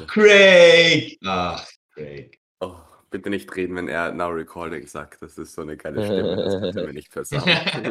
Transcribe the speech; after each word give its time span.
Leute. 0.00 0.06
Craig! 0.06 1.18
Ach, 1.24 1.66
Craig. 1.92 2.40
Oh, 2.60 2.76
bitte 3.10 3.30
nicht 3.30 3.54
reden, 3.54 3.76
wenn 3.76 3.88
er 3.88 4.12
Now 4.12 4.28
Recording 4.28 4.86
sagt. 4.86 5.22
Das 5.22 5.38
ist 5.38 5.54
so 5.54 5.62
eine 5.62 5.76
geile 5.76 6.04
Stimme, 6.04 6.36
das 6.36 6.54
ihr 6.76 6.86
mir 6.86 6.92
nicht 6.92 7.12
versauen. 7.12 7.44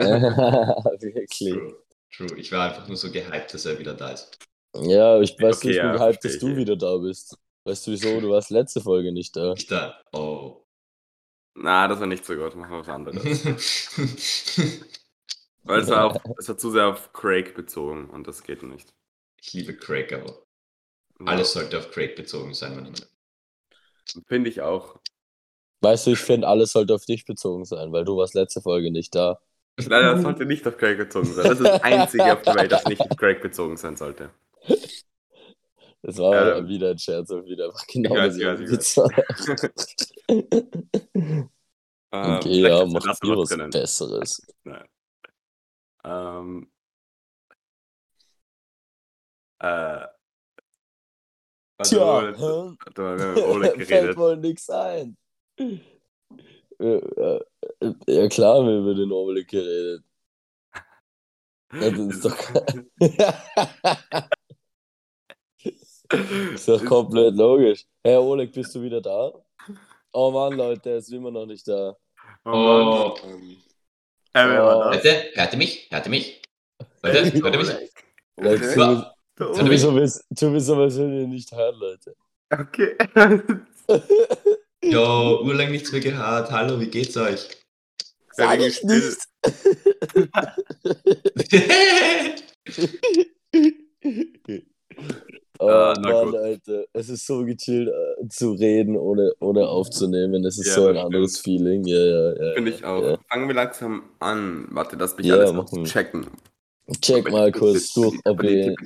Wirklich. 1.02 1.29
True, 1.38 1.84
true. 2.16 2.38
Ich 2.38 2.52
war 2.52 2.70
einfach 2.70 2.88
nur 2.88 2.97
so 2.97 3.12
gehypt, 3.12 3.54
dass 3.54 3.66
er 3.66 3.79
wieder 3.79 3.94
da 3.94 4.12
ist. 4.12 4.38
Ja, 4.76 5.20
ich 5.21 5.39
weiß 5.39 5.58
Okay, 5.58 5.68
nicht, 5.68 5.78
ja, 5.78 5.94
wie 5.94 5.97
gehypt, 5.97 6.26
dass 6.26 6.39
du 6.39 6.47
ja. 6.50 6.58
wieder 6.58 6.76
da 6.76 6.97
bist. 6.97 7.38
Weißt 7.66 7.87
du 7.87 7.92
wieso? 7.92 8.20
Du 8.20 8.29
warst 8.29 8.49
letzte 8.49 8.81
Folge 8.81 9.12
nicht 9.12 9.35
da. 9.35 9.54
Ich 9.54 9.67
da. 9.67 10.01
Oh. 10.12 10.65
Na, 11.56 11.88
das 11.88 11.99
war 11.99 12.08
nicht 12.08 12.26
so 12.26 12.35
gut. 12.35 12.56
Machen 12.56 12.72
wir 12.72 12.79
was 12.79 12.90
anderes. 12.90 13.46
Weil 15.63 15.79
es 15.79 15.90
war, 15.90 16.05
auf, 16.05 16.17
es 16.38 16.49
war 16.49 16.58
zu 16.58 16.72
sehr 16.72 16.88
auf 16.88 17.13
Craig 17.13 17.55
bezogen 17.55 18.09
und 18.09 18.27
das 18.27 18.44
geht 18.44 18.63
nicht. 18.63 18.94
ich 19.41 19.54
liebe 19.54 19.77
Craig, 19.77 20.12
aber 20.12 20.44
alles 21.25 21.53
sollte 21.53 21.77
auf 21.80 21.91
Craig 21.91 22.16
bezogen 22.16 22.53
sein, 22.53 22.75
meine 22.75 22.91
Meinung. 22.91 23.07
Finde 24.27 24.49
ich 24.49 24.62
auch. 24.62 24.99
Weißt 25.81 26.08
du, 26.08 26.12
ich 26.13 26.20
finde, 26.20 26.48
alles 26.48 26.71
sollte 26.71 26.95
auf 26.95 27.05
dich 27.05 27.26
bezogen 27.26 27.66
sein, 27.66 27.91
weil 27.91 28.05
du 28.05 28.17
warst 28.17 28.34
letzte 28.34 28.59
Folge 28.62 28.90
nicht 28.91 29.13
da. 29.13 29.40
Leider, 29.77 30.13
das 30.13 30.21
sollte 30.23 30.45
nicht 30.48 30.66
auf 30.68 30.77
Craig 30.77 30.98
bezogen 30.98 31.31
sein. 31.34 31.45
Das 31.45 31.59
ist 31.59 31.63
das 31.63 31.84
Einzige 31.84 32.34
auf 32.34 32.41
der 32.41 32.55
Welt, 32.55 32.71
das 32.71 32.85
nicht 32.88 33.02
auf 33.02 33.16
Craig 33.18 33.41
bezogen 33.41 33.77
sein 33.77 33.95
sollte. 33.95 34.30
Das 36.02 36.18
war 36.18 36.57
Ähm, 36.57 36.68
wieder 36.68 36.91
ein 36.91 36.99
Scherz 36.99 37.30
und 37.32 37.45
wieder 37.45 37.66
einfach 37.68 37.85
genau 37.88 38.16
ich 38.16 38.18
weiß, 38.18 38.38
das 38.38 38.59
Witz. 38.70 38.98
Ähm, 42.13 42.41
Okay, 42.41 42.62
ja, 42.63 42.85
du 42.85 42.85
mach 42.85 43.05
noch 43.05 43.35
was 43.35 43.57
können. 43.57 43.70
Besseres. 43.71 44.41
Nein. 44.66 44.88
Ähm, 46.05 46.68
äh, 49.59 50.07
Tja, 51.82 52.00
mal, 52.00 52.38
wir 52.38 53.26
haben 53.26 53.34
mit 53.34 53.38
Oleg 53.40 53.73
fällt 53.88 53.90
geredet. 53.90 54.18
wohl 54.18 54.38
nix 54.38 54.70
ein. 54.70 55.18
Ja, 56.79 56.79
äh, 56.79 57.40
ja 58.07 58.27
klar, 58.29 58.57
haben 58.57 58.68
wir 58.68 58.79
über 58.79 58.93
den 58.96 59.12
Oberblick 59.12 59.49
geredet. 59.49 60.04
Das 61.71 61.94
ist 61.94 62.26
doch, 62.26 62.38
ist 66.53 66.67
doch 66.67 66.85
komplett 66.85 67.35
logisch. 67.35 67.85
Herr 68.03 68.21
Oleg, 68.21 68.51
bist 68.53 68.75
du 68.75 68.81
wieder 68.81 69.01
da? 69.01 69.31
Oh 70.11 70.31
Mann, 70.31 70.53
Leute, 70.53 70.91
er 70.91 70.97
ist 70.97 71.11
immer 71.11 71.31
noch 71.31 71.45
nicht 71.45 71.67
da. 71.67 71.95
Oh, 72.45 72.49
Oh. 72.51 73.16
Mann. 73.23 73.41
Ähm, 74.33 74.35
Hey, 74.35 75.31
hört 75.35 75.53
ihr 75.53 75.57
mich? 75.57 75.88
Hört 75.91 76.05
ihr 76.05 76.09
mich? 76.09 76.41
Leute, 77.03 77.33
hört 77.41 77.53
ihr 77.55 77.59
mich? 77.59 77.69
Leute. 78.38 79.13
Tu 79.52 79.53
mir- 79.53 79.53
Der 79.53 79.53
tu 79.53 79.55
Hört 79.55 79.58
ihr 79.58 79.63
mir 79.63 79.69
mich? 79.69 79.81
so, 79.81 79.89
als- 79.91 80.25
tu 80.39 80.49
mir 80.49 80.61
so, 80.61 80.75
als 80.75 80.95
würden 80.97 81.17
wir 81.19 81.27
nicht 81.27 81.52
hören, 81.52 81.75
Leute. 81.80 82.16
Okay. 82.52 82.95
Jo, 84.85 85.39
urlang 85.44 85.72
nichts 85.72 85.91
mehr 85.94 86.02
gehört. 86.02 86.52
Hallo, 86.52 86.77
wie 86.80 86.88
geht's 86.89 87.16
euch? 87.16 87.47
Sag 88.33 88.59
ich 88.59 88.75
still. 88.75 89.16
Oh 95.59 95.67
Ah, 95.67 95.94
na 96.02 96.11
Mann, 96.11 96.25
gut. 96.31 96.35
Alter. 96.35 96.85
Es 96.94 97.09
ist 97.09 97.25
so 97.25 97.45
gechillt 97.45 97.88
äh, 97.89 98.28
zu 98.28 98.52
reden 98.53 98.97
ohne, 98.97 99.31
ohne 99.39 99.67
aufzunehmen. 99.67 100.44
Es 100.45 100.57
ist 100.57 100.67
Ja, 100.67 100.73
so 100.73 100.88
ein 100.88 100.97
anderes 100.97 101.39
Feeling. 101.39 101.83
Ja, 101.85 101.97
ja, 101.97 102.44
ja. 102.47 102.53
Finde 102.55 102.72
ich 102.72 102.83
auch. 102.83 103.03
Ja. 103.03 103.17
Fangen 103.30 103.47
wir 103.47 103.55
langsam 103.55 104.03
an. 104.19 104.67
Warte, 104.72 104.95
lass 104.97 105.16
mich 105.16 105.28
Ja, 105.28 105.35
alles 105.35 105.53
machen 105.53 105.78
wir. 105.80 105.83
checken. 105.85 106.28
Check 107.01 107.31
mal 107.31 107.51
kurz 107.51 107.93
durch, 107.93 108.19
ob 108.25 108.41
wir. 108.41 108.75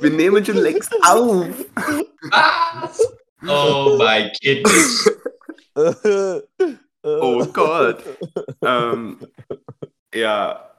Wir 0.00 0.10
nehmen 0.10 0.44
schon 0.44 0.58
längst 0.58 0.92
auf. 1.02 1.46
Was? 2.30 3.12
Oh 3.46 3.96
my 3.98 4.30
goodness. 4.42 5.10
Oh 7.04 7.44
Gott. 7.46 8.00
ähm, 8.62 9.18
ja, 10.14 10.70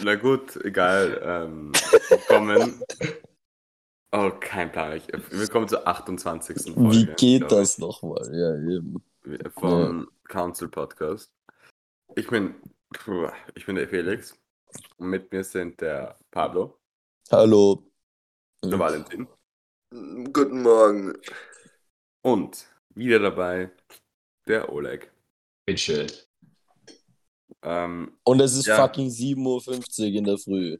na 0.00 0.14
gut, 0.14 0.54
egal. 0.64 1.20
Ähm, 1.24 1.72
willkommen. 2.08 2.80
Oh, 4.12 4.30
kein 4.38 4.70
Plan. 4.70 4.96
Ich, 4.96 5.08
willkommen 5.30 5.66
zur 5.66 5.88
28. 5.88 6.72
Folge. 6.72 6.90
Wie 6.92 7.06
geht 7.16 7.50
das 7.50 7.78
nochmal? 7.78 8.30
Ja, 8.32 8.54
eben. 8.54 9.02
ich, 9.24 9.52
Vom 9.54 10.08
Council 10.28 10.68
Podcast. 10.68 11.32
Ich 12.14 12.28
bin, 12.28 12.54
ich 13.54 13.66
bin 13.66 13.76
der 13.76 13.88
Felix. 13.88 14.34
Und 14.98 15.08
mit 15.10 15.32
mir 15.32 15.44
sind 15.44 15.80
der 15.80 16.18
Pablo, 16.30 16.78
Hallo. 17.30 17.82
der 18.64 18.78
Valentin 18.78 19.26
Guten 19.90 20.62
Morgen. 20.62 21.14
und 22.22 22.66
wieder 22.94 23.18
dabei 23.20 23.70
der 24.46 24.70
Oleg. 24.72 25.10
Bitteschön. 25.64 26.08
Ähm, 27.62 28.18
Und 28.24 28.40
es 28.40 28.54
ist 28.54 28.66
Ja. 28.66 28.76
fucking 28.76 29.08
7.50 29.08 30.00
Uhr 30.12 30.18
in 30.18 30.24
der 30.24 30.38
Früh. 30.38 30.78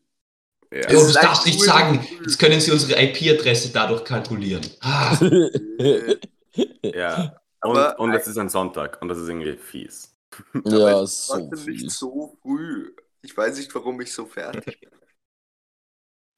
ja. 0.72 0.81
Es 0.81 0.87
das 0.87 1.03
ist 1.09 1.16
darfst 1.16 1.44
du 1.47 1.50
nicht 1.50 1.62
sagen. 1.62 2.06
Jetzt 2.22 2.38
können 2.38 2.60
sie 2.60 2.71
unsere 2.72 3.00
IP-Adresse 3.00 3.71
dadurch 3.72 4.04
kalkulieren. 4.04 4.65
Ah, 4.81 5.16
ja. 6.83 7.41
Und, 7.62 7.77
und 7.98 8.12
es 8.15 8.27
ist 8.27 8.38
ein 8.38 8.48
Sonntag 8.48 9.00
und 9.00 9.09
das 9.09 9.19
ist 9.19 9.28
irgendwie 9.28 9.56
fies. 9.56 10.16
ja, 10.65 10.87
Aber 10.89 11.03
ist 11.03 11.27
so 11.27 11.35
trotzdem 11.49 11.73
nicht 11.73 11.81
fies. 11.83 11.99
so 11.99 12.37
früh. 12.43 12.95
Ich 13.23 13.37
weiß 13.37 13.59
nicht, 13.59 13.75
warum 13.75 14.01
ich 14.01 14.13
so 14.13 14.27
fertig 14.27 14.81
bin. 14.81 14.91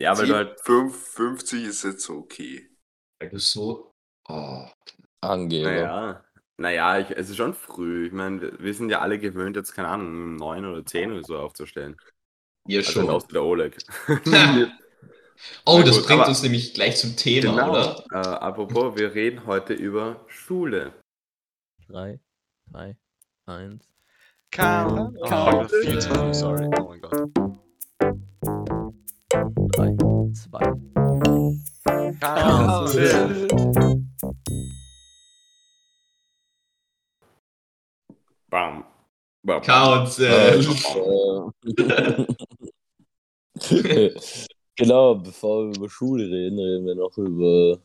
Ja, 0.00 0.16
weil 0.16 0.28
du 0.28 0.34
halt 0.36 0.60
5,50 0.60 1.64
ist 1.66 1.82
jetzt 1.82 2.02
so 2.04 2.18
okay. 2.18 2.70
weil 3.18 3.30
du 3.30 3.38
so. 3.40 3.90
Oh. 4.28 4.64
Angeber. 5.20 5.72
Naja, 5.72 6.24
naja 6.56 6.98
ich, 7.00 7.10
es 7.16 7.30
ist 7.30 7.36
schon 7.36 7.52
früh. 7.52 8.06
Ich 8.06 8.12
meine, 8.12 8.40
wir, 8.40 8.58
wir 8.60 8.74
sind 8.74 8.90
ja 8.90 9.00
alle 9.00 9.18
gewöhnt, 9.18 9.56
jetzt, 9.56 9.72
keine 9.74 9.88
Ahnung, 9.88 10.06
um 10.06 10.36
9 10.36 10.64
oder 10.66 10.86
10 10.86 11.10
oder 11.10 11.24
so 11.24 11.36
aufzustellen. 11.36 11.96
Ihr 12.68 12.78
Also 12.78 12.92
schon. 12.92 13.10
aus 13.10 13.26
der 13.26 13.42
Oleg. 13.42 13.76
Oh, 15.64 15.78
Na 15.78 15.84
das 15.84 15.96
gut, 15.98 16.06
bringt 16.06 16.20
aber- 16.20 16.28
uns 16.30 16.42
nämlich 16.42 16.74
gleich 16.74 16.96
zum 16.96 17.16
Thema, 17.16 17.50
genau. 17.52 17.70
oder? 17.70 18.04
Äh, 18.10 18.16
apropos, 18.38 18.96
wir 18.96 19.14
reden 19.14 19.46
heute 19.46 19.72
über 19.72 20.24
Schule. 20.28 20.92
3, 21.88 22.18
2, 22.70 22.96
1. 23.48 23.80
Count, 24.50 25.16
Oh, 25.20 25.26
count. 25.28 25.70
viel 25.70 25.98
zu 26.00 26.08
früh, 26.10 26.34
sorry. 26.34 26.68
Oh 26.78 26.88
mein 26.88 27.00
Gott. 27.00 27.30
3, 29.72 29.96
2, 30.32 30.58
Count. 32.20 33.98
Bam. 38.50 38.84
Bam. 39.42 39.62
Council. 39.62 40.26
Äh, 40.26 40.62
genau, 44.76 45.14
bevor 45.16 45.68
wir 45.68 45.76
über 45.76 45.88
Schule 45.90 46.24
reden, 46.24 46.58
reden 46.58 46.86
wir 46.86 46.94
noch 46.94 47.16
über 47.18 47.78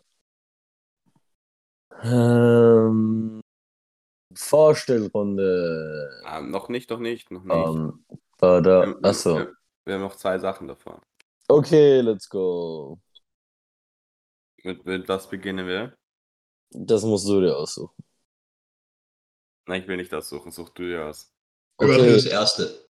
ähm, 2.04 3.43
Vorstellrunde. 4.36 6.22
Ähm, 6.28 6.52
noch 6.52 6.70
nicht, 6.70 6.90
noch 6.90 7.00
nicht, 7.00 7.32
noch 7.32 7.44
nicht. 7.44 7.94
Wir 8.40 8.62
da, 8.62 8.82
haben- 8.82 9.04
achso. 9.04 9.38
Wir, 9.38 9.54
wir 9.86 9.94
haben 9.96 10.02
noch 10.02 10.16
zwei 10.16 10.38
Sachen 10.40 10.68
davor. 10.68 11.02
Okay, 11.48 12.02
let's 12.02 12.30
go. 12.30 13.00
Mit, 14.64 14.86
mit 14.86 15.08
was 15.10 15.30
beginnen 15.30 15.68
wir? 15.68 15.98
Das 16.72 17.04
musst 17.04 17.28
du 17.28 17.42
dir 17.42 17.58
aussuchen. 17.58 18.04
Nein, 19.68 19.82
ich 19.82 19.88
will 19.88 19.98
nicht 19.98 20.14
aussuchen, 20.14 20.52
such 20.52 20.70
du 20.70 20.84
dir 20.84 21.06
aus. 21.06 21.32
Okay, 21.78 22.14
das 22.14 22.26
erste. 22.26 22.88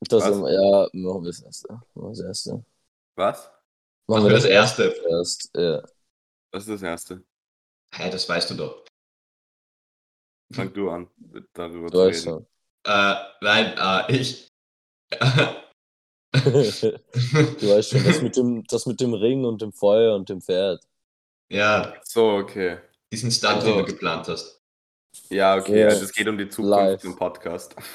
das 0.00 0.24
Was? 0.24 0.36
im, 0.36 0.46
ja, 0.46 0.88
machen 0.92 1.22
wir 1.22 1.30
das 1.30 1.42
erste. 1.42 1.72
Machen 1.72 1.90
wir 1.94 2.08
das 2.10 2.20
erste. 2.20 2.64
Was? 3.16 3.50
Machen 4.08 4.24
wir 4.24 4.32
das 4.32 4.44
erste. 4.44 4.84
erst. 5.08 5.50
Ja. 5.56 5.82
Was 6.50 6.64
ist 6.64 6.70
das 6.70 6.82
erste? 6.82 7.24
Hä, 7.94 8.10
das 8.10 8.28
weißt 8.28 8.50
du 8.50 8.54
doch. 8.54 8.84
Fang 10.52 10.72
du 10.72 10.90
an, 10.90 11.08
darüber 11.54 11.88
zu 11.88 12.02
reden. 12.02 12.46
Äh, 12.84 13.14
nein, 13.40 13.74
äh, 13.78 14.16
ich. 14.16 14.48
du 16.32 16.40
weißt 17.68 17.90
schon, 17.90 18.04
das 18.04 18.22
mit, 18.22 18.36
dem, 18.36 18.64
das 18.64 18.86
mit 18.86 19.00
dem 19.00 19.14
Ring 19.14 19.44
und 19.44 19.60
dem 19.62 19.72
Feuer 19.72 20.14
und 20.14 20.28
dem 20.28 20.40
Pferd. 20.40 20.80
ja, 21.50 21.94
So, 22.04 22.30
okay. 22.36 22.78
diesen 23.12 23.30
Stunt, 23.30 23.54
Also- 23.54 23.66
den 23.68 23.78
du 23.78 23.92
geplant 23.92 24.28
hast. 24.28 24.58
Ja, 25.28 25.56
okay, 25.56 25.80
Ja. 25.80 25.88
also 25.88 26.04
es 26.04 26.12
geht 26.12 26.26
um 26.26 26.38
die 26.38 26.48
Zukunft 26.48 27.04
im 27.04 27.14
Podcast. 27.16 27.76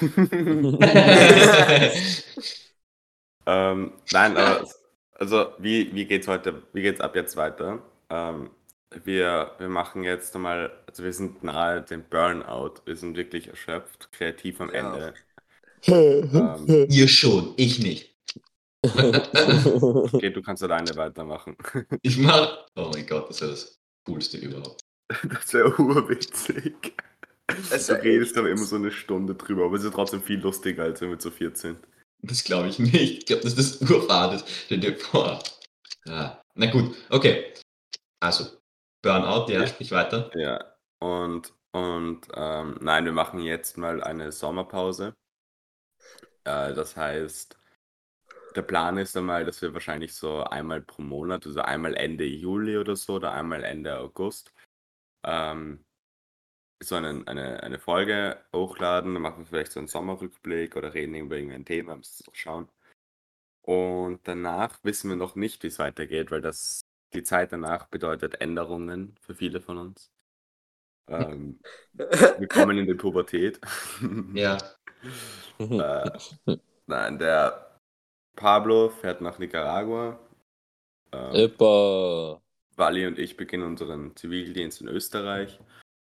ähm, 3.46 3.92
nein, 4.12 4.36
aber 4.36 4.68
also 5.14 5.52
wie, 5.58 5.92
wie 5.94 6.04
geht's 6.06 6.28
heute, 6.28 6.62
wie 6.72 6.82
geht's 6.82 7.00
ab 7.00 7.16
jetzt 7.16 7.36
weiter? 7.36 7.82
Ähm, 8.08 8.50
wir, 8.90 9.52
wir 9.58 9.68
machen 9.68 10.04
jetzt 10.04 10.34
einmal, 10.34 10.72
also 10.86 11.04
wir 11.04 11.12
sind 11.12 11.42
nahe 11.42 11.82
dem 11.82 12.04
Burnout, 12.04 12.76
wir 12.84 12.96
sind 12.96 13.16
wirklich 13.16 13.48
erschöpft, 13.48 14.10
kreativ 14.12 14.60
am 14.60 14.70
Ja. 14.72 14.94
Ende. 14.94 15.14
Ähm, 15.86 16.86
Ihr 16.90 17.08
schon, 17.08 17.54
ich 17.56 17.78
nicht. 17.78 18.16
Okay, 18.84 20.30
du 20.30 20.42
kannst 20.42 20.62
alleine 20.62 20.96
weitermachen. 20.96 21.56
Ich 22.02 22.18
mach. 22.18 22.66
Oh 22.76 22.90
mein 22.92 23.06
Gott, 23.06 23.28
das 23.30 23.40
wäre 23.40 23.50
das 23.52 23.78
Coolste 24.04 24.38
überhaupt. 24.38 24.80
Das 25.22 25.52
wäre 25.54 25.74
urwitzig. 25.80 26.94
Es 27.70 27.86
Du 27.86 27.94
redest 27.94 28.36
aber 28.36 28.50
immer 28.50 28.64
so 28.64 28.76
eine 28.76 28.90
Stunde 28.90 29.34
drüber, 29.34 29.64
aber 29.66 29.76
es 29.76 29.84
ist 29.84 29.94
trotzdem 29.94 30.22
viel 30.22 30.40
lustiger, 30.40 30.82
als 30.84 31.00
wenn 31.00 31.10
wir 31.10 31.18
zu 31.18 31.30
viert 31.30 31.56
sind. 31.56 31.78
Das 32.22 32.44
glaube 32.44 32.68
ich 32.68 32.78
nicht. 32.78 32.94
Ich 32.94 33.26
glaube, 33.26 33.42
das 33.42 33.54
ist 33.54 33.80
das 33.80 33.90
Urfahrt. 33.90 34.44
Stell 34.66 34.80
dir 34.80 34.96
vor. 34.96 35.42
Na 36.54 36.66
gut, 36.70 36.94
okay. 37.10 37.54
Also, 38.20 38.57
Burnout, 39.02 39.50
ja, 39.52 39.66
sprich 39.66 39.90
weiter. 39.92 40.30
Ja, 40.34 40.74
und, 40.98 41.52
und 41.72 42.28
ähm, 42.34 42.78
nein, 42.80 43.04
wir 43.04 43.12
machen 43.12 43.40
jetzt 43.40 43.78
mal 43.78 44.02
eine 44.02 44.32
Sommerpause. 44.32 45.14
Äh, 46.44 46.74
das 46.74 46.96
heißt, 46.96 47.58
der 48.56 48.62
Plan 48.62 48.98
ist 48.98 49.16
einmal, 49.16 49.44
dass 49.44 49.62
wir 49.62 49.74
wahrscheinlich 49.74 50.14
so 50.14 50.42
einmal 50.42 50.80
pro 50.80 51.02
Monat, 51.02 51.46
also 51.46 51.60
einmal 51.60 51.94
Ende 51.94 52.24
Juli 52.24 52.76
oder 52.78 52.96
so 52.96 53.14
oder 53.14 53.32
einmal 53.32 53.62
Ende 53.64 53.98
August, 53.98 54.52
ähm, 55.24 55.84
so 56.82 56.96
eine, 56.96 57.22
eine, 57.26 57.62
eine 57.62 57.78
Folge 57.78 58.44
hochladen. 58.52 59.14
Dann 59.14 59.22
machen 59.22 59.40
wir 59.40 59.46
vielleicht 59.46 59.72
so 59.72 59.80
einen 59.80 59.88
Sommerrückblick 59.88 60.76
oder 60.76 60.94
reden 60.94 61.14
über 61.14 61.36
irgendein 61.36 61.64
Thema, 61.64 61.96
müssen 61.96 62.26
wir 62.26 62.34
schauen. 62.34 62.68
Und 63.62 64.26
danach 64.26 64.82
wissen 64.82 65.10
wir 65.10 65.16
noch 65.16 65.36
nicht, 65.36 65.62
wie 65.62 65.68
es 65.68 65.78
weitergeht, 65.78 66.30
weil 66.30 66.40
das 66.40 66.87
die 67.12 67.22
Zeit 67.22 67.52
danach 67.52 67.86
bedeutet 67.86 68.40
Änderungen 68.40 69.14
für 69.20 69.34
viele 69.34 69.60
von 69.60 69.78
uns. 69.78 70.10
Ähm, 71.08 71.60
wir 71.92 72.48
kommen 72.48 72.78
in 72.78 72.86
die 72.86 72.94
Pubertät. 72.94 73.60
Ja. 74.34 74.58
äh, 75.58 76.10
nein, 76.86 77.18
der 77.18 77.80
Pablo 78.36 78.88
fährt 78.90 79.20
nach 79.20 79.38
Nicaragua. 79.38 80.18
Ähm. 81.12 81.34
Wally 82.76 83.06
und 83.06 83.18
ich 83.18 83.36
beginnen 83.36 83.64
unseren 83.64 84.14
Zivildienst 84.16 84.80
in 84.80 84.88
Österreich. 84.88 85.58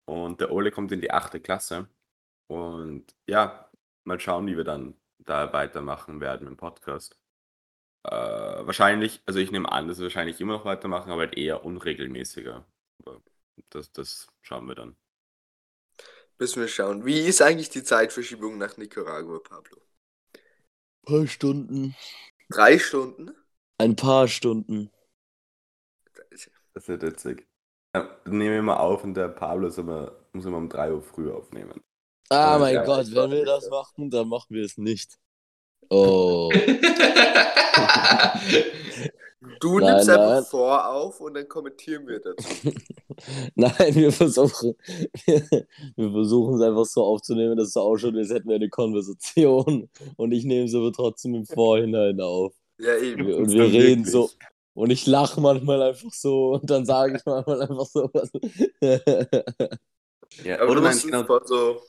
Und 0.06 0.40
der 0.40 0.50
Ole 0.50 0.70
kommt 0.70 0.90
in 0.92 1.00
die 1.00 1.10
achte 1.10 1.40
Klasse. 1.40 1.88
Und 2.48 3.14
ja, 3.28 3.70
mal 4.04 4.18
schauen, 4.18 4.46
wie 4.46 4.56
wir 4.56 4.64
dann 4.64 4.94
da 5.18 5.52
weitermachen 5.52 6.20
werden 6.20 6.46
im 6.46 6.56
Podcast. 6.56 7.18
Äh, 8.10 8.66
wahrscheinlich, 8.66 9.22
also 9.26 9.38
ich 9.38 9.50
nehme 9.50 9.70
an, 9.70 9.88
dass 9.88 9.98
wir 9.98 10.04
wahrscheinlich 10.04 10.40
immer 10.40 10.54
noch 10.54 10.64
weitermachen, 10.64 11.10
aber 11.12 11.22
halt 11.22 11.36
eher 11.36 11.64
unregelmäßiger. 11.64 12.64
Aber 13.04 13.20
das, 13.70 13.92
das 13.92 14.28
schauen 14.42 14.66
wir 14.66 14.74
dann. 14.74 14.96
Müssen 16.38 16.60
wir 16.60 16.68
schauen. 16.68 17.04
Wie 17.04 17.20
ist 17.20 17.42
eigentlich 17.42 17.70
die 17.70 17.82
Zeitverschiebung 17.84 18.58
nach 18.58 18.76
Nicaragua, 18.76 19.38
Pablo? 19.38 19.76
paar 21.04 21.26
Stunden. 21.26 21.96
Drei 22.50 22.78
Stunden? 22.78 23.32
Ein 23.76 23.96
paar 23.96 24.28
Stunden. 24.28 24.90
Das 26.74 26.88
wird 26.88 27.02
witzig. 27.02 27.46
Äh, 27.92 28.04
nehmen 28.26 28.54
wir 28.54 28.62
mal 28.62 28.76
auf 28.78 29.04
und 29.04 29.14
der 29.14 29.28
Pablo 29.28 29.68
ist 29.68 29.78
immer, 29.78 30.12
muss 30.32 30.44
immer 30.44 30.58
um 30.58 30.68
3 30.68 30.92
Uhr 30.92 31.02
früh 31.02 31.30
aufnehmen. 31.30 31.80
Ah, 32.30 32.56
Ja, 32.56 32.58
mein 32.58 32.74
ja, 32.74 32.84
Gott, 32.84 33.14
wenn 33.14 33.30
wir 33.30 33.44
das 33.44 33.68
machen, 33.70 34.10
dann 34.10 34.28
machen 34.28 34.54
wir 34.54 34.64
es 34.64 34.76
nicht. 34.78 35.18
Oh. 35.90 36.50
Du 39.60 39.78
Nein, 39.78 39.94
nimmst 39.94 40.08
nein. 40.08 40.18
einfach 40.20 40.42
vor 40.50 40.88
auf 40.88 41.20
und 41.20 41.34
dann 41.34 41.48
kommentieren 41.48 42.06
wir 42.06 42.20
dazu. 42.20 42.60
Nein, 43.54 43.94
wir 43.94 44.12
versuchen, 44.12 44.74
wir, 45.26 45.42
wir 45.96 46.10
versuchen 46.12 46.54
es 46.56 46.62
einfach 46.62 46.84
so 46.84 47.04
aufzunehmen, 47.04 47.56
dass 47.56 47.68
es 47.68 47.72
so 47.74 47.80
ausschaut, 47.82 48.14
als 48.16 48.30
hätten 48.30 48.48
wir 48.48 48.56
eine 48.56 48.68
Konversation. 48.68 49.88
Und 50.16 50.32
ich 50.32 50.44
nehme 50.44 50.66
es 50.66 50.74
aber 50.74 50.92
trotzdem 50.92 51.34
im 51.34 51.46
Vorhinein 51.46 52.20
auf. 52.20 52.54
Ja, 52.78 52.96
eben. 52.96 53.26
Wir- 53.26 53.36
Und 53.36 53.50
wir 53.50 53.64
reden 53.72 54.04
wirklich? 54.04 54.12
so. 54.12 54.30
Und 54.74 54.90
ich 54.90 55.06
lache 55.06 55.40
manchmal 55.40 55.82
einfach 55.82 56.12
so 56.12 56.52
und 56.54 56.70
dann 56.70 56.84
sage 56.86 57.16
ich 57.16 57.26
manchmal 57.26 57.62
einfach 57.62 57.86
so 57.86 58.08
was. 58.12 58.30
Ja, 60.42 60.60
Aber 60.60 60.72
oder 60.72 60.80
du 60.80 60.82
musst 60.82 61.04
genau, 61.04 61.24
so 61.44 61.82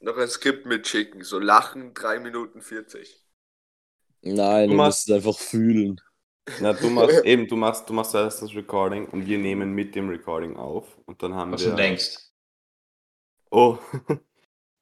noch 0.00 0.16
ein 0.16 0.28
Skript 0.28 0.66
mitschicken. 0.66 1.22
So 1.22 1.38
Lachen 1.38 1.94
3 1.94 2.18
Minuten 2.20 2.62
40. 2.62 3.22
Nein, 4.22 4.68
Du 4.68 4.70
du 4.72 4.76
machst- 4.76 5.08
musst 5.08 5.10
es 5.10 5.14
einfach 5.16 5.38
fühlen. 5.38 6.00
na, 6.60 6.72
du 6.72 6.90
machst 6.90 7.24
eben, 7.24 7.46
du 7.48 7.56
machst, 7.56 7.88
du 7.88 7.92
machst 7.92 8.14
erst 8.14 8.42
das 8.42 8.54
Recording 8.54 9.06
und 9.08 9.26
wir 9.26 9.38
nehmen 9.38 9.72
mit 9.74 9.94
dem 9.94 10.08
Recording 10.08 10.56
auf 10.56 10.98
und 11.06 11.22
dann 11.22 11.34
haben 11.34 11.52
Was 11.52 11.62
wir. 11.64 11.70
du 11.70 11.76
denkst. 11.76 12.16
Oh. 13.50 13.78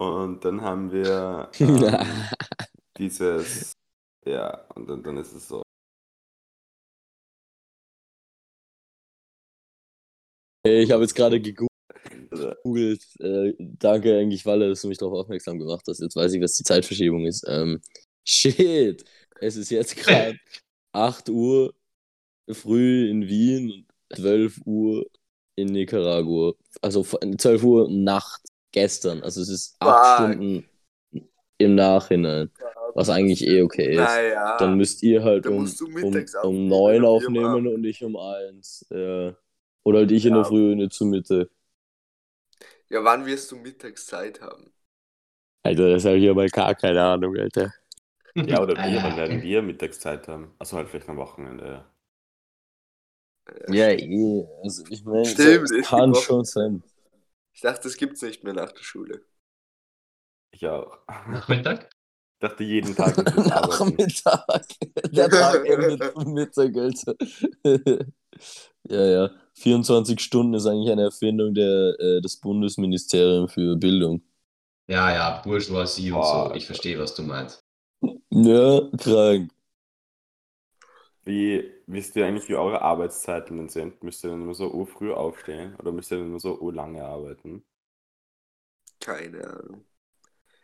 Und 0.01 0.45
dann 0.45 0.61
haben 0.61 0.93
wir 0.93 1.51
ähm, 1.59 2.29
dieses, 2.99 3.73
ja, 4.25 4.65
und 4.77 4.89
dann, 4.89 5.03
dann 5.03 5.17
ist 5.17 5.33
es 5.33 5.49
so. 5.49 5.63
Hey, 10.65 10.83
Ich 10.83 10.91
habe 10.91 11.03
jetzt 11.03 11.15
gerade 11.15 11.41
gegoogelt. 11.41 11.69
Äh, 13.21 13.55
danke 13.59 14.19
eigentlich, 14.19 14.45
Walle, 14.47 14.69
dass 14.69 14.83
du 14.83 14.89
mich 14.89 14.99
darauf 14.99 15.15
aufmerksam 15.15 15.59
gemacht 15.59 15.85
hast. 15.89 16.01
Jetzt 16.01 16.17
weiß 16.17 16.33
ich, 16.35 16.43
was 16.43 16.53
die 16.55 16.65
Zeitverschiebung 16.65 17.25
ist. 17.27 17.45
Ähm, 17.49 17.81
shit, 18.27 19.05
es 19.41 19.57
ist 19.57 19.71
jetzt 19.71 19.97
gerade 19.97 20.39
8 20.93 21.29
Uhr 21.31 21.75
früh 22.51 23.09
in 23.11 23.27
Wien 23.29 23.71
und 24.11 24.17
12 24.17 24.61
Uhr 24.65 25.07
in 25.57 25.69
Nicaragua. 25.69 26.55
Also 26.81 27.03
von- 27.05 27.39
12 27.39 27.63
Uhr 27.63 27.91
Nacht 27.91 28.41
gestern. 28.73 29.23
Also 29.23 29.41
es 29.43 29.49
ist 29.49 29.77
8 29.81 30.19
Fuck. 30.19 30.33
Stunden 30.33 30.69
im 31.59 31.75
Nachhinein. 31.75 32.51
Was 32.95 33.11
eigentlich 33.11 33.47
eh 33.47 33.63
okay 33.63 33.93
ist. 33.93 33.99
Naja. 33.99 34.57
Dann 34.59 34.77
müsst 34.77 35.03
ihr 35.03 35.23
halt 35.23 35.47
um, 35.47 35.59
um, 35.59 35.65
um 36.03 36.05
aufnehmen, 36.05 36.69
9 36.69 36.97
und 36.97 37.03
wir 37.03 37.03
um 37.03 37.05
aufnehmen 37.07 37.67
und 37.69 37.85
ich 37.85 38.03
um 38.03 38.17
1. 38.17 38.87
Ja. 38.91 39.37
Oder 39.85 39.99
halt 40.01 40.11
ich 40.11 40.25
in 40.25 40.31
Ja. 40.33 40.37
der 40.39 40.45
Früh 40.47 40.73
und 40.73 40.79
nicht 40.79 40.93
zu 40.93 41.05
Mittag. 41.05 41.49
ja, 42.89 43.05
wann 43.05 43.27
wirst 43.27 43.51
du 43.53 43.57
Mittagszeit 43.57 44.41
haben? 44.41 44.73
Alter, 45.65 45.91
das 45.91 46.05
habe 46.07 46.17
ich 46.17 46.29
aber 46.31 46.47
gar 46.47 46.75
keine 46.75 47.03
Ahnung, 47.03 47.37
Alter. 47.37 47.73
Ja, 48.47 48.61
oder 48.63 48.83
wir, 48.83 49.03
Ah, 49.05 49.11
dann 49.11 49.17
werden 49.17 49.43
wir 49.43 49.63
Mittagszeit 49.63 50.29
haben. 50.29 50.55
Also 50.59 50.77
halt 50.77 50.89
vielleicht 50.89 51.09
am 51.09 51.17
Wochenende. 51.17 51.67
ja. 51.67 51.93
Ja, 53.67 53.91
eh. 53.91 54.47
Also 54.63 54.85
ich 54.89 55.05
meine, 55.05 55.25
Stimmt, 55.25 55.65
das 55.65 55.71
ist 55.71 55.89
kann 55.89 56.15
schon 56.15 56.45
sein. 56.45 56.83
Ich 57.53 57.61
dachte, 57.61 57.83
das 57.83 57.99
gibt's 57.99 58.23
nicht 58.23 58.43
mehr 58.43 58.55
nach 58.55 58.73
der 58.73 58.83
Schule. 58.83 59.23
Ich 60.51 60.67
auch. 60.67 60.99
Nachmittag? 61.27 61.91
Ich 62.41 62.49
dachte 62.49 62.65
jeden 62.65 62.95
Tag. 62.95 63.17
Nachmittag. 63.37 64.65
Der 65.11 65.29
Tag 65.31 65.67
endet 65.67 66.05
zum 66.13 66.33
Mittag, 66.35 66.77
Alter. 66.77 67.15
ja, 68.85 69.05
ja. 69.07 69.31
24 69.55 70.21
Stunden 70.21 70.55
ist 70.55 70.67
eigentlich 70.67 70.91
eine 70.93 71.03
Erfindung 71.05 71.55
der, 71.55 71.95
äh, 71.99 72.21
des 72.21 72.37
Bundesministeriums 72.39 73.53
für 73.53 73.77
Bildung. 73.77 74.23
Ja, 74.89 75.11
ja, 75.13 75.41
Bourgeoisie 75.43 76.11
und 76.13 76.23
Boah, 76.23 76.25
so. 76.27 76.55
Ich 76.55 76.67
verstehe, 76.67 76.99
was 76.99 77.15
du 77.15 77.23
meinst. 77.23 77.65
Ja, 78.31 78.91
krank. 78.99 79.51
Wie 81.25 81.71
wisst 81.87 82.17
ihr 82.17 82.27
eigentlich, 82.27 82.49
wie 82.49 82.57
eure 82.57 82.83
Arbeitszeiten 82.83 83.57
denn 83.57 83.69
sind? 83.69 84.03
Müsst 84.03 84.25
ihr 84.25 84.31
dann 84.31 84.43
immer 84.43 84.55
so 84.55 84.73
urfrüh 84.73 85.13
aufstehen 85.13 85.77
oder 85.77 85.93
müsst 85.93 86.11
ihr 86.11 86.19
dann 86.19 86.27
immer 86.29 86.41
so 86.41 86.59
urlange 86.61 87.05
arbeiten? 87.05 87.63
Keine 89.01 89.45
Ahnung. 89.45 89.85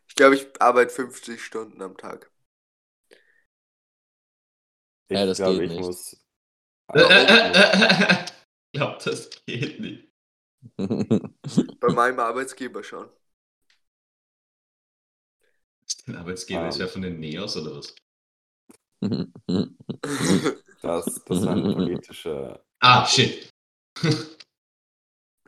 Ich 0.08 0.14
glaube, 0.16 0.36
ich 0.36 0.62
arbeite 0.62 0.94
50 0.94 1.42
Stunden 1.44 1.82
am 1.82 1.96
Tag. 1.98 2.30
Ich 5.08 5.08
Ja, 5.10 5.24
das 5.26 5.42
glaube, 5.42 5.64
geht 5.64 5.66
ich 5.66 5.78
nicht. 5.78 5.78
muss. 5.78 6.16
Ich 8.72 8.78
glaube, 8.80 8.98
das 9.04 9.30
geht 9.46 9.80
nicht. 9.80 10.08
Bei 11.78 11.88
meinem 11.90 12.18
Arbeitsgeber 12.18 12.82
schon. 12.82 13.08
Ist 15.88 16.08
dein 16.08 16.16
Arbeitsgeber 16.16 16.62
Ah. 16.62 16.68
ist 16.68 16.78
wer 16.78 16.88
von 16.88 17.02
den 17.02 17.20
Neos 17.20 17.56
oder 17.56 17.76
was? 17.76 17.94
Das, 20.82 21.04
das 21.24 21.38
ist 21.38 21.46
ein 21.46 21.62
politischer. 21.62 22.62
Ah, 22.80 23.06
shit. 23.06 23.48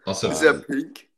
Außer 0.06 0.32
ist 0.32 0.42
er 0.42 0.54
pink? 0.60 1.10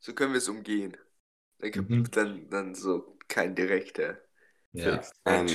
So 0.00 0.14
können 0.14 0.32
wir 0.32 0.38
es 0.38 0.48
umgehen. 0.48 0.96
Dann, 1.58 1.70
gibt- 1.70 1.90
Mhm. 1.90 2.10
dann, 2.10 2.50
dann 2.50 2.74
so 2.74 3.16
kein 3.28 3.54
direkter. 3.54 4.20
ja. 4.72 5.00
Ein, 5.24 5.48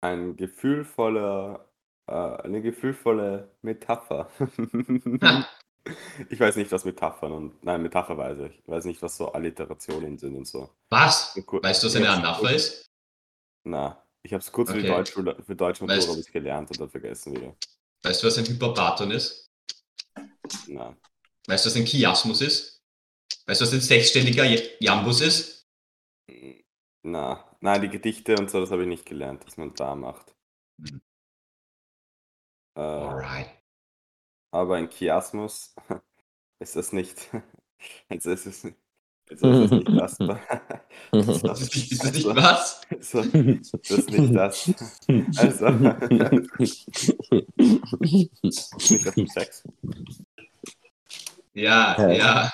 ein 0.00 0.36
gefühlvoller, 0.36 1.70
äh, 2.08 2.12
eine 2.12 2.60
gefühlvolle 2.62 3.54
Metapher. 3.62 4.30
Ich 6.30 6.38
weiß 6.38 6.56
nicht, 6.56 6.70
was 6.70 6.84
Metaphern 6.84 7.32
und. 7.32 7.64
Nein, 7.64 7.82
Metapher 7.82 8.16
weiß 8.16 8.38
ich. 8.40 8.58
Ich 8.58 8.68
weiß 8.68 8.84
nicht, 8.84 9.02
was 9.02 9.16
so 9.16 9.32
Alliterationen 9.32 10.16
sind 10.16 10.36
und 10.36 10.46
so. 10.46 10.70
Was? 10.90 11.34
Weißt 11.36 11.82
du, 11.82 11.86
was 11.88 11.96
eine 11.96 12.08
Anapher 12.10 12.52
ist? 12.52 12.86
Na, 13.64 14.04
ich 14.22 14.32
habe 14.32 14.40
es 14.42 14.52
kurz 14.52 14.70
für 14.70 14.78
Okay. 14.78 15.04
Für 15.44 15.56
Deutsch 15.56 15.82
Weißt- 15.82 16.08
habe 16.08 16.20
ich 16.20 16.30
gelernt 16.32 16.70
und 16.70 16.80
dann 16.80 16.90
vergessen 16.90 17.34
wieder. 17.34 17.56
Weißt 18.04 18.22
du, 18.22 18.26
was 18.26 18.38
ein 18.38 18.46
Hyperbaton 18.46 19.10
ist? 19.10 19.50
Na, 20.68 20.96
Weißt 21.46 21.64
du, 21.64 21.70
was 21.70 21.76
ein 21.76 21.84
Chiasmus 21.84 22.40
ist? 22.40 22.80
Weißt 23.46 23.60
du, 23.60 23.64
was 23.64 23.72
ein 23.72 23.80
sechsstelliger 23.80 24.44
Jambus 24.80 25.20
ist? 25.20 25.66
Na, 27.04 27.56
nein, 27.60 27.82
die 27.82 27.88
Gedichte 27.88 28.36
und 28.36 28.48
so, 28.50 28.60
das 28.60 28.70
habe 28.70 28.82
ich 28.82 28.88
nicht 28.88 29.06
gelernt, 29.06 29.44
dass 29.44 29.56
man 29.56 29.74
da 29.74 29.96
macht. 29.96 30.32
Mhm. 30.78 31.00
Äh, 32.76 32.80
Alright. 32.80 33.61
Aber 34.52 34.78
in 34.78 34.88
Chiasmus 34.88 35.74
ist 36.60 36.76
das 36.76 36.92
nicht. 36.92 37.28
Jetzt 38.08 38.26
ist 38.26 38.46
es, 38.46 38.62
jetzt 38.62 39.42
ist 39.42 39.42
es 39.42 39.70
nicht 39.72 39.88
das. 39.98 40.16
das, 40.18 40.38
Ist 41.10 41.42
das 41.42 41.60
nicht, 41.60 41.90
ist 41.92 42.04
das 42.04 42.12
nicht 42.12 42.26
was? 42.26 42.80
So, 43.00 43.22
das 43.24 43.90
ist 43.90 44.10
nicht 44.10 44.34
das. 44.36 44.72
Also, 45.38 45.68
nicht 48.88 49.08
auf 49.08 49.14
den 49.14 49.26
Sex. 49.26 49.64
Ja, 51.54 51.96
Ja. 51.98 52.12
ja. 52.12 52.50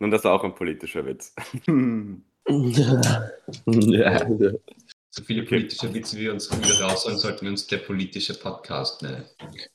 Nun, 0.00 0.10
das 0.10 0.22
ist 0.22 0.26
auch 0.26 0.42
ein 0.42 0.56
politischer 0.56 1.06
Witz. 1.06 1.32
ja. 3.68 4.26
So 5.16 5.22
viele 5.22 5.44
politische 5.44 5.94
Witze, 5.94 6.16
wie 6.16 6.22
wir 6.22 6.32
uns 6.32 6.50
wieder 6.50 6.80
rausholen, 6.80 7.20
sollten 7.20 7.42
wir 7.42 7.50
uns 7.50 7.68
der 7.68 7.76
politische 7.76 8.34
Podcast 8.34 9.00
nennen. 9.00 9.24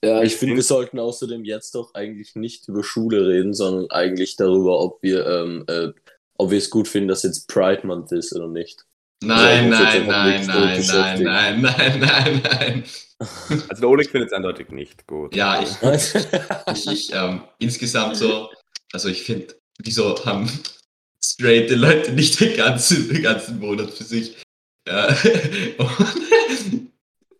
Ja, 0.03 0.21
ich 0.21 0.35
finde, 0.35 0.55
wir 0.55 0.63
sollten 0.63 0.99
außerdem 0.99 1.45
jetzt 1.45 1.75
doch 1.75 1.93
eigentlich 1.93 2.35
nicht 2.35 2.67
über 2.67 2.83
Schule 2.83 3.25
reden, 3.25 3.53
sondern 3.53 3.89
eigentlich 3.89 4.35
darüber, 4.35 4.81
ob 4.81 5.01
wir, 5.01 5.25
ähm, 5.25 5.63
äh, 5.69 5.93
ob 6.37 6.51
wir 6.51 6.57
es 6.57 6.69
gut 6.69 6.89
finden, 6.89 7.07
dass 7.07 7.23
jetzt 7.23 7.47
Pride 7.47 7.87
Month 7.87 8.11
ist 8.11 8.35
oder 8.35 8.49
nicht. 8.49 8.85
Nein, 9.23 9.71
Ja, 9.71 9.79
nein, 9.79 10.07
nein, 10.07 10.45
nein, 10.45 10.85
nein, 10.85 11.23
nein, 11.23 11.61
nein, 11.61 11.99
nein, 12.01 12.41
nein. 12.43 12.83
Also, 13.69 13.79
der 13.79 13.89
Oleg 13.89 14.09
findet 14.09 14.31
es 14.31 14.33
eindeutig 14.33 14.71
nicht 14.71 15.07
gut. 15.07 15.33
Ja, 15.33 15.63
ich, 15.63 15.69
ich, 16.73 16.87
ich 16.87 17.13
ähm, 17.13 17.43
insgesamt 17.59 18.17
so, 18.17 18.49
also 18.91 19.07
ich 19.07 19.23
finde, 19.23 19.55
wieso 19.81 20.25
haben 20.25 20.51
straighte 21.23 21.75
Leute 21.75 22.11
nicht 22.11 22.41
den 22.41 22.57
ganzen, 22.57 23.07
den 23.07 23.23
ganzen 23.23 23.57
Monat 23.59 23.91
für 23.91 24.03
sich? 24.03 24.35
Ja. 24.87 25.15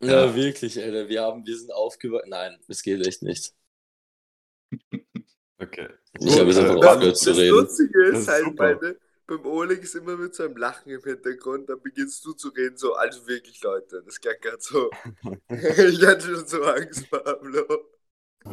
Ja, 0.01 0.25
Ja. 0.27 0.36
wirklich, 0.36 0.81
Alter. 0.81 1.10
Wir 1.10 1.22
haben, 1.24 1.46
wir 1.46 1.58
sind 1.58 1.74
aufgewacht. 1.74 2.24
Nein, 2.27 2.58
es 2.69 2.81
geht 2.84 3.05
echt 3.05 3.22
nicht. 3.22 3.53
Okay. 5.62 5.89
Ich 6.19 6.39
habe 6.39 6.50
jetzt 6.50 6.58
Äh, 6.58 6.62
einfach 6.62 6.79
Das, 6.79 6.89
aufgehört 6.93 7.17
zu 7.17 7.29
das 7.31 7.38
reden. 7.38 7.50
Lustige 7.50 8.12
Das 8.12 8.13
ist 8.13 8.19
ist 8.22 8.27
halt, 8.29 8.46
super. 8.46 8.75
meine, 8.81 8.98
beim 9.27 9.46
Oleg 9.46 9.84
ist 9.84 9.96
immer 9.96 10.15
mit 10.17 10.34
so 10.34 10.43
einem 10.43 10.58
Lachen 10.58 10.89
im 10.91 11.03
Hintergrund, 11.03 11.69
dann 11.69 11.81
beginnst 11.81 12.24
du 12.25 12.34
zu 12.34 12.50
reden, 12.50 12.77
so, 12.77 12.93
also 12.93 13.27
wirklich, 13.27 13.62
Leute, 13.62 14.01
das 14.03 14.19
klingt 14.19 14.41
gerade 14.41 14.58
so. 14.62 14.89
ich 15.50 16.05
hatte 16.05 16.22
schon 16.36 16.48
so 16.48 16.63
Angst, 16.63 17.10
Pablo. 17.10 17.65
Hä, 18.46 18.51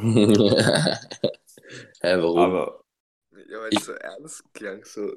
warum? 2.20 2.36
Ja, 2.38 2.44
Aber 2.44 2.84
weil 3.30 3.68
Ich- 3.70 3.78
es 3.80 3.86
so 3.86 3.92
ernst 3.92 4.42
klang, 4.54 4.84
so. 4.84 5.12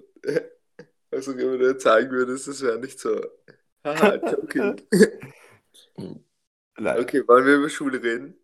Also, 1.12 1.36
wenn 1.36 1.60
du 1.60 1.80
sagen 1.80 2.12
würdest, 2.12 2.48
das 2.48 2.62
wäre 2.62 2.78
nicht 2.80 3.00
so. 3.00 3.20
Haha, 3.84 4.18
joking. 4.18 4.80
nein, 6.80 7.00
Okay, 7.00 7.28
wollen 7.28 7.46
wir 7.46 7.56
über 7.56 7.70
Schule 7.70 8.02
reden? 8.02 8.36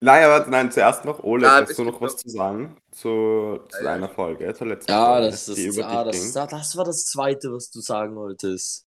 nein, 0.00 0.24
aber 0.24 0.46
nein, 0.48 0.70
zuerst 0.70 1.04
noch, 1.04 1.22
Oleg, 1.24 1.48
Ah, 1.48 1.60
hast 1.62 1.78
du 1.78 1.84
noch 1.84 2.00
was 2.00 2.16
zu 2.16 2.28
sagen 2.28 2.76
zu, 2.92 3.60
zu 3.68 3.78
Ah, 3.78 3.82
ja. 3.84 3.92
einer 3.94 4.08
Folge, 4.08 4.54
zur 4.54 4.66
letzten 4.68 4.90
ja, 4.92 5.04
Folge, 5.06 5.30
das, 5.30 5.46
das, 5.46 5.58
über 5.58 5.86
ah, 5.88 6.04
das, 6.04 6.32
das, 6.32 6.76
war 6.76 6.84
das 6.84 7.06
Zweite, 7.06 7.52
was 7.52 7.70
du 7.70 7.80
sagen 7.80 8.14
wolltest. 8.16 8.86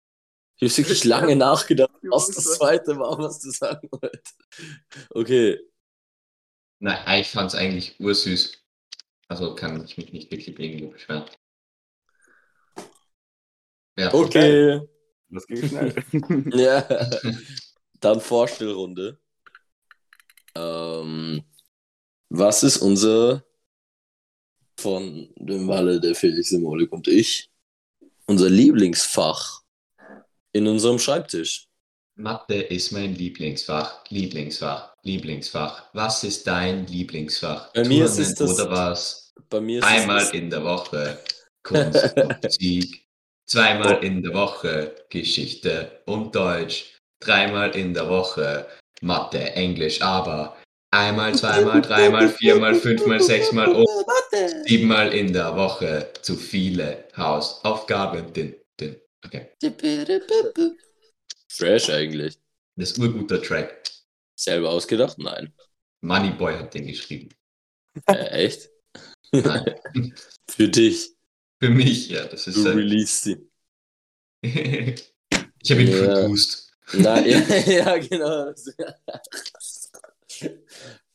Ich 0.58 0.72
habe 0.72 0.78
wirklich 0.78 1.04
lange 1.04 1.36
nachgedacht, 1.36 1.90
was 2.02 2.28
das. 2.28 2.44
Zweite 2.56 2.96
war, 2.98 3.18
was 3.18 3.40
du 3.40 3.50
sagen 3.50 3.88
wolltest. 3.90 4.36
Okay. 5.10 5.58
Nein, 6.78 7.20
ich 7.20 7.30
fand 7.30 7.52
es 7.52 7.54
eigentlich 7.58 7.98
ursüß. 8.00 8.62
Also 9.28 9.54
kann 9.54 9.84
ich 9.84 9.96
mich 9.96 10.12
nicht 10.12 10.30
wirklich 10.30 10.58
irgendwo 10.58 10.90
beschweren. 10.90 11.24
Ja, 13.98 14.12
Okay. 14.12 14.80
Das 15.30 15.46
ging 15.46 15.66
schnell. 15.68 15.94
Ja. 16.54 16.82
Dann 18.00 18.20
Vorstellrunde. 18.20 19.18
Ähm, 20.54 21.42
was 22.28 22.62
ist 22.62 22.78
unser 22.78 23.44
von 24.78 25.32
dem 25.36 25.66
Walle, 25.68 25.98
der 26.00 26.14
Felix 26.14 26.50
Simolik 26.50 26.92
und 26.92 27.08
ich, 27.08 27.50
unser 28.26 28.50
Lieblingsfach 28.50 29.62
in 30.52 30.66
unserem 30.66 30.98
Schreibtisch? 30.98 31.68
Mathe 32.16 32.54
ist 32.62 32.92
mein 32.92 33.14
Lieblingsfach, 33.14 34.04
Lieblingsfach, 34.08 34.94
Lieblingsfach. 35.02 35.90
Was 35.92 36.24
ist 36.24 36.46
dein 36.46 36.86
Lieblingsfach? 36.86 37.72
Bei 37.72 37.84
mir 37.84 38.04
ist 38.06 38.16
Turnen 38.16 38.30
es 38.30 38.34
das- 38.34 38.60
oder 38.60 38.70
was? 38.70 39.34
Bei 39.50 39.60
mir 39.60 39.78
ist 39.80 39.84
Einmal 39.84 40.22
es 40.22 40.30
in 40.30 40.48
der 40.50 40.64
Woche 40.64 41.18
Kunst 41.62 42.16
und 42.16 42.42
Musik, 42.42 43.05
zweimal 43.46 44.02
in 44.04 44.22
der 44.22 44.34
Woche 44.34 44.94
Geschichte 45.08 46.02
und 46.06 46.34
Deutsch, 46.34 46.98
dreimal 47.20 47.74
in 47.76 47.94
der 47.94 48.08
Woche 48.08 48.66
Mathe, 49.02 49.38
Englisch, 49.38 50.02
aber 50.02 50.56
einmal, 50.90 51.34
zweimal, 51.34 51.82
dreimal, 51.82 52.28
viermal, 52.28 52.74
fünfmal, 52.74 53.20
sechsmal 53.20 53.72
und 53.72 53.88
siebenmal 54.66 55.12
in 55.12 55.32
der 55.32 55.54
Woche 55.56 56.12
zu 56.22 56.36
viele 56.36 57.08
Hausaufgaben. 57.16 58.32
Din, 58.32 58.56
din. 58.80 58.96
Okay, 59.24 59.50
Fresh 61.48 61.90
eigentlich. 61.90 62.38
das 62.76 62.92
ist 62.92 62.98
urguter 62.98 63.42
Track. 63.42 63.82
Selber 64.38 64.70
ausgedacht? 64.70 65.18
Nein. 65.18 65.54
Moneyboy 66.02 66.54
hat 66.54 66.74
den 66.74 66.86
geschrieben. 66.86 67.30
Äh, 68.06 68.44
echt? 68.44 68.68
Nein, 69.32 69.74
Für 70.50 70.68
dich. 70.68 71.15
Für 71.60 71.70
mich, 71.70 72.08
ja, 72.10 72.24
das 72.26 72.46
ist 72.46 72.56
Du 72.56 72.68
ein, 72.68 72.76
release 72.76 73.22
sie. 73.22 73.50
Ich 75.62 75.70
habe 75.72 75.82
ihn 75.82 75.88
Ja. 75.88 76.14
produced. 76.20 76.72
Nein, 76.92 77.24
ja, 77.28 77.38
ja, 77.66 77.98
genau. 77.98 78.52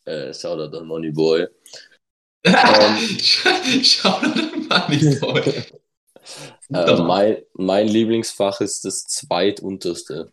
äh, 0.06 0.34
Shoutout 0.34 0.78
an 0.78 0.88
Moneyboy. 0.88 1.48
Ähm. 2.44 3.20
Schau 3.84 4.20
dir 4.22 4.52
Moneyboy. 4.70 5.64
Äh, 6.74 7.02
mein, 7.04 7.38
mein 7.54 7.88
Lieblingsfach 7.88 8.62
ist 8.62 8.84
das 8.86 9.06
zweitunterste. 9.06 10.32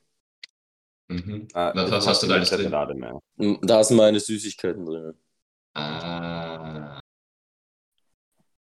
Mhm. 1.08 1.48
Ah, 1.54 1.72
Was- 1.74 2.06
hast 2.06 2.22
du 2.22 2.26
da 2.26 2.34
alles 2.34 2.50
drin? 2.50 2.70
Gerade 2.70 2.94
mehr. 2.94 3.18
M, 3.38 3.58
Da 3.62 3.82
sind 3.84 3.96
meine 3.96 4.20
Süßigkeiten 4.20 4.84
drin. 4.84 5.14
Ah. 5.74 6.47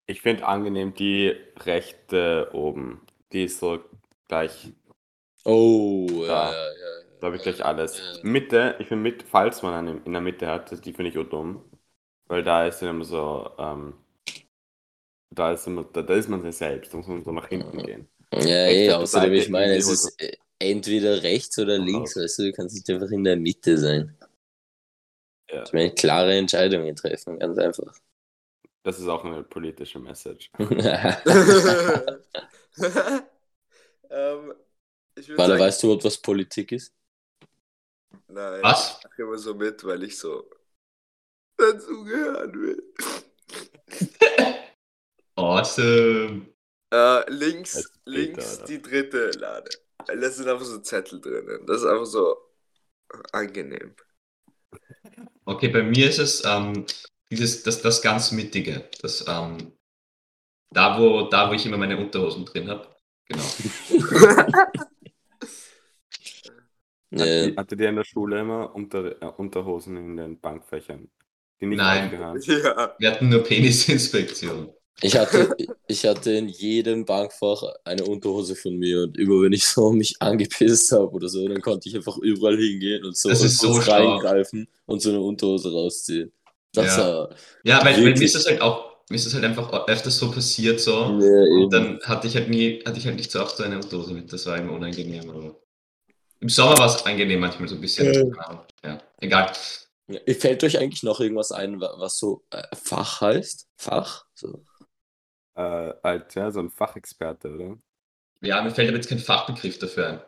Ich 0.06 0.20
finde 0.22 0.46
angenehm 0.46 0.94
die 0.94 1.34
rechte 1.58 2.50
oben. 2.52 3.00
Die 3.32 3.44
ist 3.44 3.58
so 3.60 3.80
gleich, 4.28 4.72
Oh, 5.44 6.06
ja, 6.26 6.26
Da. 6.26 6.52
ja, 6.52 6.66
ja. 6.80 7.02
da 7.20 7.26
habe 7.28 7.36
ich 7.36 7.42
gleich 7.42 7.64
alles. 7.64 7.98
Ja. 7.98 8.18
Mitte, 8.22 8.76
ich 8.80 8.88
finde 8.88 9.02
mit, 9.04 9.22
falls 9.24 9.62
man 9.62 9.74
eine 9.74 10.00
in 10.04 10.12
der 10.12 10.20
Mitte 10.22 10.46
hat, 10.48 10.84
die 10.84 10.92
finde 10.92 11.10
ich 11.10 11.18
auch 11.18 11.28
dumm. 11.28 11.64
Weil 12.28 12.42
da 12.44 12.66
ist 12.66 12.80
dann 12.82 12.90
immer 12.90 13.04
so, 13.04 13.50
ähm, 13.58 13.94
da 15.30 15.52
ist 15.52 15.66
immer, 15.68 15.84
da, 15.84 16.02
da 16.02 16.14
ist 16.14 16.28
man 16.28 16.42
sich 16.42 16.56
selbst, 16.56 16.92
da 16.92 16.96
muss 16.98 17.06
man 17.06 17.22
so 17.24 17.30
nach 17.32 17.48
hinten 17.48 17.82
gehen. 17.84 18.08
Ja, 18.32 18.68
der 18.72 18.98
außerdem, 18.98 19.32
ich 19.34 19.48
meine, 19.48 19.76
es 19.76 19.88
ist 19.88 20.20
äh, 20.20 20.36
entweder 20.58 21.22
rechts 21.22 21.58
oder 21.58 21.78
links, 21.78 22.16
weißt 22.16 22.38
du, 22.38 22.42
du 22.44 22.52
kannst 22.52 22.74
nicht 22.74 22.88
einfach 22.90 23.10
in 23.10 23.24
der 23.24 23.36
Mitte 23.36 23.78
sein. 23.78 24.16
Ja. 25.48 25.64
Ich 25.66 25.72
meine, 25.74 25.92
klare 25.94 26.34
Entscheidungen 26.34 26.96
treffen, 26.96 27.38
ganz 27.38 27.58
einfach. 27.58 27.94
Das 28.86 29.00
ist 29.00 29.08
auch 29.08 29.24
eine 29.24 29.42
politische 29.42 29.98
Message. 29.98 30.48
ähm, 30.58 30.68
Warte, 34.08 34.54
sagen, 35.26 35.58
weißt 35.58 35.82
du 35.82 35.86
überhaupt, 35.88 36.04
was 36.04 36.18
Politik 36.18 36.70
ist? 36.70 36.94
nein, 38.28 38.62
Was? 38.62 38.98
ich 39.00 39.04
mache 39.04 39.22
immer 39.22 39.38
so 39.38 39.54
mit, 39.54 39.82
weil 39.82 40.04
ich 40.04 40.16
so 40.16 40.48
dazugehören 41.56 42.54
will. 42.54 42.94
Awesome. 45.34 46.46
Äh, 46.94 47.30
links, 47.30 47.90
links 48.04 48.58
oder? 48.58 48.66
die 48.66 48.80
dritte 48.80 49.30
Lade. 49.30 49.70
Weil 50.06 50.20
Da 50.20 50.30
sind 50.30 50.48
einfach 50.48 50.64
so 50.64 50.78
Zettel 50.78 51.20
drinnen. 51.20 51.66
Das 51.66 51.78
ist 51.78 51.86
einfach 51.86 52.06
so 52.06 52.36
angenehm. 53.32 53.96
Okay, 55.44 55.68
bei 55.70 55.82
mir 55.82 56.08
ist 56.08 56.20
es 56.20 56.44
ähm, 56.44 56.86
dieses, 57.30 57.62
das, 57.62 57.82
das 57.82 58.02
ganz 58.02 58.32
Mittige. 58.32 58.88
Das, 59.02 59.24
ähm, 59.28 59.72
da, 60.70 60.98
wo, 60.98 61.22
da, 61.22 61.48
wo 61.48 61.54
ich 61.54 61.66
immer 61.66 61.78
meine 61.78 61.96
Unterhosen 61.98 62.44
drin 62.44 62.68
habe. 62.68 62.88
Genau. 63.28 63.44
Äh, 67.10 67.54
Hattet 67.56 67.80
ihr 67.80 67.88
in 67.88 67.96
der 67.96 68.04
Schule 68.04 68.40
immer 68.40 68.74
unter, 68.74 69.22
äh, 69.22 69.26
Unterhosen 69.36 69.96
in 69.96 70.16
den 70.16 70.40
Bankfächern? 70.40 71.08
Die 71.60 71.66
nicht 71.66 71.78
Nein. 71.78 72.10
ja. 72.42 72.94
Wir 72.98 73.10
hatten 73.10 73.28
nur 73.28 73.42
Penisinspektion. 73.42 74.70
ich, 75.00 75.16
hatte, 75.16 75.56
ich 75.86 76.04
hatte 76.04 76.32
in 76.32 76.48
jedem 76.48 77.04
Bankfach 77.04 77.62
eine 77.84 78.04
Unterhose 78.04 78.56
von 78.56 78.76
mir 78.76 79.04
und 79.04 79.16
immer 79.18 79.42
wenn 79.42 79.52
ich 79.52 79.64
so 79.64 79.92
mich 79.92 80.20
angepisst 80.20 80.92
habe 80.92 81.10
oder 81.12 81.28
so, 81.28 81.46
dann 81.46 81.60
konnte 81.60 81.88
ich 81.88 81.96
einfach 81.96 82.18
überall 82.18 82.56
hingehen 82.56 83.04
und 83.04 83.16
so, 83.16 83.28
Das 83.28 83.42
ist 83.42 83.58
so 83.58 83.72
reingreifen 83.72 84.68
und 84.86 85.00
so 85.00 85.10
eine 85.10 85.20
Unterhose 85.20 85.72
rausziehen. 85.72 86.32
Das 86.76 86.96
Ja. 86.96 87.28
Ja, 87.64 87.84
weil, 87.84 87.96
weil 87.96 88.14
mir 88.14 88.22
ist 88.24 88.34
das 88.34 88.46
halt 88.46 88.60
auch 88.60 88.96
mir 89.08 89.16
ist 89.16 89.26
es 89.26 89.34
halt 89.34 89.44
einfach 89.44 89.72
öfters 89.88 90.18
so 90.18 90.30
passiert 90.32 90.80
so. 90.80 90.92
Ja, 90.92 91.64
Und 91.64 91.72
dann 91.72 92.00
hatte 92.04 92.26
ich 92.26 92.34
halt 92.36 92.48
nie, 92.48 92.82
hatte 92.84 92.98
ich 92.98 93.06
halt 93.06 93.16
nicht 93.16 93.30
so 93.30 93.40
oft 93.40 93.56
so 93.56 93.62
eine 93.62 93.78
Dose 93.80 94.12
mit, 94.12 94.32
das 94.32 94.46
war 94.46 94.56
immer 94.58 94.72
unangenehm. 94.72 95.30
Aber 95.30 95.54
Im 96.40 96.48
Sommer 96.48 96.76
war 96.78 96.86
es 96.86 97.04
angenehm 97.06 97.40
manchmal 97.40 97.68
so 97.68 97.76
ein 97.76 97.80
bisschen. 97.80 98.34
Ahnung. 98.38 98.62
Ja, 98.84 98.98
egal. 99.20 99.52
Ja, 100.08 100.20
Fällt 100.34 100.62
euch 100.64 100.78
eigentlich 100.78 101.02
noch 101.02 101.20
irgendwas 101.20 101.52
ein, 101.52 101.80
wa- 101.80 101.94
was 101.98 102.18
so 102.18 102.44
äh, 102.50 102.62
Fach 102.76 103.20
heißt? 103.20 103.68
Fach? 103.76 104.24
So. 104.34 104.64
Äh, 105.54 105.92
halt, 106.04 106.34
ja, 106.34 106.50
so 106.50 106.60
ein 106.60 106.70
Fachexperte, 106.70 107.48
oder? 107.54 107.78
Ja, 108.42 108.62
mir 108.62 108.70
fällt 108.70 108.88
aber 108.88 108.98
jetzt 108.98 109.08
kein 109.08 109.18
Fachbegriff 109.18 109.78
dafür 109.78 110.08
ein. 110.08 110.20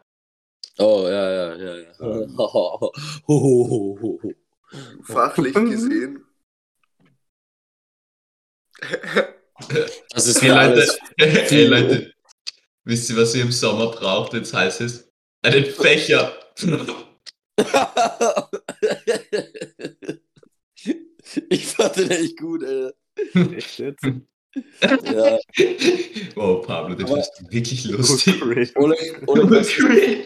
Oh, 0.78 1.07
ja, 1.09 1.31
ja, 1.31 1.55
ja, 1.57 1.76
ja. 1.76 1.93
Ähm. 2.00 2.37
Fachlich 5.05 5.55
gesehen. 5.71 6.25
Das 10.11 10.26
ist 10.26 10.42
Hey 10.42 10.50
Leute, 10.50 10.61
alles. 10.61 10.99
hey 11.18 11.66
Leute, 11.66 12.12
wisst 12.85 13.11
ihr, 13.11 13.16
was 13.16 13.35
ihr 13.35 13.42
im 13.42 13.52
Sommer 13.52 13.90
braucht, 13.90 14.32
wenn 14.32 14.42
es 14.42 14.54
heiß 14.54 14.80
ist? 14.80 15.11
Einen 15.42 15.64
Fächer. 15.64 16.32
ich 21.50 21.66
fand 21.66 21.97
den 21.97 22.11
echt 22.11 22.38
gut, 22.38 22.62
ey. 22.62 22.90
Echt 23.56 23.78
jetzt? 23.78 24.04
Ja. 24.82 25.38
Wow, 26.35 26.66
Pablo, 26.66 26.97
findest 26.97 27.40
du 27.40 27.50
wirklich 27.50 27.85
lustig. 27.85 28.42
Oleg, 28.42 28.75
Oleg, 29.26 29.50
es, 29.52 29.68
Cringe. 29.75 30.25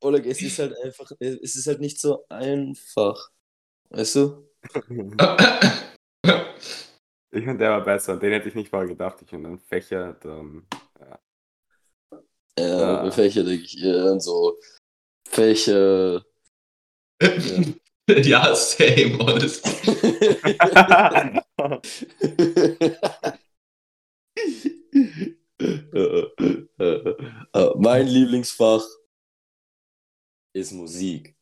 Oleg, 0.00 0.26
es 0.26 0.42
ist 0.42 0.58
halt 0.58 0.74
einfach, 0.82 1.10
es 1.18 1.56
ist 1.56 1.66
halt 1.66 1.80
nicht 1.80 2.00
so 2.00 2.24
einfach. 2.28 3.30
Weißt 3.90 4.16
du? 4.16 4.48
Ich 7.32 7.44
finde, 7.44 7.58
der 7.58 7.70
war 7.70 7.84
besser. 7.84 8.16
Den 8.16 8.32
hätte 8.32 8.48
ich 8.48 8.54
nicht 8.54 8.70
vorher 8.70 8.88
gedacht. 8.88 9.22
Ich 9.22 9.28
finde 9.28 9.48
einen 9.50 9.58
Fächer, 9.60 10.14
dann. 10.14 10.66
Ja, 12.58 13.04
Ah. 13.06 13.10
Fächer 13.10 13.44
denke 13.44 13.64
ich 13.64 13.78
eher 13.82 14.04
an 14.04 14.20
so 14.20 14.58
Fächer. 15.26 16.24
ja, 18.08 18.54
same, 18.54 19.18
honestly. 19.18 19.70
Äh, 27.52 27.70
mein 27.76 28.06
Lieblingsfach 28.06 28.82
ist 30.54 30.72
Musik. 30.72 31.36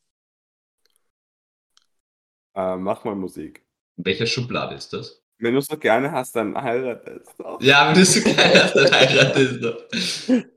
äh, 2.55 2.75
mach 2.75 3.03
mal 3.05 3.15
Musik. 3.15 3.65
In 3.97 4.05
welcher 4.05 4.25
Schublade 4.27 4.75
ist 4.75 4.91
das? 4.93 5.23
Wenn 5.41 5.53
du 5.53 5.61
so 5.61 5.77
gerne 5.77 6.11
hast, 6.11 6.35
dann 6.35 6.53
heirate 6.61 7.21
es 7.23 7.29
doch. 7.37 7.61
Ja, 7.61 7.87
wenn 7.87 7.95
du 7.95 8.03
so 8.05 8.19
geil 8.21 8.61
hast, 8.61 8.75
dann 8.75 8.91
heiratest 8.91 9.63
du. 9.63 9.69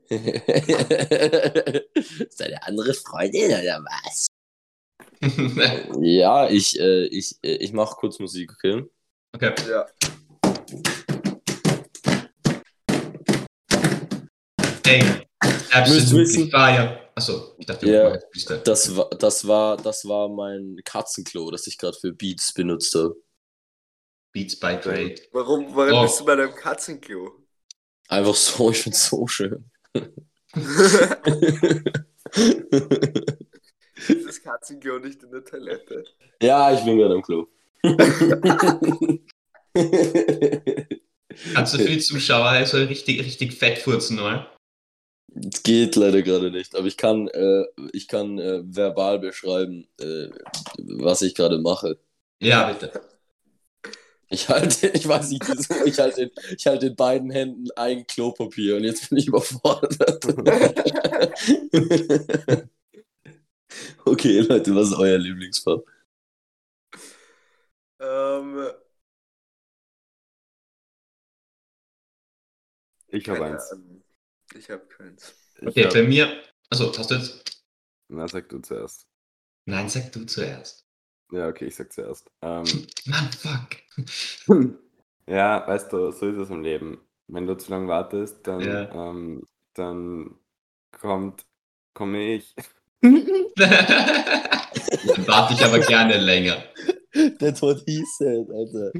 ist 2.25 2.41
eine 2.41 2.61
andere 2.67 2.93
Freundin 2.93 3.45
oder 3.45 3.81
was? 3.85 4.25
Ja, 6.01 6.49
ich, 6.49 6.77
äh, 6.77 7.05
ich, 7.05 7.37
äh, 7.43 7.55
ich 7.55 7.71
mache 7.71 7.95
kurz 7.95 8.19
Musik, 8.19 8.51
okay? 8.51 8.83
Okay. 9.33 9.53
Ja. 9.69 9.85
Ey, 14.85 15.01
wissen- 15.85 16.51
fire. 16.51 16.99
Achso, 17.15 17.55
ich 17.57 17.65
dachte, 17.67 17.85
du 17.85 17.91
da. 18.49 18.57
Das 18.57 18.93
war, 18.97 19.09
das 19.11 19.47
war, 19.47 19.77
das 19.77 20.03
war 20.05 20.27
mein 20.27 20.77
Katzenklo, 20.83 21.51
das 21.51 21.67
ich 21.67 21.77
gerade 21.77 21.97
für 21.97 22.11
Beats 22.11 22.51
benutzt 22.53 22.93
habe. 22.95 23.15
Beats 24.33 24.59
by 24.59 24.77
Dre. 24.81 25.15
Warum, 25.31 25.73
warum 25.75 25.93
Oh. 25.93 26.01
bist 26.03 26.19
du 26.19 26.25
bei 26.25 26.35
deinem 26.35 26.55
Katzenklo? 26.55 27.31
Einfach 28.09 28.35
so, 28.35 28.71
ich 28.71 28.81
find's 28.81 29.07
so 29.07 29.25
schön. 29.27 29.69
Ist 34.07 34.27
das 34.27 34.41
Katzenklo 34.41 34.99
nicht 34.99 35.21
in 35.23 35.31
der 35.31 35.45
Toilette? 35.45 36.03
ja, 36.41 36.73
ich 36.73 36.83
bin 36.83 36.97
gerade 36.97 37.13
am 37.15 37.21
Klo. 37.21 37.47
Kannst 41.53 41.73
du 41.73 41.77
für 41.79 41.89
die 41.89 41.99
Zuschauer 41.99 42.65
so 42.65 42.77
richtig, 42.77 43.19
richtig 43.23 43.53
fett 43.53 43.77
furzen, 43.79 44.19
oder? 44.19 44.49
Es 45.51 45.63
geht 45.63 45.95
leider 45.95 46.21
gerade 46.21 46.51
nicht, 46.51 46.75
aber 46.75 46.85
ich 46.85 46.95
kann, 46.97 47.27
äh, 47.29 47.63
ich 47.91 48.07
kann 48.07 48.37
äh, 48.37 48.61
verbal 48.65 49.17
beschreiben, 49.19 49.87
äh, 49.99 50.27
was 50.77 51.23
ich 51.23 51.33
gerade 51.33 51.57
mache. 51.59 51.97
Ja, 52.39 52.71
bitte. 52.71 53.01
Ich 54.33 54.49
halte, 54.49 54.87
ich 54.87 55.07
weiß 55.07 55.29
nicht, 55.29 55.43
wieso, 55.47 55.85
ich 55.85 55.99
halte, 55.99 56.23
in, 56.23 56.31
ich 56.57 56.65
halte 56.65 56.87
in 56.87 56.95
beiden 56.95 57.29
Händen 57.29 57.67
ein 57.75 58.07
Klopapier 58.07 58.77
und 58.77 58.83
jetzt 58.83 59.09
bin 59.09 59.19
ich 59.19 59.27
überfordert. 59.27 60.25
okay, 64.05 64.39
Leute, 64.39 64.75
was 64.75 64.87
ist 64.89 64.97
euer 64.97 65.19
Lieblingsfach? 65.19 65.77
ähm, 67.99 68.69
Ich 73.09 73.29
habe 73.29 73.45
eins. 73.45 73.71
Ahnung. 73.71 74.03
Ich 74.55 74.69
habe 74.71 74.85
keins. 74.87 75.35
Okay, 75.61 75.85
hab- 75.85 75.93
bei 75.93 76.01
mir. 76.03 76.41
Also, 76.71 76.91
hast 76.97 77.11
du 77.11 77.15
jetzt. 77.15 77.63
Na, 78.09 78.27
sag 78.27 78.49
du 78.49 78.59
zuerst. 78.59 79.07
Nein, 79.65 79.89
sag 79.89 80.11
du 80.11 80.25
zuerst. 80.25 80.82
Ja, 81.33 81.47
okay, 81.47 81.65
ich 81.65 81.75
sag 81.75 81.91
zuerst. 81.91 82.29
Ähm, 82.43 82.63
Mann, 83.05 83.29
fuck. 83.39 83.77
ja, 85.27 85.67
weißt 85.67 85.91
du, 85.91 86.11
so 86.11 86.27
ist 86.27 86.37
es 86.37 86.49
im 86.51 86.61
Leben. 86.61 87.01
Wenn 87.27 87.47
du 87.47 87.55
zu 87.57 87.71
lange 87.71 87.87
wartest, 87.87 88.45
dann, 88.45 88.61
Ja. 88.61 89.09
ähm, 89.09 89.43
dann 89.73 90.35
kommt, 90.91 91.47
komme 91.95 92.35
ich. 92.35 92.53
Dann 93.01 93.15
warte 95.27 95.53
ich 95.55 95.63
aber 95.65 95.79
gerne 95.79 96.17
länger. 96.17 96.63
That's 97.39 97.63
what 97.63 97.81
he 97.87 98.05
said, 98.17 98.47
Alter. 98.51 98.91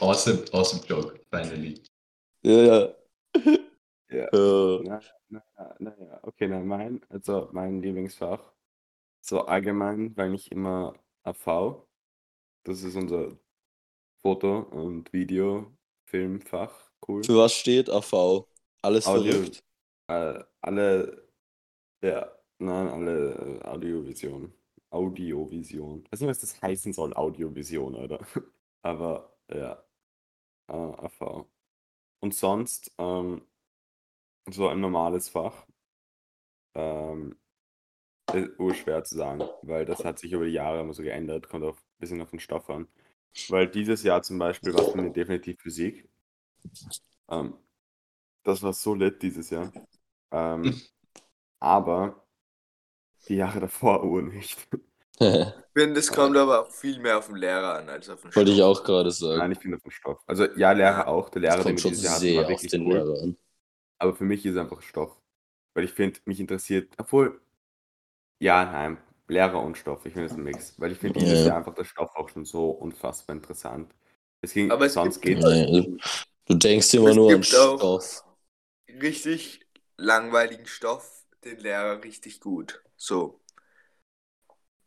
awesome, 0.00 0.44
awesome 0.52 0.82
joke, 0.86 1.18
finally. 1.30 1.82
Ja, 2.42 2.62
ja. 2.62 2.94
Ja. 4.14 4.28
Äh, 4.32 4.82
Na, 4.84 5.00
na, 5.28 5.42
na 5.78 6.20
okay, 6.22 6.48
dann 6.48 6.66
mein, 6.66 7.04
also 7.08 7.48
mein 7.52 7.82
Lieblingsfach. 7.82 8.52
So 9.20 9.42
allgemein, 9.46 10.16
weil 10.16 10.30
nicht 10.30 10.52
immer 10.52 10.94
AV. 11.24 11.86
Das 12.64 12.82
ist 12.82 12.94
unser 12.94 13.36
Foto- 14.22 14.60
und 14.60 15.12
Video-Filmfach. 15.12 16.92
Cool. 17.06 17.22
für 17.22 17.36
was 17.36 17.54
steht 17.54 17.90
AV? 17.90 18.46
Alles 18.82 19.06
Audio. 19.06 19.32
verrückt. 19.32 19.64
Äh, 20.08 20.42
alle, 20.62 21.28
ja, 22.02 22.30
nein, 22.58 22.88
alle 22.88 23.32
äh, 23.32 23.64
Audiovision. 23.66 24.52
Audiovision. 24.90 26.04
weiß 26.10 26.20
nicht, 26.20 26.30
was 26.30 26.40
das 26.40 26.62
heißen 26.62 26.92
soll, 26.92 27.12
Audiovision, 27.14 27.94
oder? 27.94 28.20
Aber 28.82 29.36
ja, 29.52 29.84
äh, 30.68 30.72
AV. 30.72 31.46
Und 32.20 32.34
sonst, 32.34 32.92
ähm, 32.98 33.42
so 34.50 34.68
ein 34.68 34.80
normales 34.80 35.28
Fach. 35.28 35.66
Ähm, 36.74 37.38
ist 38.32 38.58
urschwer 38.58 39.04
zu 39.04 39.16
sagen, 39.16 39.44
weil 39.62 39.84
das 39.84 40.04
hat 40.04 40.18
sich 40.18 40.32
über 40.32 40.44
die 40.46 40.52
Jahre 40.52 40.80
immer 40.80 40.94
so 40.94 41.02
geändert, 41.02 41.48
kommt 41.48 41.64
auch 41.64 41.76
ein 41.76 41.98
bisschen 41.98 42.20
auf 42.22 42.30
den 42.30 42.40
Stoff 42.40 42.68
an. 42.70 42.88
Weil 43.48 43.68
dieses 43.68 44.02
Jahr 44.02 44.22
zum 44.22 44.38
Beispiel 44.38 44.74
war 44.74 44.82
es 44.86 44.92
bei 44.92 45.02
mir 45.02 45.12
definitiv 45.12 45.60
Physik. 45.60 46.08
Ähm, 47.28 47.58
das 48.44 48.62
war 48.62 48.72
so 48.72 48.94
lit 48.94 49.22
dieses 49.22 49.50
Jahr. 49.50 49.72
Ähm, 50.32 50.80
aber 51.60 52.26
die 53.28 53.36
Jahre 53.36 53.60
davor 53.60 54.04
ur 54.04 54.22
nicht. 54.22 54.58
Ich 55.76 55.80
finde, 55.82 56.00
es 56.00 56.12
kommt 56.12 56.36
aber 56.36 56.62
auch 56.62 56.70
viel 56.70 57.00
mehr 57.00 57.18
auf 57.18 57.26
den 57.26 57.36
Lehrer 57.36 57.74
an 57.78 57.88
als 57.88 58.08
auf 58.08 58.22
den 58.22 58.34
Wollte 58.34 58.50
ich 58.52 58.58
Stoff. 58.58 58.78
auch 58.78 58.84
gerade 58.84 59.10
sagen. 59.10 59.38
Nein, 59.38 59.52
ich 59.52 59.58
finde 59.58 59.78
vom 59.78 59.90
Stoff. 59.90 60.20
Also 60.26 60.46
ja, 60.56 60.72
Lehrer 60.72 61.08
auch. 61.08 61.28
Der 61.30 61.42
Lehrer, 61.42 61.64
den 61.64 61.76
kommt 61.76 61.78
wir 61.78 61.82
schon 61.82 61.90
dieses 61.90 62.04
Jahr 62.04 62.14
hatten, 62.16 62.32
sehr 62.32 62.34
war 62.34 62.48
auf 62.48 62.48
wirklich 62.48 62.70
den 62.70 62.82
cool. 62.82 62.94
Lehrer 62.94 63.22
an. 63.22 63.36
Aber 64.04 64.14
für 64.14 64.24
mich 64.24 64.44
ist 64.46 64.52
es 64.54 64.58
einfach 64.60 64.82
Stoff. 64.82 65.16
Weil 65.74 65.84
ich 65.84 65.92
finde, 65.92 66.20
mich 66.26 66.40
interessiert, 66.40 66.92
obwohl, 66.98 67.40
ja, 68.40 68.64
nein, 68.64 68.98
Lehrer 69.28 69.62
und 69.62 69.76
Stoff, 69.78 70.06
ich 70.06 70.12
finde 70.14 70.26
es 70.26 70.36
ein 70.36 70.44
Mix. 70.44 70.74
Weil 70.78 70.92
ich 70.92 70.98
finde 70.98 71.18
dieses 71.18 71.42
Ja. 71.42 71.44
Jahr 71.44 71.58
einfach 71.58 71.74
der 71.74 71.84
Stoff 71.84 72.14
auch 72.16 72.28
schon 72.28 72.44
so 72.44 72.70
unfassbar 72.70 73.36
interessant. 73.36 73.94
Es 74.42 74.52
ging, 74.54 74.76
Aber 74.76 74.90
es 74.90 74.92
sonst 74.92 75.20
geht 75.20 75.44
Nee, 75.44 75.66
du, 75.66 75.98
du 76.46 76.54
denkst 76.54 76.94
immer 76.94 77.12
Es 77.12 77.14
nur 77.14 77.34
an 77.34 77.42
Stoff. 77.44 78.24
Richtig 78.88 79.66
langweiligen 79.98 80.66
Stoff, 80.66 81.26
den 81.44 81.58
Lehrer 81.58 82.02
richtig 82.02 82.40
gut. 82.40 82.82
So. 82.96 83.42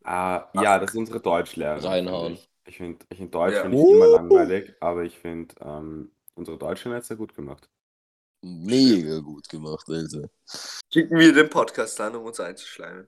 Ah, 0.03 0.49
ja, 0.53 0.79
das 0.79 0.91
ist 0.91 0.95
unsere 0.97 1.19
Deutschlehrerin. 1.21 1.83
Reinhauen. 1.83 2.39
Ich, 2.65 2.77
finde, 2.77 3.05
ich 3.09 3.17
find 3.17 3.33
Deutsch 3.33 3.57
Ja. 3.57 3.61
finde 3.61 3.77
ich 3.77 3.89
immer 3.89 4.07
langweilig, 4.07 4.75
aber 4.79 5.03
ich 5.03 5.17
finde, 5.17 5.55
ähm, 5.61 6.11
unsere 6.35 6.57
Deutschlehrerin 6.57 6.97
hat 6.97 7.01
es 7.03 7.07
sehr 7.09 7.17
gut 7.17 7.35
gemacht. 7.35 7.69
Mega 8.41 9.19
gut 9.19 9.47
gemacht, 9.49 9.87
Alter. 9.89 10.29
Schicken 10.91 11.17
wir 11.17 11.33
den 11.33 11.49
Podcast 11.49 11.99
an, 12.01 12.15
um 12.15 12.25
uns 12.25 12.39
einzuschleimen. 12.39 13.07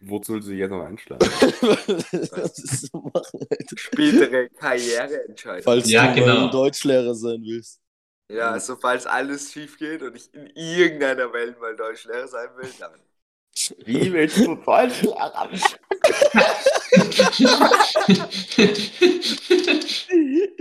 wozu 0.00 0.34
willst 0.34 0.48
du 0.48 0.52
jetzt 0.52 0.70
noch 0.70 0.84
einschlagen? 0.84 1.20
Was 1.26 2.58
ist 2.58 2.90
so 2.90 2.98
machen, 3.12 3.40
Alter? 3.50 3.76
Spätere 3.76 4.48
Karriereentscheidung. 4.50 5.62
Falls 5.62 5.90
Ja, 5.90 6.08
du 6.12 6.20
genau. 6.20 6.40
mal 6.42 6.50
Deutschlehrer 6.50 7.14
sein 7.14 7.42
willst. 7.44 7.80
Ja, 8.30 8.50
also 8.50 8.76
falls 8.76 9.06
alles 9.06 9.52
schief 9.52 9.78
geht 9.78 10.02
und 10.02 10.16
ich 10.16 10.32
in 10.34 10.46
irgendeiner 10.54 11.32
Welt 11.32 11.60
mal 11.60 11.76
Deutschlehrer 11.76 12.26
sein 12.26 12.48
will, 12.56 12.70
dann. 12.78 13.00
Wie 13.84 14.12
willst 14.12 14.38
du 14.38 14.56
Deutschlehrer? 14.56 15.04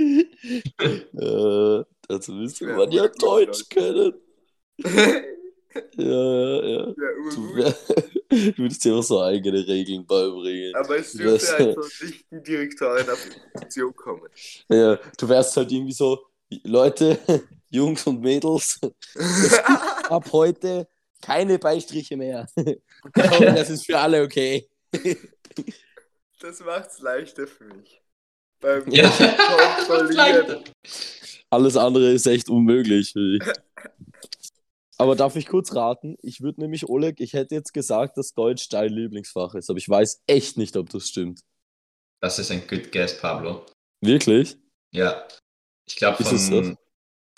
dazu 2.27 2.33
müsste 2.33 2.65
Ja, 2.65 2.75
man 2.77 2.91
ja 2.91 3.07
Deutsch 3.07 3.69
können. 3.69 4.13
ja, 4.83 5.21
Ja, 5.97 6.63
ja. 6.63 6.93
Du, 6.93 7.55
wär, 7.55 7.75
du 8.29 8.57
würdest 8.57 8.83
dir 8.85 8.95
auch 8.95 9.01
so 9.03 9.21
eigene 9.21 9.65
Regeln 9.67 10.05
beibringen. 10.05 10.73
Aber 10.75 10.97
es 10.97 11.11
dürfte 11.13 11.47
wärst- 11.47 11.53
einfach 11.53 11.89
nicht 12.01 12.25
die 12.31 12.69
die 12.69 13.49
Position 13.53 13.95
kommen. 13.95 14.29
Ja, 14.69 14.95
du 15.17 15.29
wärst 15.29 15.57
halt 15.57 15.71
irgendwie 15.71 15.93
so, 15.93 16.19
Leute, 16.63 17.19
Jungs 17.69 18.05
und 18.07 18.21
Mädels, 18.21 18.79
ab 20.09 20.31
heute 20.31 20.87
keine 21.21 21.57
Beistriche 21.59 22.15
mehr. 22.15 22.47
Das 23.13 23.69
ist 23.69 23.85
für 23.85 23.97
alle 23.97 24.23
okay. 24.23 24.69
Das 26.39 26.59
macht's 26.59 26.99
leichter 26.99 27.47
für 27.47 27.65
mich. 27.65 28.01
Beim 28.65 28.89
Ja, 28.91 29.09
Kontrollieren. 29.87 30.63
Alles 31.51 31.77
andere 31.77 32.11
ist 32.11 32.25
echt 32.25 32.49
unmöglich. 32.49 33.13
Aber 34.97 35.15
darf 35.15 35.35
ich 35.35 35.45
kurz 35.45 35.75
raten? 35.75 36.17
Ich 36.23 36.41
würde 36.41 36.61
nämlich, 36.61 36.89
Oleg, 36.89 37.19
ich 37.19 37.33
hätte 37.33 37.53
jetzt 37.53 37.73
gesagt, 37.73 38.17
dass 38.17 38.33
Deutsch 38.33 38.67
dein 38.69 38.91
Lieblingsfach 38.91 39.53
ist, 39.53 39.69
aber 39.69 39.77
ich 39.77 39.87
weiß 39.87 40.23
echt 40.25 40.57
nicht, 40.57 40.75
ob 40.77 40.89
das 40.89 41.07
stimmt. 41.09 41.41
Das 42.23 42.39
ist 42.39 42.49
ein 42.49 42.65
good 42.67 42.91
guess, 42.91 43.19
Pablo. 43.19 43.67
Wirklich? 44.01 44.57
Ja. 44.91 45.27
Ich 45.87 45.97
glaube 45.97 46.23
von, 46.23 46.77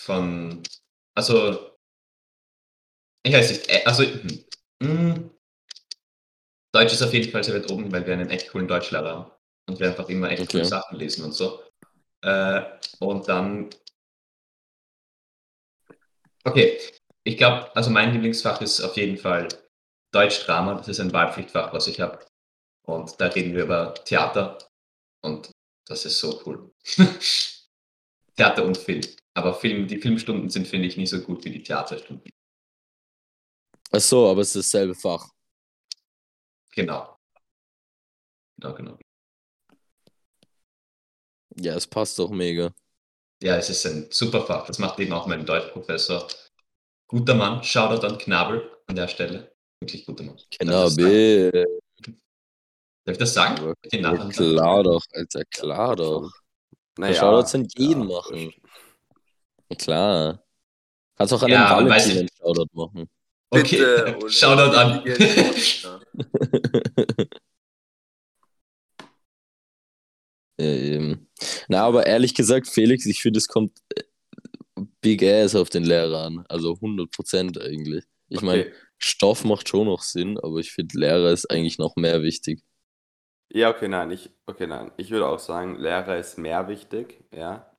von. 0.00 0.62
Also. 1.14 1.72
Ich 3.22 3.34
weiß 3.34 3.50
nicht. 3.50 3.68
äh, 3.68 3.82
Also. 3.84 4.04
hm, 4.04 4.44
hm. 4.82 5.30
Deutsch 6.74 6.92
ist 6.94 7.02
auf 7.02 7.12
jeden 7.12 7.30
Fall 7.30 7.44
sehr 7.44 7.54
weit 7.54 7.70
oben, 7.70 7.92
weil 7.92 8.06
wir 8.06 8.14
einen 8.14 8.30
echt 8.30 8.48
coolen 8.50 8.68
Deutschlehrer 8.68 9.10
haben. 9.10 9.37
Und 9.68 9.78
wir 9.78 9.88
einfach 9.88 10.08
immer 10.08 10.30
echt 10.30 10.42
Okay. 10.42 10.52
coole 10.52 10.64
Sachen 10.64 10.98
lesen 10.98 11.24
und 11.24 11.32
so. 11.32 11.62
Äh, 12.22 12.62
und 13.00 13.28
dann. 13.28 13.70
Okay. 16.44 16.80
Ich 17.24 17.36
glaube, 17.36 17.74
also 17.76 17.90
mein 17.90 18.12
Lieblingsfach 18.12 18.62
ist 18.62 18.80
auf 18.80 18.96
jeden 18.96 19.18
Fall 19.18 19.48
Deutsch-Drama. 20.12 20.74
Das 20.74 20.88
ist 20.88 21.00
ein 21.00 21.12
Wahlpflichtfach, 21.12 21.72
was 21.74 21.86
ich 21.86 22.00
habe. 22.00 22.24
Und 22.86 23.20
da 23.20 23.26
reden 23.26 23.54
wir 23.54 23.64
über 23.64 23.92
Theater. 23.92 24.56
Und 25.22 25.50
das 25.86 26.06
ist 26.06 26.18
so 26.18 26.42
cool. 26.46 26.72
Theater 28.36 28.64
und 28.64 28.78
Film. 28.78 29.02
Aber 29.34 29.52
Film, 29.54 29.86
die 29.86 29.98
Filmstunden 29.98 30.48
sind, 30.48 30.66
finde 30.66 30.88
ich, 30.88 30.96
nicht 30.96 31.10
so 31.10 31.20
gut 31.20 31.44
wie 31.44 31.50
die 31.50 31.62
Theaterstunden. 31.62 32.30
Ach 33.90 34.00
so, 34.00 34.30
aber 34.30 34.40
es 34.40 34.56
ist 34.56 34.72
dasselbe 34.72 34.94
Fach. 34.94 35.28
Genau. 36.70 37.18
Genau, 38.56 38.74
genau. 38.74 38.98
Ja, 41.60 41.74
es 41.74 41.86
passt 41.86 42.18
doch 42.18 42.30
mega. 42.30 42.72
Ja, 43.42 43.56
es 43.56 43.68
ist 43.70 43.86
ein 43.86 44.06
super 44.10 44.42
Fach. 44.42 44.66
Das 44.66 44.78
macht 44.78 44.98
eben 44.98 45.12
auch 45.12 45.26
mein 45.26 45.44
Deutschprofessor. 45.44 46.26
Guter 47.08 47.34
Mann. 47.34 47.62
Shoutout 47.62 48.06
an 48.06 48.18
Knabel 48.18 48.70
an 48.86 48.96
der 48.96 49.08
Stelle. 49.08 49.52
Wirklich 49.80 50.06
guter 50.06 50.24
Mann. 50.24 50.38
Genau, 50.58 50.88
Darf 50.88 50.98
ich 53.06 53.18
das 53.18 53.34
sagen? 53.34 53.56
B. 53.56 53.62
Darf 53.62 53.74
ich 53.74 53.74
das 53.74 53.74
sagen? 53.74 53.74
Ja, 53.92 54.28
klar 54.30 54.82
doch, 54.82 55.02
Alter, 55.12 55.44
klar 55.46 55.96
doch. 55.96 56.30
Naja, 56.98 57.14
Shoutouts 57.14 57.54
an 57.54 57.66
jeden 57.76 58.08
ja, 58.08 58.16
machen. 58.16 58.52
Ja, 59.70 59.76
klar. 59.76 60.44
Kannst 61.16 61.32
auch 61.32 61.42
an 61.42 61.48
Ja, 61.48 61.78
den 61.78 61.88
Valentin 61.88 62.18
einen 62.18 62.28
Shoutout 62.38 62.66
machen. 62.72 63.08
Okay, 63.50 63.78
Bitte? 63.78 64.18
Shoutout 64.30 64.76
an. 64.76 65.04
Ja, 70.60 70.66
eben. 70.66 71.27
Na, 71.68 71.84
aber 71.84 72.06
ehrlich 72.06 72.34
gesagt, 72.34 72.68
Felix, 72.68 73.06
ich 73.06 73.20
finde, 73.22 73.38
es 73.38 73.48
kommt 73.48 73.78
äh, 73.96 74.02
Big 75.00 75.22
Ass 75.22 75.54
auf 75.54 75.70
den 75.70 75.84
Lehrer 75.84 76.24
an. 76.26 76.44
Also 76.48 76.78
100% 76.80 77.60
eigentlich. 77.60 78.04
Ich 78.28 78.42
meine, 78.42 78.66
Okay. 78.66 78.72
Stoff 78.98 79.44
macht 79.44 79.68
schon 79.68 79.86
noch 79.86 80.02
Sinn, 80.02 80.38
aber 80.38 80.58
ich 80.58 80.72
finde, 80.72 80.98
Lehrer 80.98 81.30
ist 81.32 81.50
eigentlich 81.50 81.78
noch 81.78 81.96
mehr 81.96 82.22
wichtig. 82.22 82.62
Ja, 83.52 83.68
okay, 83.70 83.88
nein, 83.88 84.10
ich, 84.10 84.30
okay, 84.46 84.66
nein. 84.66 84.90
Ich 84.96 85.10
würde 85.10 85.26
auch 85.28 85.38
sagen, 85.38 85.76
Lehrer 85.76 86.16
ist 86.18 86.38
mehr 86.38 86.66
wichtig, 86.68 87.24
ja. 87.30 87.70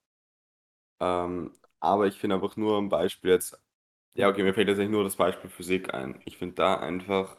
Ähm, 1.02 1.54
aber 1.82 2.08
ich 2.08 2.17
finde 2.19 2.36
einfach 2.36 2.56
nur 2.58 2.78
ein 2.78 2.88
Beispiel 2.89 3.32
jetzt, 3.32 3.58
ja, 4.15 4.30
okay, 4.30 4.43
mir 4.43 4.54
fällt 4.54 4.67
jetzt 4.69 4.80
eigentlich 4.80 4.91
nur 4.91 5.04
das 5.06 5.15
Beispiel 5.17 5.50
Physik 5.50 5.93
ein. 5.93 6.22
Ich 6.26 6.38
finde 6.38 6.56
da 6.56 6.76
einfach, 6.80 7.38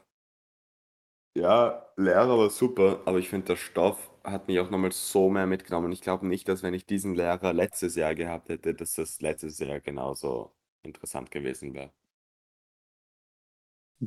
ja, 1.35 1.87
Lehrer 1.96 2.38
war 2.38 2.50
super, 2.50 3.00
aber 3.06 3.18
ich 3.18 3.28
finde, 3.28 3.48
der 3.48 3.56
Stoff 3.56 4.10
hat 4.24 4.48
mich 4.48 4.59
auch 4.61 4.70
nochmal 4.70 4.92
so 4.92 5.30
mehr 5.30 5.46
mitgenommen. 5.46 5.92
Ich 5.92 6.00
glaube 6.02 6.26
nicht, 6.26 6.48
dass 6.48 6.62
wenn 6.62 6.74
ich 6.74 6.87
diesen 6.87 7.14
Lehrer 7.14 7.52
letztes 7.52 7.94
Jahr 7.96 8.14
gehabt 8.14 8.48
hätte, 8.48 8.74
dass 8.74 8.94
das 8.94 9.20
letztes 9.20 9.59
Jahr 9.59 9.80
genauso 9.80 10.52
interessant 10.83 11.30
gewesen 11.30 11.74
wäre. 11.74 11.92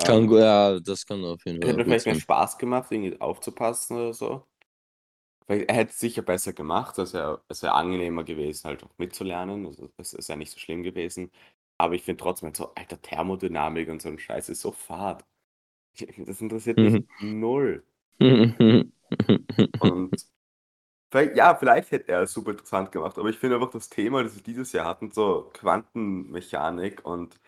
Kann, 0.03 0.29
Ähm, 0.29 0.31
ja, 0.31 0.79
das 0.79 1.05
kann 1.05 1.23
auf 1.25 1.45
jeden 1.45 1.61
Es 1.61 1.67
hätte 1.69 1.77
Fall 1.77 1.83
gut 1.83 1.99
vielleicht 1.99 2.05
mehr. 2.05 2.15
Spaß 2.15 2.57
gemacht, 2.59 2.91
irgendwie 2.91 3.19
aufzupassen 3.19 3.97
oder 3.97 4.13
so. 4.13 4.47
Weil 5.47 5.63
er 5.63 5.75
hätte 5.75 5.91
es 5.91 5.99
sicher 5.99 6.21
besser 6.21 6.53
gemacht, 6.53 6.97
also 6.99 7.17
er, 7.17 7.43
es 7.49 7.61
wäre 7.63 7.73
angenehmer 7.73 8.23
gewesen, 8.23 8.65
halt 8.67 8.83
auch 8.83 8.97
mitzulernen. 8.97 9.65
Also 9.65 9.89
das 9.97 10.13
ist 10.13 10.29
ja 10.29 10.35
nicht 10.37 10.51
so 10.51 10.59
schlimm 10.59 10.83
gewesen. 10.83 11.31
Aber 11.77 11.95
ich 11.95 12.03
finde 12.03 12.21
trotzdem, 12.23 12.47
halt 12.47 12.55
so, 12.57 12.73
alter, 12.75 13.01
Thermodynamik 13.01 13.89
und 13.89 14.01
so 14.01 14.09
ein 14.09 14.19
Scheiß 14.19 14.49
ist 14.49 14.61
so 14.61 14.71
fad. 14.71 15.25
Das 16.27 16.41
interessiert 16.41 16.81
mich 16.81 17.01
null. 17.19 17.85
Und 19.79 20.27
vielleicht, 21.11 21.35
ja, 21.35 21.55
vielleicht 21.55 21.91
hätte 21.91 22.11
er 22.11 22.21
es 22.23 22.33
super 22.33 22.51
interessant 22.51 22.91
gemacht, 22.91 23.17
aber 23.17 23.29
ich 23.29 23.37
finde 23.37 23.55
einfach 23.55 23.71
das 23.71 23.89
Thema, 23.89 24.23
das 24.23 24.35
wir 24.35 24.43
dieses 24.43 24.71
Jahr 24.71 24.85
hatten, 24.85 25.11
so 25.11 25.49
Quantenmechanik 25.53 27.05
und 27.05 27.39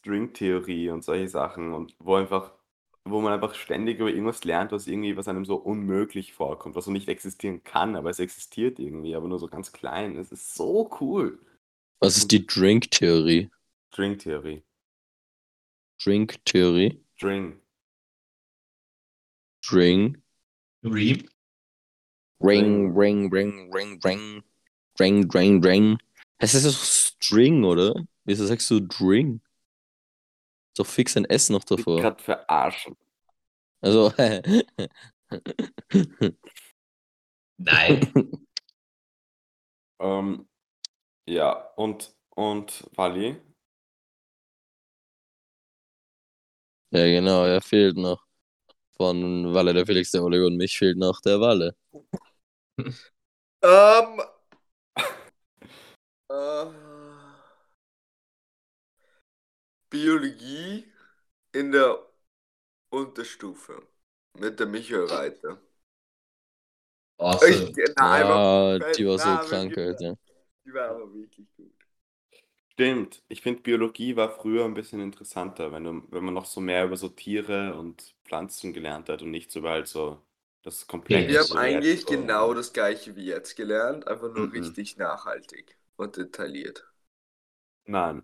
Stringtheorie 0.00 0.90
und 0.90 1.04
solche 1.04 1.28
Sachen 1.28 1.72
und 1.72 1.94
wo 1.98 2.16
einfach, 2.16 2.52
wo 3.04 3.20
man 3.20 3.32
einfach 3.32 3.54
ständig 3.54 3.98
über 3.98 4.10
irgendwas 4.10 4.44
lernt, 4.44 4.72
was 4.72 4.86
irgendwie, 4.86 5.16
was 5.16 5.28
einem 5.28 5.44
so 5.44 5.56
unmöglich 5.56 6.32
vorkommt, 6.32 6.74
was 6.74 6.86
so 6.86 6.90
nicht 6.90 7.08
existieren 7.08 7.62
kann, 7.62 7.96
aber 7.96 8.10
es 8.10 8.18
existiert 8.18 8.78
irgendwie, 8.78 9.14
aber 9.14 9.28
nur 9.28 9.38
so 9.38 9.48
ganz 9.48 9.72
klein. 9.72 10.16
Es 10.16 10.32
ist 10.32 10.54
so 10.54 10.90
cool. 11.00 11.38
Was 12.00 12.16
ist 12.16 12.32
die 12.32 12.46
Drink-Theorie? 12.46 13.50
Stringtheorie. 13.92 14.64
Drink-Theorie? 16.02 17.04
String. 17.16 17.60
Drink. 19.64 20.21
Reap. 20.82 21.28
Ring, 22.40 22.92
ring, 22.94 23.30
ring, 23.30 23.70
ring, 23.70 24.00
ring. 24.04 24.42
Ring, 24.98 25.28
ring, 25.28 25.60
ring. 25.60 25.98
Es 26.38 26.54
ist 26.54 26.66
doch 26.66 26.72
String, 26.74 27.64
oder? 27.64 27.94
Wieso 28.24 28.46
sagst 28.46 28.70
du 28.70 28.80
Drink? 28.80 29.42
Ist 30.70 30.78
doch 30.78 30.86
fix 30.86 31.16
ein 31.16 31.24
S 31.24 31.50
noch 31.50 31.62
Ich 31.62 31.68
davor. 31.68 32.00
gerade 32.00 32.22
verarschen. 32.22 32.96
Also, 33.80 34.12
Nein. 37.58 38.12
Ähm, 40.00 40.48
ja, 41.26 41.52
und, 41.76 42.14
und 42.36 42.84
Wally? 42.96 43.40
ja 46.90 47.06
genau, 47.06 47.44
er 47.44 47.60
fehlt 47.60 47.96
noch. 47.96 48.24
Von 48.96 49.52
Walle, 49.54 49.74
der 49.74 49.86
Felix, 49.86 50.10
der 50.12 50.22
Oleg 50.22 50.42
und 50.44 50.56
mich 50.56 50.78
fehlt 50.78 50.98
noch 50.98 51.20
der 51.20 51.40
Walle. 51.40 51.74
Ähm. 53.62 54.20
äh, 56.28 56.66
Biologie 59.90 60.86
in 61.52 61.72
der 61.72 61.98
Unterstufe 62.90 63.86
mit 64.38 64.58
der 64.58 64.66
Michael 64.66 65.06
Reiter. 65.06 65.58
Awesome. 67.18 67.72
Ich, 67.76 67.92
na, 67.96 68.12
einfach, 68.12 68.80
Ja, 68.80 68.92
die 68.92 69.06
war 69.06 69.18
so 69.18 69.24
na, 69.28 69.36
krank. 69.36 69.78
Alter. 69.78 70.16
die 70.64 70.72
war 70.74 70.90
aber 70.90 71.12
wirklich 71.14 71.46
gut. 71.56 71.72
Stimmt. 72.72 73.22
Ich 73.28 73.42
finde, 73.42 73.60
Biologie 73.62 74.16
war 74.16 74.30
früher 74.30 74.64
ein 74.64 74.74
bisschen 74.74 75.00
interessanter, 75.00 75.72
wenn, 75.72 75.84
du, 75.84 76.02
wenn 76.10 76.24
man 76.24 76.34
noch 76.34 76.46
so 76.46 76.60
mehr 76.60 76.84
über 76.84 76.96
so 76.96 77.08
Tiere 77.08 77.74
und 77.74 78.14
Pflanzen 78.32 78.72
gelernt 78.72 79.08
hat 79.10 79.22
und 79.22 79.30
nicht 79.30 79.50
so 79.52 79.62
halt 79.62 79.88
so 79.88 80.22
das 80.62 80.86
Komplexe. 80.86 81.28
Wir 81.28 81.40
haben 81.40 81.52
eigentlich 81.52 82.04
jetzt 82.04 82.04
so- 82.04 82.32
genau 82.34 82.54
das 82.54 82.72
gleiche 82.72 83.16
wie 83.16 83.24
jetzt 83.26 83.56
gelernt, 83.56 84.06
einfach 84.08 84.32
nur 84.32 84.52
Mhm. 84.52 84.52
richtig 84.52 84.96
nachhaltig 84.96 85.78
und 85.96 86.16
detailliert. 86.16 86.86
Nein. 87.86 88.22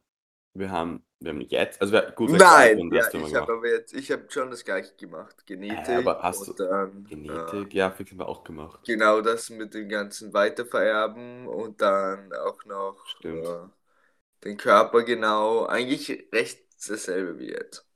Wir 0.55 0.71
haben 0.71 1.05
Wir 1.21 1.31
haben 1.33 1.41
jetzt, 1.43 1.81
also 1.83 1.93
wir, 1.95 2.13
gut, 2.13 2.33
Nein, 2.33 2.87
ja, 2.91 3.11
ich 3.15 3.35
habe 3.35 3.53
aber 3.53 3.69
jetzt, 3.69 3.93
ich 3.95 4.11
habe 4.13 4.31
schon 4.31 4.51
das 4.51 4.65
gleiche 4.65 4.95
gemacht. 4.97 5.47
Genetik 5.47 5.97
Äh, 5.97 5.97
aber 5.97 6.23
hast 6.23 6.47
und 6.47 6.49
du- 6.49 6.61
dann 6.61 7.09
Genetik, 7.09 7.73
ja, 7.75 7.91
fix 7.91 8.11
haben 8.11 8.19
wir 8.19 8.29
auch 8.29 8.45
gemacht. 8.45 8.81
Äh, 8.91 8.95
genau 8.95 9.21
das 9.21 9.51
mit 9.51 9.75
dem 9.75 9.89
ganzen 9.89 10.33
Weitervererben 10.33 11.47
und 11.47 11.81
dann 11.81 12.33
auch 12.33 12.65
noch 12.65 13.23
äh, 13.33 13.69
den 14.45 14.57
Körper 14.59 15.03
genau. 15.05 15.67
Eigentlich 15.67 16.29
recht 16.33 16.67
dasselbe 16.89 17.39
wie 17.39 17.51
jetzt. 17.51 17.87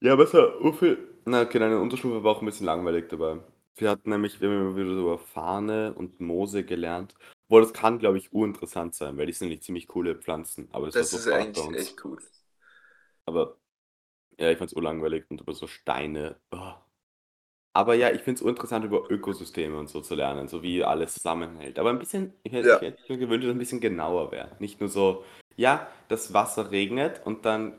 Ja, 0.00 0.12
aber 0.14 0.24
es 0.24 0.30
so 0.30 0.72
viel. 0.72 1.15
Na, 1.28 1.42
okay, 1.42 1.58
deine 1.58 1.80
Unterstufe 1.80 2.22
war 2.22 2.32
auch 2.36 2.40
ein 2.40 2.46
bisschen 2.46 2.66
langweilig 2.66 3.08
dabei. 3.08 3.40
Wir 3.74 3.90
hatten 3.90 4.10
nämlich, 4.10 4.40
wir 4.40 4.48
haben 4.48 4.60
immer 4.68 4.76
wieder 4.76 4.94
so 4.94 5.00
über 5.02 5.18
Fahne 5.18 5.92
und 5.94 6.20
Moose 6.20 6.64
gelernt. 6.64 7.14
Obwohl, 7.48 7.62
das 7.62 7.72
kann, 7.72 7.98
glaube 7.98 8.18
ich, 8.18 8.32
urinteressant 8.32 8.94
sein, 8.94 9.18
weil 9.18 9.26
die 9.26 9.32
sind 9.32 9.48
nämlich 9.48 9.62
ziemlich 9.62 9.88
coole 9.88 10.14
Pflanzen. 10.16 10.68
Aber 10.72 10.86
das, 10.86 10.94
Das 10.94 11.12
war 11.12 11.18
ist 11.18 11.24
so 11.24 11.30
hart 11.32 11.40
bei 11.40 11.44
eigentlich 11.46 11.66
uns. 11.66 11.76
echt 11.78 12.04
cool. 12.04 12.18
Aber 13.26 13.56
ja, 14.38 14.50
ich 14.50 14.58
fand 14.58 14.70
es 14.70 14.76
urlangweilig 14.76 15.24
und 15.28 15.40
über 15.40 15.52
so 15.54 15.66
Steine. 15.66 16.36
oh. 16.52 16.72
Aber 17.72 17.94
ja, 17.94 18.10
ich 18.10 18.22
finde 18.22 18.36
es 18.38 18.42
uninteressant, 18.42 18.86
über 18.86 19.10
Ökosysteme 19.10 19.78
und 19.78 19.88
so 19.90 20.00
zu 20.00 20.14
lernen, 20.14 20.48
so 20.48 20.62
wie 20.62 20.82
alles 20.82 21.12
zusammenhält. 21.12 21.78
Aber 21.78 21.90
ein 21.90 21.98
bisschen, 21.98 22.32
ich 22.42 22.52
hätte, 22.52 22.68
Ja. 22.68 22.76
ich 22.76 22.82
hätte 22.82 23.12
mir 23.12 23.18
gewünscht, 23.18 23.44
dass 23.44 23.50
es 23.50 23.54
ein 23.56 23.58
bisschen 23.58 23.80
genauer 23.80 24.32
wäre. 24.32 24.56
Nicht 24.60 24.80
nur 24.80 24.88
so, 24.88 25.24
ja, 25.56 25.86
das 26.08 26.32
Wasser 26.32 26.70
regnet 26.70 27.20
und 27.26 27.44
dann 27.44 27.74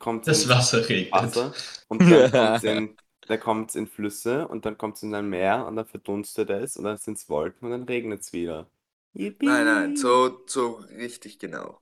kommt 0.00 0.26
Das 0.26 0.48
Wasser 0.48 0.88
regnet. 0.88 1.34
Wasser 1.34 1.52
und 1.88 2.10
dann 2.10 2.30
kommt 2.32 2.56
es 2.56 2.64
in, 2.64 2.98
dann 3.26 3.40
kommt's 3.40 3.74
in 3.76 3.86
Flüsse 3.88 4.48
und 4.48 4.64
dann 4.66 4.78
kommt 4.78 4.96
es 4.96 5.02
in 5.02 5.14
ein 5.14 5.28
Meer 5.28 5.66
und 5.66 5.76
dann 5.76 5.86
verdunstet 5.86 6.50
es 6.50 6.76
und 6.76 6.84
dann 6.84 6.98
sind 6.98 7.18
es 7.18 7.28
Wolken 7.28 7.66
und 7.66 7.72
dann 7.72 7.84
regnet 7.84 8.22
es 8.22 8.32
wieder. 8.32 8.70
Yippie. 9.14 9.46
Nein, 9.46 9.64
nein, 9.66 9.96
so, 9.96 10.42
so 10.48 10.72
richtig 10.98 11.38
genau. 11.38 11.80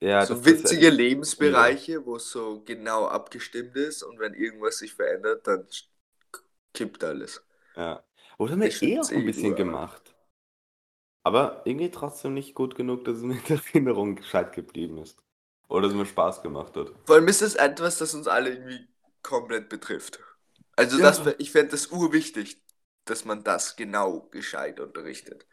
ja, 0.00 0.26
so 0.26 0.44
das- 0.44 0.44
winzige 0.44 0.90
Lebensbereiche, 0.90 2.04
wo 2.06 2.16
es 2.16 2.30
so 2.30 2.62
genau 2.64 3.06
abgestimmt 3.06 3.74
ist 3.76 4.02
und 4.02 4.18
wenn 4.18 4.34
irgendwas 4.34 4.78
sich 4.78 4.94
verändert, 4.94 5.46
dann 5.46 5.66
kippt 6.72 7.04
alles. 7.04 7.42
Ja. 7.76 8.04
Oder 8.38 8.52
haben 8.52 8.60
wir 8.60 8.68
Ich 8.68 8.82
eh 8.82 9.00
auch 9.00 9.10
ein 9.10 9.24
eh 9.24 9.24
bisschen 9.24 9.54
gemacht. 9.54 10.14
Aber 11.22 11.62
irgendwie 11.64 11.92
trotzdem 11.92 12.34
nicht 12.34 12.56
gut 12.56 12.74
genug, 12.74 13.04
dass 13.04 13.18
es 13.18 13.22
mir 13.22 13.34
in 13.38 13.44
der 13.48 13.60
Erinnerung 13.72 14.16
gescheit 14.16 14.52
geblieben 14.52 14.98
ist. 14.98 15.22
Oder 15.68 15.82
dass 15.82 15.92
es 15.92 15.96
mir 15.98 16.06
Spaß 16.06 16.42
gemacht 16.42 16.76
hat. 16.76 16.88
Vor 17.06 17.16
allem 17.16 17.28
ist 17.28 17.42
es 17.42 17.54
etwas, 17.56 17.98
das 17.98 18.14
uns 18.14 18.28
alle 18.28 18.50
irgendwie 18.50 18.88
komplett 19.22 19.68
betrifft. 19.68 20.20
Also 20.76 20.98
Ja. 20.98 21.00
das, 21.00 21.22
ich 21.38 21.50
fände 21.50 21.72
das 21.72 21.88
urwichtig, 21.88 22.62
dass 23.04 23.24
man 23.24 23.42
das 23.44 23.76
genau 23.76 24.22
gescheit 24.30 24.78
unterrichtet. 24.80 25.46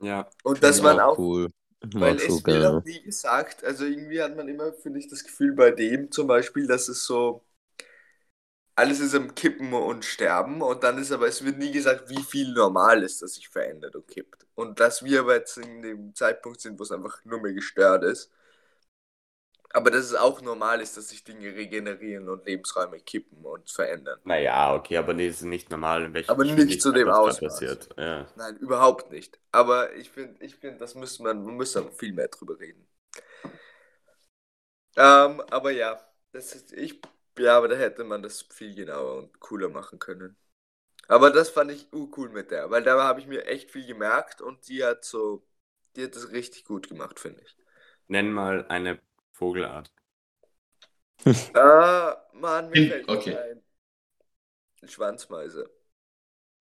Ja. 0.00 0.30
Und 0.42 0.62
dass 0.62 0.82
man 0.82 0.98
Auch 0.98 1.00
auch, 1.00 1.18
cool. 1.18 1.50
weil 1.98 2.18
so 2.18 2.18
es 2.20 2.46
wird 2.48 2.64
auch 2.66 2.84
nie 2.84 3.02
gesagt, 3.02 3.64
also 3.64 3.86
irgendwie 3.86 4.22
hat 4.22 4.36
man 4.36 4.48
immer, 4.48 4.74
finde 4.74 5.00
ich, 5.00 5.08
das 5.08 5.24
Gefühl 5.24 5.54
bei 5.54 5.72
dem 5.72 6.12
zum 6.12 6.28
Beispiel, 6.28 6.68
dass 6.68 6.88
es 6.88 7.06
so, 7.06 7.45
alles 8.76 9.00
ist 9.00 9.14
am 9.14 9.34
Kippen 9.34 9.72
und 9.74 10.04
Sterben 10.04 10.62
und 10.62 10.84
dann 10.84 10.98
ist 10.98 11.12
aber, 11.12 11.28
es 11.28 11.44
wird 11.44 11.58
nie 11.58 11.72
gesagt, 11.72 12.08
wie 12.10 12.22
viel 12.22 12.52
normal 12.52 13.02
ist, 13.02 13.22
dass 13.22 13.34
sich 13.34 13.48
verändert 13.48 13.96
und 13.96 14.06
kippt. 14.08 14.46
Und 14.54 14.80
dass 14.80 15.04
wir 15.04 15.20
aber 15.20 15.36
jetzt 15.36 15.58
in 15.58 15.82
dem 15.82 16.14
Zeitpunkt 16.14 16.60
sind, 16.60 16.78
wo 16.78 16.84
es 16.84 16.92
einfach 16.92 17.24
nur 17.24 17.40
mehr 17.40 17.54
gestört 17.54 18.04
ist. 18.04 18.30
Aber 19.70 19.90
dass 19.92 20.06
es 20.06 20.14
auch 20.14 20.40
normal 20.42 20.80
ist, 20.80 20.96
dass 20.96 21.08
sich 21.10 21.22
Dinge 21.22 21.54
regenerieren 21.54 22.28
und 22.28 22.46
Lebensräume 22.46 22.98
kippen 23.00 23.44
und 23.44 23.70
verändern. 23.70 24.18
Naja, 24.24 24.74
okay, 24.74 24.96
aber 24.98 25.14
nee, 25.14 25.28
das 25.28 25.36
ist 25.36 25.42
nicht 25.42 25.70
normal, 25.70 26.04
in 26.04 26.14
welcher 26.14 26.32
Aber 26.32 26.44
nicht 26.44 26.82
zu 26.82 26.92
dem 26.92 27.08
Ausmaß. 27.08 27.60
passiert. 27.60 27.88
Ja. 27.96 28.26
Nein, 28.34 28.56
überhaupt 28.58 29.10
nicht. 29.10 29.38
Aber 29.52 29.94
ich 29.94 30.10
finde, 30.10 30.44
ich 30.44 30.56
find, 30.56 30.80
das 30.80 30.94
müsste 30.94 31.22
man, 31.22 31.44
man 31.44 31.56
müsste 31.56 31.90
viel 31.92 32.12
mehr 32.12 32.28
drüber 32.28 32.58
reden. 32.60 32.86
Ähm, 34.96 35.40
aber 35.50 35.70
ja, 35.72 36.00
das 36.32 36.54
ist, 36.54 36.72
ich, 36.72 37.00
ja, 37.38 37.56
aber 37.56 37.68
da 37.68 37.76
hätte 37.76 38.04
man 38.04 38.22
das 38.22 38.42
viel 38.42 38.74
genauer 38.74 39.16
und 39.18 39.40
cooler 39.40 39.68
machen 39.68 39.98
können. 39.98 40.36
Aber 41.08 41.30
das 41.30 41.50
fand 41.50 41.70
ich 41.70 41.88
cool 41.92 42.30
mit 42.30 42.50
der, 42.50 42.70
weil 42.70 42.82
da 42.82 43.02
habe 43.02 43.20
ich 43.20 43.26
mir 43.26 43.46
echt 43.46 43.70
viel 43.70 43.86
gemerkt 43.86 44.40
und 44.40 44.68
die 44.68 44.84
hat 44.84 45.04
so, 45.04 45.46
die 45.94 46.04
hat 46.04 46.16
das 46.16 46.32
richtig 46.32 46.64
gut 46.64 46.88
gemacht, 46.88 47.20
finde 47.20 47.42
ich. 47.42 47.56
Nenn 48.08 48.32
mal 48.32 48.66
eine 48.68 49.00
Vogelart. 49.32 49.92
Ah, 51.54 52.16
Mann, 52.34 52.70
mir 52.70 52.88
fällt 52.88 53.08
okay. 53.08 53.36
ein. 53.36 53.62
Schwanzmeise. 54.88 55.68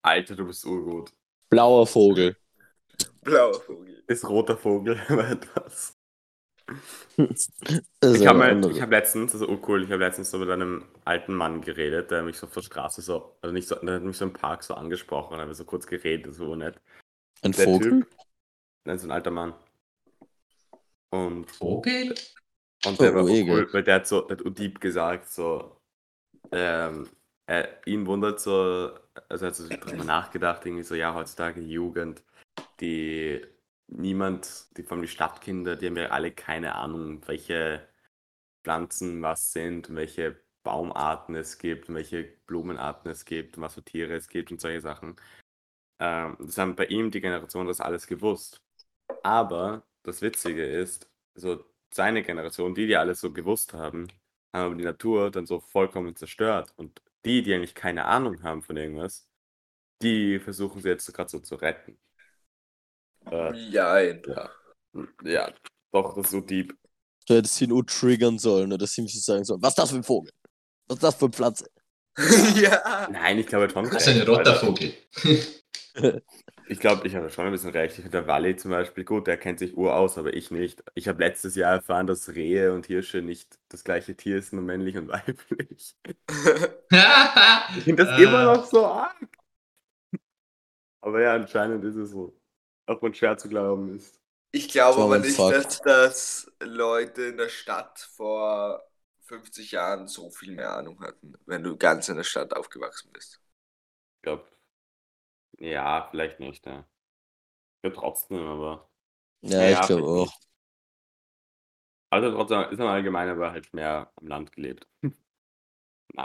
Alter, 0.01 0.35
du 0.35 0.45
bist 0.45 0.65
urgut. 0.65 1.11
Blauer 1.49 1.85
Vogel. 1.85 2.35
Blauer 3.23 3.59
Vogel. 3.61 4.03
Ist 4.07 4.27
roter 4.27 4.57
Vogel 4.57 4.99
aber 5.09 5.29
etwas. 5.29 5.94
Ich 7.17 8.27
habe 8.27 8.81
hab 8.81 8.91
letztens, 8.91 9.31
das 9.33 9.41
ist 9.41 9.47
urcool, 9.47 9.83
ich 9.83 9.91
habe 9.91 10.03
letztens 10.03 10.31
so 10.31 10.37
mit 10.39 10.49
einem 10.49 10.85
alten 11.05 11.33
Mann 11.33 11.61
geredet, 11.61 12.09
der 12.11 12.23
mich 12.23 12.37
so 12.37 12.47
auf 12.47 12.53
der 12.53 12.61
Straße 12.61 13.01
so, 13.01 13.37
also 13.41 13.53
nicht 13.53 13.67
so, 13.67 13.75
der 13.75 13.95
hat 13.95 14.03
mich 14.03 14.17
so 14.17 14.25
im 14.25 14.33
Park 14.33 14.63
so 14.63 14.73
angesprochen, 14.73 15.37
haben 15.37 15.47
wir 15.47 15.55
so 15.55 15.65
kurz 15.65 15.85
geredet, 15.85 16.27
das 16.27 16.39
war 16.39 16.55
nett. 16.55 16.79
Ein 17.43 17.51
Der 17.51 17.65
Vogel? 17.65 17.89
Typ, 18.01 18.15
nein, 18.85 18.97
so 18.99 19.07
ein 19.07 19.11
alter 19.11 19.31
Mann. 19.31 19.53
Und, 21.11 21.49
Vogel? 21.51 22.15
und 22.85 22.99
der 22.99 23.11
Oh, 23.11 23.15
war 23.15 23.23
oh, 23.23 23.27
urcool, 23.27 23.59
Egel. 23.61 23.73
weil 23.73 23.83
der 23.83 23.95
hat 23.95 24.07
so, 24.07 24.21
der 24.21 24.37
hat 24.37 24.45
Udip 24.45 24.81
gesagt, 24.81 25.29
so, 25.31 25.79
ähm, 26.51 27.07
er, 27.47 27.85
ihn 27.87 28.07
wundert 28.07 28.39
so, 28.39 28.91
also 29.29 29.45
er 29.45 29.49
hat 29.49 29.55
so 29.55 29.67
drüber 29.67 30.03
nachgedacht, 30.03 30.65
irgendwie 30.65 30.83
so, 30.83 30.95
ja, 30.95 31.13
heutzutage 31.13 31.61
Jugend, 31.61 32.23
die 32.79 33.45
niemand, 33.87 34.67
die 34.77 34.83
vor 34.83 34.93
allem 34.93 35.03
die 35.03 35.07
Stadtkinder, 35.07 35.75
die 35.75 35.87
haben 35.87 35.97
ja 35.97 36.09
alle 36.09 36.31
keine 36.31 36.75
Ahnung, 36.75 37.21
welche 37.27 37.87
Pflanzen 38.63 39.21
was 39.21 39.51
sind, 39.53 39.93
welche 39.95 40.39
Baumarten 40.63 41.35
es 41.35 41.57
gibt, 41.59 41.93
welche 41.93 42.23
Blumenarten 42.47 43.11
es 43.11 43.25
gibt, 43.25 43.59
was 43.59 43.75
für 43.75 43.83
Tiere 43.83 44.15
es 44.15 44.27
gibt 44.29 44.51
und 44.51 44.61
solche 44.61 44.81
Sachen. 44.81 45.15
Ähm, 45.99 46.37
das 46.39 46.57
haben 46.57 46.75
bei 46.75 46.85
ihm 46.87 47.11
die 47.11 47.21
Generation 47.21 47.67
das 47.67 47.81
alles 47.81 48.07
gewusst. 48.07 48.61
Aber 49.23 49.85
das 50.03 50.21
Witzige 50.21 50.65
ist, 50.65 51.09
so 51.35 51.63
seine 51.93 52.23
Generation, 52.23 52.75
die, 52.75 52.87
die 52.87 52.97
alles 52.97 53.21
so 53.21 53.31
gewusst 53.33 53.73
haben, 53.73 54.07
haben 54.53 54.65
aber 54.67 54.75
die 54.75 54.83
Natur 54.83 55.31
dann 55.31 55.45
so 55.45 55.59
vollkommen 55.59 56.15
zerstört. 56.15 56.73
Und 56.77 57.01
die, 57.25 57.43
die 57.43 57.53
eigentlich 57.53 57.75
keine 57.75 58.05
Ahnung 58.05 58.43
haben 58.43 58.63
von 58.63 58.77
irgendwas, 58.77 59.29
die 60.01 60.39
versuchen 60.39 60.81
sie 60.81 60.89
jetzt 60.89 61.11
gerade 61.13 61.29
so 61.29 61.39
zu 61.39 61.55
retten. 61.55 61.97
Äh, 63.31 63.53
Jein. 63.69 64.21
ja. 64.27 64.49
ja, 65.23 65.53
doch, 65.91 66.15
das 66.15 66.25
ist 66.25 66.31
so 66.31 66.41
deep. 66.41 66.75
Du 67.27 67.33
hättest 67.35 67.59
ihn 67.61 67.69
nur 67.69 67.85
triggern 67.85 68.37
sollen 68.37 68.67
oder 68.67 68.77
dass 68.79 68.97
ihm 68.97 69.07
so 69.07 69.19
sagen 69.19 69.43
sollen, 69.43 69.61
was 69.61 69.69
ist 69.69 69.79
das 69.79 69.89
für 69.91 69.97
ein 69.97 70.03
Vogel? 70.03 70.31
Was 70.87 70.97
ist 70.97 71.03
das 71.03 71.15
für 71.15 71.25
eine 71.25 71.33
Pflanze? 71.33 71.65
ja. 72.55 73.07
Nein, 73.11 73.39
ich 73.39 73.47
glaube 73.47 73.69
schon. 73.69 73.89
Das 73.89 74.07
ist 74.07 74.21
ein 74.21 74.27
roter. 74.27 74.55
Vogel. 74.55 74.93
Ich 76.67 76.79
glaube, 76.79 77.07
ich 77.07 77.15
habe 77.15 77.29
schon 77.29 77.45
ein 77.45 77.51
bisschen 77.51 77.69
recht. 77.69 77.91
Ich 77.95 78.01
finde, 78.01 78.17
der 78.17 78.27
Wally 78.27 78.55
zum 78.55 78.71
Beispiel, 78.71 79.03
gut, 79.05 79.27
der 79.27 79.37
kennt 79.37 79.59
sich 79.59 79.77
ur 79.77 79.95
aus, 79.95 80.17
aber 80.17 80.33
ich 80.33 80.49
nicht. 80.49 80.83
Ich 80.95 81.07
habe 81.07 81.23
letztes 81.23 81.55
Jahr 81.55 81.73
erfahren, 81.73 82.07
dass 82.07 82.29
Rehe 82.33 82.73
und 82.73 82.87
Hirsche 82.87 83.21
nicht 83.21 83.59
das 83.69 83.83
gleiche 83.83 84.15
Tier 84.15 84.41
sind, 84.41 84.53
nur 84.57 84.63
männlich 84.65 84.97
und 84.97 85.07
weiblich. 85.09 85.95
Ich 87.77 87.83
finde 87.83 88.05
das 88.05 88.19
Äh, 88.19 88.23
immer 88.23 88.45
noch 88.45 88.65
so 88.65 88.83
arg. 88.85 89.15
Aber 91.01 91.21
ja, 91.21 91.35
anscheinend 91.35 91.83
ist 91.85 91.95
es 91.95 92.09
so. 92.09 92.35
Auch 92.87 93.01
wenn 93.01 93.13
schwer 93.13 93.37
zu 93.37 93.49
glauben 93.49 93.95
ist. 93.95 94.19
Ich 94.51 94.69
glaube 94.69 95.01
aber 95.01 95.19
nicht, 95.19 95.35
Fakt. 95.35 95.65
dass, 95.65 95.81
dass 95.81 96.51
Leute 96.61 97.23
in 97.23 97.37
der 97.37 97.49
Stadt 97.49 97.99
vor 97.99 98.83
50 99.25 99.71
Jahren 99.71 100.07
so 100.07 100.29
viel 100.29 100.53
mehr 100.53 100.71
Ahnung 100.75 100.99
hatten, 101.01 101.33
wenn 101.45 101.63
du 101.63 101.75
ganz 101.77 102.07
in 102.09 102.15
der 102.15 102.23
Stadt 102.23 102.55
aufgewachsen 102.55 103.11
bist. 103.11 103.41
Ich 104.17 104.21
glaube, 104.23 104.45
ja, 105.59 106.07
vielleicht 106.09 106.39
nicht, 106.39 106.65
ja. 106.65 106.79
Ich 106.79 107.81
glaube 107.83 107.95
trotzdem, 107.97 108.45
aber. 108.45 108.89
Ja, 109.41 109.69
Ja, 109.69 109.81
ich 109.81 109.87
glaube 109.87 110.07
auch. 110.07 110.33
Also 112.09 112.31
trotzdem 112.31 112.61
ist 112.71 112.79
er 112.79 112.87
allgemein 112.87 113.29
aber 113.29 113.51
halt 113.51 113.73
mehr 113.73 114.11
am 114.15 114.27
Land 114.27 114.51
gelebt. 114.53 114.87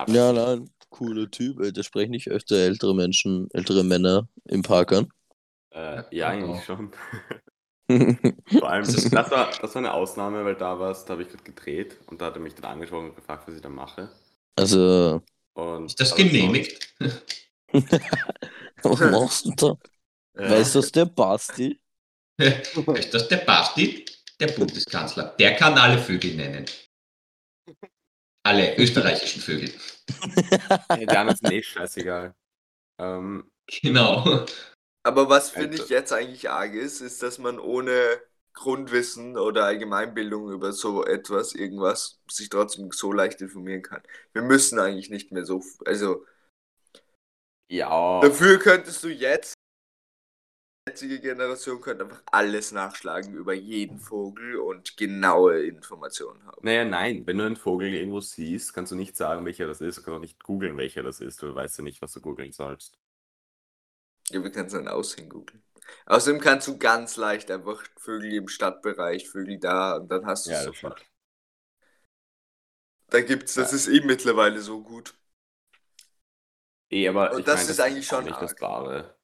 Ja, 0.07 0.33
nein, 0.33 0.70
cooler 0.90 1.31
Typ. 1.31 1.75
Der 1.75 1.83
sprechen 1.83 2.12
nicht 2.12 2.29
öfter 2.29 2.57
ältere 2.57 2.94
Menschen, 2.94 3.49
ältere 3.53 3.83
Männer 3.83 4.29
im 4.44 4.62
Park 4.62 4.92
an. 4.92 5.12
Äh, 5.72 6.02
ja, 6.11 6.28
eigentlich 6.28 6.64
auch. 6.64 6.64
schon. 6.64 6.92
ja, 7.88 8.14
Vor 8.59 8.70
allem, 8.70 8.87
das 9.12 9.30
war, 9.30 9.59
das 9.61 9.74
war 9.74 9.76
eine 9.76 9.92
Ausnahme, 9.94 10.44
weil 10.44 10.54
da 10.56 10.78
war 10.78 10.90
es, 10.90 11.04
da 11.04 11.12
habe 11.14 11.22
ich 11.22 11.28
gerade 11.28 11.42
gedreht 11.44 11.96
und 12.06 12.20
da 12.20 12.26
hat 12.26 12.35
er 12.37 12.40
mich 12.40 12.54
dann 12.54 12.64
angesprochen 12.72 13.11
und 13.11 13.16
gefragt, 13.16 13.46
was 13.48 13.54
ich 13.54 13.62
da 13.62 13.68
mache. 13.68 14.11
Also, 14.56 15.22
Und, 15.54 15.87
Ist 15.87 16.00
das 16.00 16.14
genehmigt? 16.14 16.94
was 18.83 19.04
machst 19.04 19.46
du 19.46 19.52
da? 19.56 19.74
sonst, 20.35 20.37
äh, 20.37 20.42
Weißt 20.46 20.76
du, 20.76 20.80
das 20.80 20.92
der 20.92 21.06
Basti? 21.06 21.80
Ist 22.94 23.14
das 23.14 23.28
der 23.28 23.38
Basti, 23.38 24.04
der 24.40 24.48
Bundeskanzler? 24.48 25.35
Der 25.38 25.54
kann 25.56 25.78
alle 25.78 25.98
Vögel 25.98 26.35
nennen. 26.35 26.66
Alle 28.42 28.76
österreichischen 28.76 29.40
Vögel. 29.40 29.72
ja, 30.92 31.06
die 31.06 31.16
anderen 31.16 31.37
sind 31.37 31.50
eh 31.50 31.62
scheißegal. 31.62 32.35
Ähm, 32.98 33.50
Genau. 33.83 34.44
Aber 35.02 35.28
was 35.28 35.50
finde 35.50 35.76
ich 35.76 35.88
jetzt 35.88 36.12
eigentlich 36.12 36.50
arg 36.50 36.74
ist, 36.74 37.00
ist, 37.00 37.22
dass 37.22 37.38
man 37.38 37.58
ohne 37.58 38.20
Grundwissen 38.52 39.38
oder 39.38 39.64
Allgemeinbildung 39.64 40.50
über 40.50 40.72
so 40.72 41.04
etwas, 41.04 41.54
irgendwas, 41.54 42.20
sich 42.30 42.48
trotzdem 42.48 42.90
so 42.90 43.12
leicht 43.12 43.40
informieren 43.40 43.82
kann. 43.82 44.02
Wir 44.32 44.42
müssen 44.42 44.78
eigentlich 44.78 45.08
nicht 45.08 45.32
mehr 45.32 45.44
so, 45.44 45.62
also 45.86 46.26
Ja. 47.68 48.20
dafür 48.20 48.58
könntest 48.58 49.02
du 49.04 49.08
jetzt, 49.08 49.54
die 50.86 50.90
jetzige 50.90 51.20
Generation 51.20 51.80
könnte 51.80 52.04
einfach 52.04 52.22
alles 52.32 52.72
nachschlagen 52.72 53.34
über 53.34 53.54
jeden 53.54 53.98
Vogel 53.98 54.56
und 54.56 54.96
genaue 54.96 55.62
Informationen 55.62 56.44
haben. 56.44 56.58
Naja, 56.62 56.84
nein, 56.84 57.26
wenn 57.26 57.38
du 57.38 57.44
einen 57.44 57.56
Vogel 57.56 57.94
irgendwo 57.94 58.20
siehst, 58.20 58.74
kannst 58.74 58.92
du 58.92 58.96
nicht 58.96 59.16
sagen, 59.16 59.46
welcher 59.46 59.66
das 59.66 59.80
ist. 59.80 59.98
Du 59.98 60.02
kannst 60.02 60.16
auch 60.16 60.20
nicht 60.20 60.42
googeln, 60.42 60.76
welcher 60.76 61.02
das 61.02 61.20
ist. 61.20 61.40
Du 61.42 61.54
weißt 61.54 61.78
ja 61.78 61.84
nicht, 61.84 62.02
was 62.02 62.12
du 62.12 62.20
googeln 62.20 62.52
sollst. 62.52 62.98
Ja, 64.30 64.42
wir 64.42 64.50
können 64.50 64.66
es 64.66 64.72
dann 64.72 64.88
aussehen 64.88 65.28
googeln. 65.28 65.62
Außerdem 66.06 66.40
kannst 66.40 66.66
du 66.68 66.78
ganz 66.78 67.16
leicht 67.16 67.50
einfach 67.50 67.82
Vögel 67.96 68.32
im 68.34 68.48
Stadtbereich, 68.48 69.28
Vögel 69.28 69.58
da 69.58 69.96
und 69.96 70.08
dann 70.10 70.26
hast 70.26 70.46
du 70.46 70.50
Ja, 70.50 70.52
es 70.52 70.62
das 70.64 70.74
sofort. 70.74 71.06
Da 73.10 73.20
gibt's, 73.20 73.54
das 73.54 73.74
ist 73.74 73.88
eh 73.88 74.00
mittlerweile 74.00 74.60
so 74.62 74.82
gut. 74.82 75.14
Eh, 76.90 77.08
aber 77.08 77.30
Und 77.30 77.48
das 77.48 77.62
mein, 77.62 77.70
ist 77.70 77.80
eigentlich 77.80 78.12
auch 78.12 78.20
schon 78.20 78.24
nicht 78.24 78.40
das 78.42 78.52
arg. 78.52 78.60
Wahre. 78.60 79.16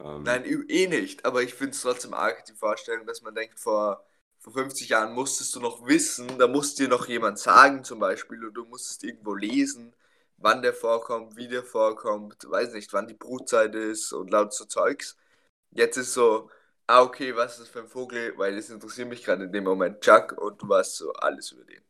Ähm, 0.00 0.24
Nein, 0.24 0.44
eh 0.68 0.88
nicht, 0.88 1.24
aber 1.24 1.42
ich 1.42 1.54
finde 1.54 1.72
es 1.72 1.82
trotzdem 1.82 2.12
arg, 2.14 2.44
die 2.46 2.52
Vorstellung, 2.54 3.06
dass 3.06 3.22
man 3.22 3.34
denkt, 3.34 3.60
vor, 3.60 4.04
vor 4.38 4.52
50 4.52 4.88
Jahren 4.90 5.14
musstest 5.14 5.54
du 5.54 5.60
noch 5.60 5.86
wissen, 5.86 6.38
da 6.38 6.48
musste 6.48 6.84
dir 6.84 6.88
noch 6.88 7.06
jemand 7.08 7.38
sagen 7.38 7.84
zum 7.84 7.98
Beispiel, 8.00 8.38
oder 8.44 8.52
du 8.52 8.64
musstest 8.64 9.04
irgendwo 9.04 9.34
lesen, 9.34 9.94
wann 10.38 10.62
der 10.62 10.74
vorkommt, 10.74 11.36
wie 11.36 11.48
der 11.48 11.64
vorkommt, 11.64 12.48
weiß 12.48 12.72
nicht, 12.74 12.92
wann 12.92 13.08
die 13.08 13.14
Brutzeit 13.14 13.74
ist 13.74 14.12
und 14.12 14.30
laut 14.30 14.52
so 14.54 14.64
Zeugs. 14.66 15.16
Jetzt 15.70 15.96
ist 15.96 16.14
so, 16.14 16.50
ah, 16.86 17.02
okay, 17.02 17.34
was 17.36 17.52
ist 17.52 17.60
das 17.62 17.68
für 17.68 17.80
ein 17.80 17.88
Vogel, 17.88 18.36
weil 18.36 18.56
es 18.56 18.70
interessiert 18.70 19.08
mich 19.08 19.24
gerade 19.24 19.44
in 19.44 19.52
dem 19.52 19.64
Moment 19.64 20.00
Chuck 20.00 20.32
und 20.38 20.60
du 20.62 20.68
weißt 20.68 20.96
so 20.96 21.12
alles 21.14 21.52
über 21.52 21.64
den. 21.64 21.82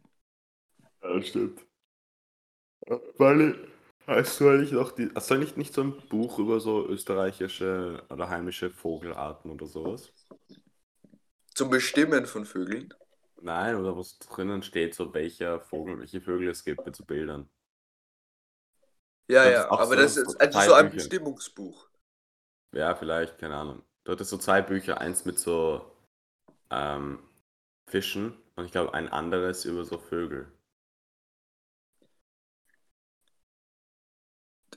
Ja, 1.02 1.14
das 1.18 1.28
stimmt. 1.28 1.66
Weil, 3.18 3.68
hast 4.06 4.40
du 4.40 4.48
eigentlich 4.48 4.72
noch 4.72 4.92
die, 4.92 5.10
hast 5.14 5.30
du 5.30 5.34
eigentlich 5.34 5.56
nicht 5.56 5.74
so 5.74 5.82
ein 5.82 6.08
Buch 6.08 6.38
über 6.38 6.60
so 6.60 6.86
österreichische 6.86 8.04
oder 8.10 8.28
heimische 8.28 8.70
Vogelarten 8.70 9.50
oder 9.50 9.66
sowas? 9.66 10.12
Zum 11.54 11.70
Bestimmen 11.70 12.26
von 12.26 12.44
Vögeln. 12.44 12.92
Nein, 13.40 13.76
oder 13.76 13.96
was 13.96 14.18
drinnen 14.18 14.62
steht, 14.62 14.94
so 14.94 15.12
welcher 15.14 15.60
Vogel, 15.60 15.98
welche 15.98 16.20
Vögel 16.20 16.48
es 16.48 16.64
gibt 16.64 16.84
mit 16.84 16.96
so 16.96 17.04
Bildern. 17.04 17.48
Ja, 19.28 19.44
Das 19.44 19.52
ja, 19.52 19.62
ist 19.64 19.70
aber 19.70 19.96
so 19.96 20.02
das 20.02 20.16
ist 20.16 20.40
also 20.40 20.60
so 20.68 20.74
ein. 20.74 20.90
Bestimmungsbuch. 20.90 21.88
Ja, 22.72 22.94
vielleicht, 22.94 23.38
keine 23.38 23.56
Ahnung. 23.56 23.82
Du 24.04 24.12
hattest 24.12 24.30
so 24.30 24.38
zwei 24.38 24.62
Bücher, 24.62 25.00
eins 25.00 25.24
mit 25.24 25.38
so 25.38 25.84
ähm, 26.70 27.20
Fischen 27.90 28.36
und 28.56 28.66
ich 28.66 28.72
glaube 28.72 28.94
ein 28.94 29.08
anderes 29.08 29.64
über 29.64 29.84
so 29.84 29.98
Vögel. 29.98 30.52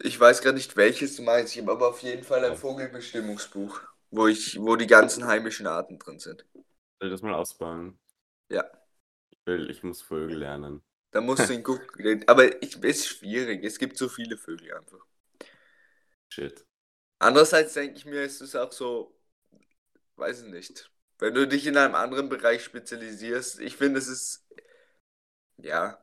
Ich 0.02 0.20
weiß 0.20 0.42
gerade 0.42 0.56
nicht, 0.58 0.76
welches 0.76 1.16
du 1.16 1.22
meinst. 1.24 1.56
Ich 1.56 1.62
habe 1.62 1.72
aber 1.72 1.88
auf 1.88 2.02
jeden 2.02 2.24
Fall 2.26 2.44
ein. 2.44 2.58
Vogelbestimmungsbuch, 2.58 3.80
wo 4.12 4.28
ich, 4.28 4.60
wo 4.60 4.76
die 4.76 4.88
ganzen 4.88 5.26
heimischen 5.26 5.68
Arten 5.68 5.98
drin 6.00 6.20
sind. 6.20 6.46
Soll 7.00 7.10
ich 7.10 7.14
das 7.14 7.22
mal 7.22 7.34
ausbauen? 7.34 8.00
Ja. 8.50 8.70
Ich 9.32 9.40
will, 9.48 9.72
ich 9.72 9.82
muss 9.82 10.04
Vögel 10.04 10.38
lernen. 10.38 10.84
Da 11.12 11.22
musst 11.22 11.50
du 11.50 11.54
ihn 11.54 11.64
gucken. 11.64 12.24
Aber 12.28 12.62
ich, 12.62 12.82
ist 12.84 13.08
schwierig. 13.08 13.64
Es 13.64 13.80
gibt 13.80 13.98
so 13.98 14.10
viele 14.10 14.38
Vögel 14.38 14.74
einfach. 14.74 15.06
Shit. 16.30 16.66
Andererseits 17.20 17.74
denke 17.74 17.98
ich 17.98 18.06
mir, 18.06 18.24
ist 18.24 18.42
es 18.42 18.56
auch 18.56 18.72
so, 18.72 19.20
weiß 20.16 20.44
ich 20.44 20.50
nicht. 20.50 20.92
Wenn 21.18 21.34
du 21.34 21.48
dich 21.48 21.68
in 21.68 21.76
einem 21.78 21.96
anderen 21.96 22.30
Bereich 22.30 22.64
spezialisierst, 22.64 23.60
ich 23.60 23.76
finde, 23.76 24.00
es 24.00 24.08
ist, 24.08 24.46
ja, 25.58 26.02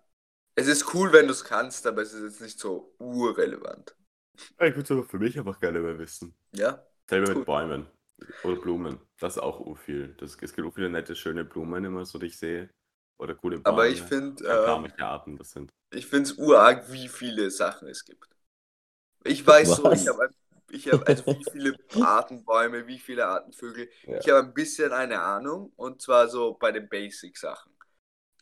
es 0.54 0.66
ist 0.66 0.94
cool, 0.94 1.12
wenn 1.12 1.26
du 1.26 1.32
es 1.32 1.44
kannst, 1.44 1.86
aber 1.86 2.02
es 2.02 2.12
ist 2.12 2.22
jetzt 2.22 2.40
nicht 2.40 2.58
so 2.58 2.94
urrelevant. 2.98 3.96
Ich 4.34 4.58
würde 4.58 4.82
es 4.82 4.90
aber 4.90 5.04
für 5.04 5.18
mich 5.18 5.38
einfach 5.38 5.60
gerne 5.60 5.80
mehr 5.80 5.98
wissen. 5.98 6.34
Ja, 6.52 6.84
Selber 7.08 7.34
mit 7.34 7.46
Bäumen 7.46 7.86
oder 8.44 8.56
Blumen. 8.56 9.00
Das 9.20 9.36
ist 9.36 9.42
auch 9.42 9.76
viel. 9.78 10.14
Das, 10.18 10.36
es 10.40 10.54
gibt 10.54 10.66
auch 10.66 10.74
viele 10.74 10.90
nette, 10.90 11.14
schöne 11.14 11.44
Blumen 11.44 11.84
immer 11.84 12.04
so, 12.04 12.18
die 12.18 12.26
ich 12.26 12.38
sehe. 12.38 12.68
Oder 13.18 13.34
coole 13.34 13.58
Bäume. 13.58 13.66
aber 13.76 13.88
ich 13.88 14.02
finde, 14.02 14.44
ähm, 14.44 14.92
Arten 14.98 15.36
das 15.36 15.52
sind. 15.52 15.70
Ich 15.90 16.06
finde 16.06 16.30
es 16.30 16.38
urarg, 16.38 16.90
wie 16.92 17.08
viele 17.08 17.50
Sachen 17.50 17.88
es 17.88 18.04
gibt. 18.04 18.28
Ich 19.24 19.46
weiß 19.46 19.76
so, 19.76 19.84
Was? 19.84 20.02
ich 20.02 20.08
habe 20.08 20.30
ich 20.70 20.92
hab, 20.92 21.08
also 21.08 21.26
wie 21.26 21.44
viele 21.50 21.76
Arten 22.02 22.44
Bäume, 22.44 22.86
wie 22.86 22.98
viele 22.98 23.26
Arten 23.26 23.52
Vögel. 23.52 23.88
Ja. 24.04 24.18
Ich 24.18 24.28
habe 24.28 24.48
ein 24.48 24.54
bisschen 24.54 24.92
eine 24.92 25.20
Ahnung 25.20 25.72
und 25.76 26.02
zwar 26.02 26.28
so 26.28 26.54
bei 26.54 26.72
den 26.72 26.88
Basic-Sachen. 26.88 27.72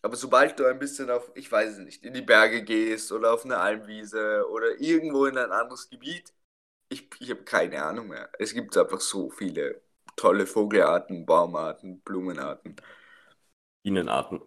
Aber 0.03 0.17
sobald 0.17 0.59
du 0.59 0.67
ein 0.67 0.79
bisschen 0.79 1.11
auf, 1.11 1.31
ich 1.35 1.51
weiß 1.51 1.73
es 1.73 1.79
nicht, 1.79 2.05
in 2.05 2.13
die 2.13 2.23
Berge 2.23 2.63
gehst 2.63 3.11
oder 3.13 3.33
auf 3.33 3.45
eine 3.45 3.57
Almwiese 3.59 4.45
oder 4.51 4.79
irgendwo 4.79 5.25
in 5.27 5.39
ein 5.39 5.51
anderes 5.51 5.89
Gebiet, 5.89 6.33
ich, 6.91 7.09
ich 7.21 7.31
habe 7.31 7.45
keine 7.45 7.83
Ahnung 7.83 8.09
mehr. 8.09 8.31
Es 8.39 8.53
gibt 8.53 8.77
einfach 8.77 9.01
so 9.01 9.31
viele 9.31 9.81
tolle 10.17 10.47
Vogelarten, 10.47 11.25
Baumarten, 11.25 12.01
Blumenarten. 12.03 12.77
Bienenarten. 13.83 14.43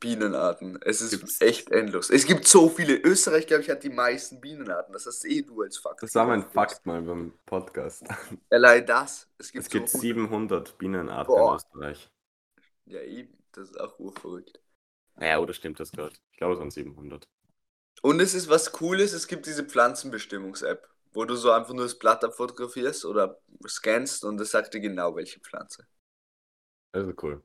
Bienenarten. 0.00 0.78
Es 0.82 1.00
ist 1.00 1.10
Gibt's- 1.10 1.40
echt 1.40 1.70
endlos. 1.70 2.10
Es 2.10 2.26
gibt 2.26 2.46
so 2.48 2.68
viele. 2.68 2.96
Österreich, 2.96 3.46
glaube 3.46 3.62
ich, 3.62 3.70
hat 3.70 3.82
die 3.82 3.90
meisten 3.90 4.40
Bienenarten. 4.40 4.92
Das 4.92 5.06
hast 5.06 5.24
eh 5.24 5.42
du 5.42 5.62
als 5.62 5.76
Fakt. 5.78 6.02
Das 6.02 6.14
war 6.14 6.26
mein. 6.26 6.48
Fakt 6.50 6.84
mal 6.86 7.02
beim 7.02 7.32
Podcast. 7.44 8.02
Allein 8.50 8.86
das. 8.86 9.28
Es 9.38 9.52
gibt, 9.52 9.64
Es 9.64 9.70
gibt 9.70 9.88
so 9.90 9.98
700 9.98 10.78
Bienenarten 10.78 11.26
Boah. 11.34 11.50
in 11.52 11.56
Österreich. 11.56 12.10
Ja, 12.86 13.00
eben. 13.02 13.36
Das 13.52 13.70
ist 13.70 13.78
auch 13.80 13.98
urverrückt. 13.98 14.60
Naja, 15.16 15.38
oder 15.38 15.52
stimmt 15.54 15.78
das 15.78 15.92
gerade? 15.92 16.14
Ich 16.32 16.38
glaube, 16.38 16.54
es 16.54 16.58
waren 16.60 16.70
700. 16.70 17.28
Und 18.02 18.20
es 18.20 18.34
ist 18.34 18.48
was 18.48 18.72
Cooles. 18.72 19.12
Es 19.12 19.28
gibt 19.28 19.46
diese 19.46 19.64
Pflanzenbestimmungs-App, 19.64 20.88
wo 21.12 21.24
du 21.24 21.36
so 21.36 21.52
einfach 21.52 21.72
nur 21.72 21.84
das 21.84 21.98
Blatt 21.98 22.24
abfotografierst 22.24 23.04
oder 23.04 23.40
scannst 23.68 24.24
und 24.24 24.40
es 24.40 24.50
sagt 24.50 24.74
dir 24.74 24.80
genau, 24.80 25.14
welche 25.14 25.40
Pflanze. 25.40 25.86
Also 26.92 27.12
cool. 27.22 27.42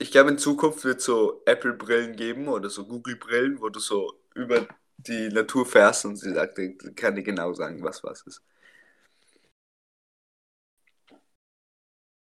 Ich 0.00 0.10
glaube, 0.10 0.30
in 0.30 0.38
Zukunft 0.38 0.82
wird 0.84 0.98
es 0.98 1.04
so 1.04 1.42
Apple-Brillen 1.44 2.16
geben 2.16 2.48
oder 2.48 2.70
so 2.70 2.86
Google-Brillen, 2.86 3.60
wo 3.60 3.68
du 3.68 3.80
so 3.80 4.14
über 4.34 4.66
die 4.96 5.28
Natur 5.28 5.66
fährst 5.66 6.06
und 6.06 6.16
sie 6.16 6.32
sagt, 6.32 6.58
kann 6.96 7.14
dir 7.14 7.22
genau 7.22 7.52
sagen, 7.52 7.82
was 7.84 8.02
was 8.02 8.22
ist. 8.22 8.42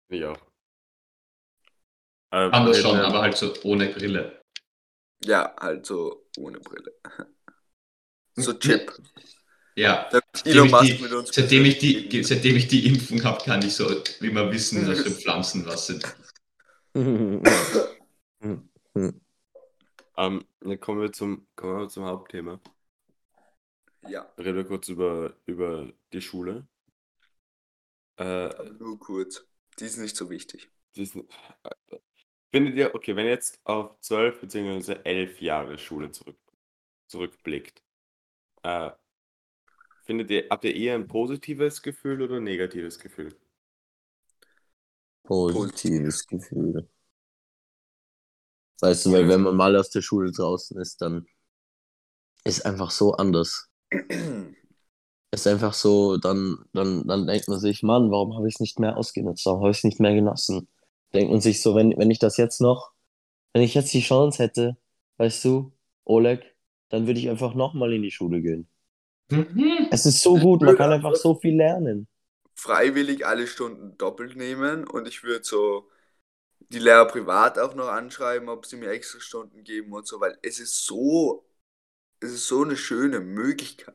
Ich 0.09 0.25
auch. 0.25 0.37
Äh, 2.33 2.51
Anders 2.51 2.79
schon, 2.81 2.97
wir- 2.97 3.07
aber 3.07 3.23
halt 3.23 3.37
so 3.37 3.55
ohne 3.63 3.89
Brille. 3.89 4.41
Ja, 5.25 5.55
halt 5.61 5.87
so 5.87 6.27
ohne 6.39 6.59
Brille. 6.61 6.93
So 8.37 8.55
Chip. 8.55 8.93
Ja. 9.77 10.09
Seitdem 10.35 10.65
ich, 10.67 10.73
die, 10.73 11.03
mit 11.03 11.13
uns 11.13 11.31
seitdem, 11.35 11.65
ich 11.65 11.79
die, 11.79 12.25
seitdem 12.25 12.57
ich 12.57 12.69
die 12.69 12.87
Impfung 12.87 13.23
habe, 13.25 13.45
kann 13.45 13.63
ich 13.63 13.75
so 13.75 14.03
immer 14.21 14.51
wissen, 14.53 14.87
was 14.89 15.01
für 15.01 15.11
Pflanzen 15.11 15.67
was 15.67 15.87
sind. 15.87 16.05
Ähm, 20.17 20.45
dann 20.61 20.81
kommen 20.81 21.01
wir 21.01 21.13
zum, 21.13 21.47
kommen 21.57 21.79
wir 21.79 21.89
zum 21.89 22.05
Hauptthema. 22.05 22.61
Ja, 24.07 24.31
Reden 24.37 24.57
wir 24.57 24.65
kurz 24.65 24.89
über, 24.89 25.35
über 25.47 25.91
die 26.13 26.21
Schule. 26.21 26.67
Äh, 28.19 28.51
nur 28.79 28.99
kurz. 28.99 29.47
Die 29.79 29.85
ist 29.85 29.97
nicht 29.97 30.17
so 30.17 30.29
wichtig. 30.29 30.71
diesen, 30.95 31.27
findet 32.53 32.77
ihr, 32.77 32.95
okay, 32.95 33.17
wenn 33.17 33.25
ihr 33.27 33.33
jetzt 33.33 33.61
auf 33.65 33.99
zwölf 34.01 34.41
bzw. 34.41 35.01
elf 35.05 35.41
Jahre 35.41 35.79
Schule 35.79 36.11
zurück, 36.11 36.39
zurückblickt, 37.07 37.83
äh, 38.63 38.91
findet 40.05 40.31
ihr, 40.31 40.49
habt 40.51 40.65
ihr 40.65 40.75
eher 40.77 40.97
ein 40.97 41.09
positives 41.09 41.83
Gefühl 41.83 42.21
oder 42.21 42.37
ein 42.37 42.45
negatives 42.45 42.99
Gefühl? 42.99 43.35
Positives 45.25 46.27
Gefühl. 46.27 46.89
Weißt 48.81 49.07
du, 49.07 49.13
weil 49.13 49.29
wenn 49.29 49.43
man 49.43 49.57
mal 49.57 49.77
aus 49.77 49.91
der 49.91 50.01
Schule 50.03 50.33
draußen 50.33 50.81
ist, 50.81 51.03
dann 51.03 51.27
ist 52.45 52.65
einfach 52.65 52.91
so 52.91 53.13
anders. 53.13 53.69
Ist 55.33 55.47
einfach 55.47 55.75
so, 55.75 56.17
dann, 56.17 56.59
dann, 56.73 57.07
dann 57.07 57.25
denkt 57.29 57.47
man 57.47 57.61
sich, 57.61 57.85
Mann, 57.85 58.11
warum 58.11 58.35
habe 58.35 58.49
ich 58.49 58.55
es 58.57 58.61
nicht 58.61 58.81
mehr 58.81 58.97
ausgenutzt? 58.97 59.47
Warum 59.47 59.61
habe 59.61 59.71
ich 59.71 59.77
es 59.77 59.85
nicht 59.85 60.01
mehr 60.01 60.13
genossen? 60.13 60.67
Denkt 61.15 61.31
man 61.31 61.41
sich 61.41 61.63
so, 61.63 61.77
wenn, 61.77 61.97
wenn 61.97 62.11
ich 62.11 62.19
das 62.19 62.37
jetzt 62.37 62.61
noch, 62.61 62.91
wenn 63.53 63.63
ich 63.63 63.75
jetzt 63.75 63.95
die 63.95 64.01
Chance 64.01 64.43
hätte, 64.43 64.77
weißt 65.19 65.45
du, 65.45 65.71
Oleg, 66.05 66.57
dann 66.89 67.07
würde 67.07 67.21
ich 67.21 67.31
einfach 67.31 67.55
nochmal 67.55 67.93
in 67.93 68.03
die 68.03 68.11
Schule 68.11 68.43
gehen. 68.43 68.69
Mhm. 69.31 69.87
Es 69.93 70.05
ist 70.05 70.21
so 70.21 70.37
gut, 70.37 70.63
man 70.63 70.75
kann 70.77 70.91
einfach- 70.91 71.15
so 71.15 71.37
viel 71.37 71.55
lernen. 71.55 72.09
Freiwillig 72.61 73.27
alle 73.27 73.47
Stunden 73.47 73.97
doppelt 73.97 74.37
nehmen 74.37 74.87
und 74.87 75.09
ich 75.09 75.23
würde 75.23 75.45
so 75.45 75.89
die 76.69 76.79
Lehrer 76.79 77.07
privat 77.07 77.59
auch 77.59 77.75
noch 77.75 77.89
anschreiben, 77.89 78.51
ob 78.51 78.67
sie 78.67 78.77
mir 78.77 78.91
extra 78.91 79.19
Stunden 79.19 79.65
geben 79.65 79.93
und 79.93 80.07
so, 80.07 80.21
weil 80.21 80.39
es 80.43 80.61
ist 80.61 80.85
so, 80.85 81.47
es 82.21 82.33
ist 82.33 82.47
so 82.47 82.63
eine 82.63 82.77
schöne 82.77 83.21
Möglichkeit, 83.21 83.95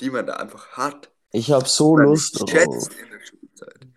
die 0.00 0.10
man 0.10 0.26
da 0.26 0.34
einfach 0.34 0.72
hat. 0.72 1.10
Ich 1.32 1.50
habe 1.50 1.66
so 1.66 1.96
man 1.96 2.04
Lust 2.06 2.40
drauf. 2.40 2.52
in 2.52 3.10
der 3.10 3.20
Schule. 3.20 3.54
Zeit. 3.54 3.88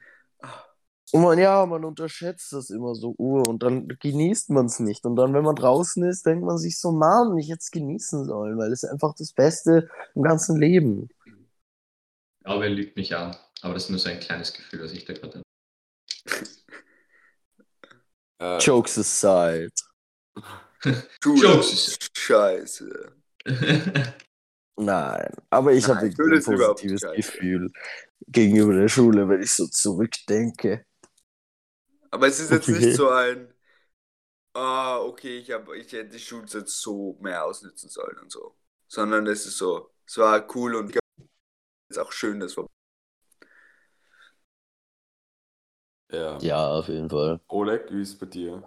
Und 1.12 1.22
man, 1.22 1.38
ja, 1.38 1.66
man 1.66 1.86
unterschätzt 1.86 2.54
das 2.54 2.70
immer 2.70 2.96
so 2.96 3.14
ur 3.18 3.48
und 3.48 3.64
dann 3.64 3.88
genießt 3.88 4.50
man 4.52 4.66
es 4.68 4.80
nicht. 4.80 5.06
Und 5.06 5.16
dann, 5.16 5.34
wenn 5.34 5.44
man 5.44 5.56
draußen 5.56 6.04
ist, 6.04 6.26
denkt 6.26 6.46
man 6.46 6.58
sich 6.58 6.80
so, 6.80 6.92
Mann, 6.92 7.38
ich 7.38 7.50
es 7.50 7.72
genießen 7.72 8.26
sollen, 8.26 8.58
weil 8.58 8.72
es 8.72 8.84
ist 8.84 8.90
einfach 8.90 9.14
das 9.16 9.34
Beste 9.34 9.90
im 10.16 10.24
ganzen 10.24 10.58
Leben. 10.58 11.10
Aber 12.44 12.64
er 12.64 12.70
lügt 12.70 12.96
mich 12.96 13.16
an. 13.16 13.36
Aber 13.62 13.74
das 13.76 13.84
ist 13.84 13.90
nur 13.92 14.00
so 14.00 14.10
ein 14.10 14.20
kleines 14.20 14.52
Gefühl, 14.54 14.84
was 14.84 14.92
ich 14.94 15.06
da 15.06 15.14
gerade 15.14 15.44
Äh, 18.40 18.60
Jokes 18.60 18.98
aside. 18.98 19.72
Jokes 21.36 21.74
ist 21.74 22.18
scheiße. 22.18 23.12
habe. 23.46 24.14
Nein, 24.80 25.32
aber 25.50 25.74
ich 25.74 25.90
habe 25.90 26.06
ein 26.06 26.44
positives. 26.44 27.02
Gefühl 27.16 27.72
gegenüber 28.28 28.74
der 28.76 28.90
Schule, 28.90 29.28
wenn 29.30 29.42
ich 29.42 29.52
so 29.54 29.68
zurückdenke. 29.68 30.86
Aber 32.12 32.28
es 32.28 32.40
ist 32.40 32.52
jetzt 32.52 32.70
Okay. 32.70 32.74
nicht 32.74 32.94
so 32.94 33.10
ein, 33.10 33.54
ah, 34.54 35.00
okay, 35.00 35.38
ich, 35.40 35.52
hab, 35.52 35.70
ich 35.74 35.92
hätte 35.92 36.10
die 36.10 36.20
Schulzeit 36.20 36.70
so 36.70 37.18
mehr 37.22 37.46
ausnutzen 37.46 37.90
sollen 37.90 38.18
und 38.20 38.32
so. 38.32 38.56
Sondern 38.88 39.28
es 39.28 39.46
ist 39.46 39.58
so, 39.58 39.92
es 40.06 40.18
war 40.18 40.46
cool 40.56 40.76
und 40.76 40.96
es 40.96 41.00
ist 41.90 42.00
auch 42.00 42.12
schön, 42.14 42.40
dass 42.40 42.58
wir. 42.58 42.68
Ja. 46.12 46.38
Ja, 46.40 46.68
auf 46.72 46.88
jeden 46.88 47.10
Fall. 47.10 47.40
Oleg, 47.48 47.92
wie 47.92 48.02
ist 48.02 48.10
es 48.10 48.18
bei 48.18 48.26
dir? 48.26 48.64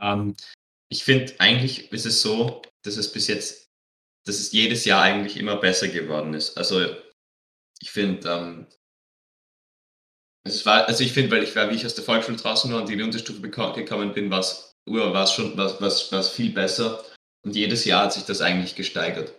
Ähm, 0.00 0.36
ich 0.90 1.04
finde, 1.04 1.34
eigentlich 1.38 1.92
ist 1.92 2.06
es 2.06 2.22
so, 2.22 2.62
dass 2.82 2.96
es 2.96 3.12
bis 3.12 3.26
jetzt, 3.28 3.68
dass 4.26 4.38
es 4.38 4.52
jedes 4.52 4.84
Jahr 4.84 5.02
eigentlich 5.02 5.36
immer 5.36 5.56
besser 5.56 5.88
geworden 5.88 6.34
ist. 6.34 6.56
Also 6.56 6.80
ich 7.80 7.90
finde, 7.90 8.28
ähm, 8.28 8.66
es 10.44 10.64
war, 10.64 10.86
also 10.86 11.04
ich 11.04 11.12
finde, 11.12 11.30
weil 11.30 11.42
ich 11.42 11.54
war, 11.54 11.68
wie 11.70 11.74
ich 11.74 11.84
aus 11.84 11.94
der 11.94 12.04
Volksschule 12.04 12.38
draußen 12.38 12.72
war 12.72 12.80
und 12.80 12.90
in 12.90 12.98
die 12.98 13.04
Unterstufe 13.04 13.40
gekommen 13.40 14.14
bin, 14.14 14.30
war 14.30 14.40
es 14.40 14.68
war's 14.86 15.34
schon 15.34 15.56
was, 15.56 15.80
was, 15.80 16.10
was 16.12 16.30
viel 16.30 16.52
besser. 16.52 17.04
Und 17.44 17.54
jedes 17.54 17.84
Jahr 17.84 18.04
hat 18.04 18.12
sich 18.12 18.24
das 18.24 18.40
eigentlich 18.40 18.74
gesteigert. 18.74 19.34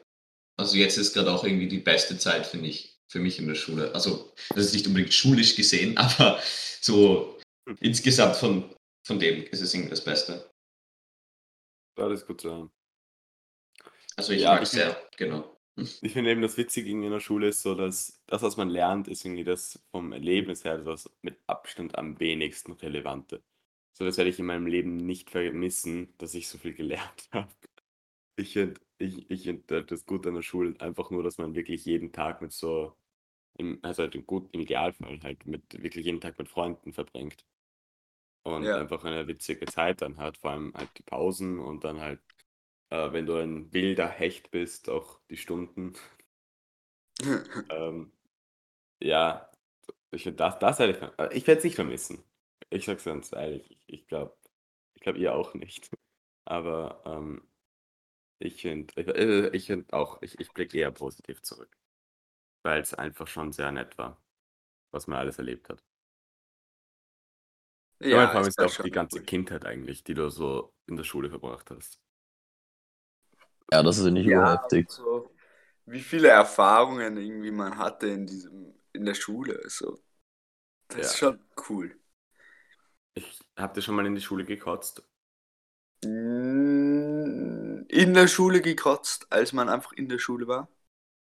Also 0.58 0.78
jetzt 0.78 0.98
ist 0.98 1.14
gerade 1.14 1.32
auch 1.32 1.44
irgendwie 1.44 1.68
die 1.68 1.80
beste 1.80 2.18
Zeit, 2.18 2.46
finde 2.46 2.68
ich, 2.68 2.99
für 3.10 3.20
mich 3.20 3.40
in 3.40 3.48
der 3.48 3.56
Schule. 3.56 3.94
Also 3.94 4.34
das 4.56 4.68
ist 4.68 4.74
nicht 4.74 4.88
unbedingt 4.88 5.14
schulisch 5.14 5.56
gesehen, 5.56 5.98
aber 5.98 6.40
so 6.82 7.40
insgesamt 7.82 8.36
von, 8.38 8.74
von 9.06 9.20
dem 9.20 9.44
ist 9.46 9.62
es 9.62 9.74
irgendwie 9.74 9.90
das 9.90 10.04
Beste. 10.04 10.50
Das 11.96 12.14
ist 12.22 12.28
gut 12.28 12.42
zu 12.42 12.50
hören. 12.50 12.72
Also 14.16 14.34
ich 14.34 14.42
Ja, 14.42 14.52
mag 14.54 14.62
ich- 14.62 14.70
es 14.70 14.72
sehr, 14.72 15.10
genau. 15.18 15.56
Ich 16.02 16.14
finde 16.14 16.32
eben 16.32 16.42
das 16.42 16.58
Witzige 16.58 16.90
in 16.90 17.02
der 17.10 17.20
Schule 17.20 17.48
ist 17.50 17.62
so, 17.62 17.74
dass 17.74 18.22
das, 18.28 18.42
was 18.42 18.58
man 18.58 18.70
lernt, 18.70 19.08
ist 19.08 19.24
irgendwie 19.26 19.44
das 19.46 19.80
vom 19.92 20.12
Erlebnis 20.12 20.64
her 20.66 20.78
das 20.80 21.10
mit 21.22 21.38
Abstand 21.48 21.98
am 21.98 22.20
wenigsten 22.20 22.74
relevante. 22.74 23.42
So, 23.98 24.06
das 24.06 24.18
werde 24.18 24.30
ich 24.30 24.40
in 24.40 24.46
meinem 24.46 24.68
Leben 24.68 24.98
nicht 24.98 25.30
vermissen, 25.30 26.14
dass 26.18 26.34
ich 26.34 26.48
so 26.48 26.58
viel 26.58 26.74
gelernt 26.74 27.30
habe. 27.32 27.52
Ich 28.38 28.54
finde 28.54 28.80
ich, 29.00 29.30
ich 29.32 29.44
find 29.44 29.72
halt 29.72 29.92
das 29.92 30.06
gut 30.06 30.28
an 30.28 30.36
der 30.36 30.44
Schule 30.44 30.76
einfach 30.82 31.12
nur, 31.12 31.24
dass 31.24 31.40
man 31.40 31.56
wirklich 31.56 31.86
jeden 31.86 32.12
Tag 32.14 32.42
mit 32.42 32.52
so, 32.54 32.96
im, 33.58 33.80
also 33.84 34.04
halt 34.04 34.16
im, 34.16 34.26
gut, 34.28 34.50
im 34.54 34.62
Idealfall 34.62 35.20
halt 35.24 35.46
mit 35.48 35.64
wirklich 35.84 36.06
jeden 36.06 36.22
Tag 36.22 36.40
mit 36.40 36.50
Freunden 36.50 36.94
verbringt. 36.94 37.46
Und 38.44 38.66
Ja. 38.66 38.76
einfach 38.76 39.04
eine 39.06 39.28
witzige 39.28 39.66
Zeit 39.68 40.02
dann 40.02 40.18
hat, 40.18 40.38
vor 40.38 40.52
allem 40.52 40.74
halt 40.76 40.90
die 40.98 41.04
Pausen 41.04 41.60
und 41.60 41.84
dann 41.86 42.00
halt 42.02 42.20
äh, 42.92 43.12
wenn 43.14 43.26
du 43.28 43.36
ein 43.36 43.74
wilder 43.74 44.08
Hecht 44.10 44.52
bist, 44.52 44.90
auch 44.90 45.20
die 45.30 45.38
Stunden. 45.38 45.94
Ähm, 47.70 48.12
ja, 49.02 49.52
ich 50.12 50.24
finde 50.24 50.38
das, 50.38 50.60
das 50.60 50.80
hätte 50.80 51.14
ich, 51.18 51.20
äh, 51.20 51.38
ich 51.38 51.48
werde 51.48 51.60
es 51.60 51.66
nicht 51.66 51.76
vermissen. 51.76 52.24
Ich 52.72 52.86
sag's 52.86 53.06
ganz 53.06 53.34
ehrlich, 53.34 53.72
ich, 53.72 53.80
ich 53.88 54.08
glaube, 54.08 54.38
ich 54.96 55.02
glaube 55.04 55.20
ihr 55.20 55.36
auch 55.36 55.56
nicht. 55.56 55.92
Aber 56.46 57.04
ähm, 57.08 57.44
ich 58.40 58.62
finde, 58.62 58.94
ich, 59.02 59.08
äh, 59.08 59.50
ich 59.56 59.68
finde 59.68 59.94
auch, 59.94 60.22
ich, 60.22 60.40
ich 60.40 60.54
blicke 60.54 60.78
eher 60.78 60.92
positiv 60.92 61.42
zurück. 61.44 61.76
Weil 62.64 62.82
es 62.82 62.94
einfach 62.96 63.28
schon 63.28 63.52
sehr 63.54 63.72
nett 63.74 63.98
war, 63.98 64.22
was 64.92 65.08
man 65.08 65.20
alles 65.20 65.38
erlebt 65.40 65.70
hat. 65.70 65.84
Ja, 68.12 68.18
ja, 68.18 68.28
vor 68.28 68.40
allem 68.42 68.48
ist 68.50 68.62
auch 68.62 68.76
die 68.78 68.92
ganze 68.92 69.22
cool. 69.22 69.24
Kindheit 69.24 69.66
eigentlich, 69.66 70.04
die 70.04 70.14
du 70.14 70.30
so 70.30 70.74
in 70.88 70.96
der 70.98 71.04
Schule 71.06 71.30
verbracht 71.30 71.72
hast. 71.72 72.00
Ja, 73.72 73.82
das 73.84 73.98
ist 73.98 74.12
nicht 74.12 74.26
Ja, 74.26 74.28
überheftig. 74.28 74.90
wie 75.86 76.02
viele 76.02 76.30
Erfahrungen 76.30 77.18
irgendwie 77.18 77.52
man 77.52 77.78
hatte 77.78 78.08
in 78.08 78.26
diesem, 78.28 78.74
in 78.94 79.06
der 79.06 79.14
Schule. 79.16 79.62
So. 79.70 80.00
Das 80.90 81.08
ist 81.08 81.16
Ja. 81.16 81.18
schon 81.18 81.40
cool. 81.70 81.96
Ich 83.14 83.40
habt 83.56 83.78
ihr 83.78 83.84
schon 83.84 83.94
mal 83.94 84.08
in 84.08 84.16
die 84.16 84.22
Schule 84.22 84.46
gekotzt? 84.46 85.04
Mm, 86.06 86.79
In 87.90 88.14
der 88.14 88.30
Schule 88.30 88.62
gekotzt, 88.62 89.28
als 89.32 89.52
man 89.52 89.68
einfach 89.68 89.92
in 89.92 90.08
der 90.08 90.18
Schule 90.18 90.48
war. 90.48 90.70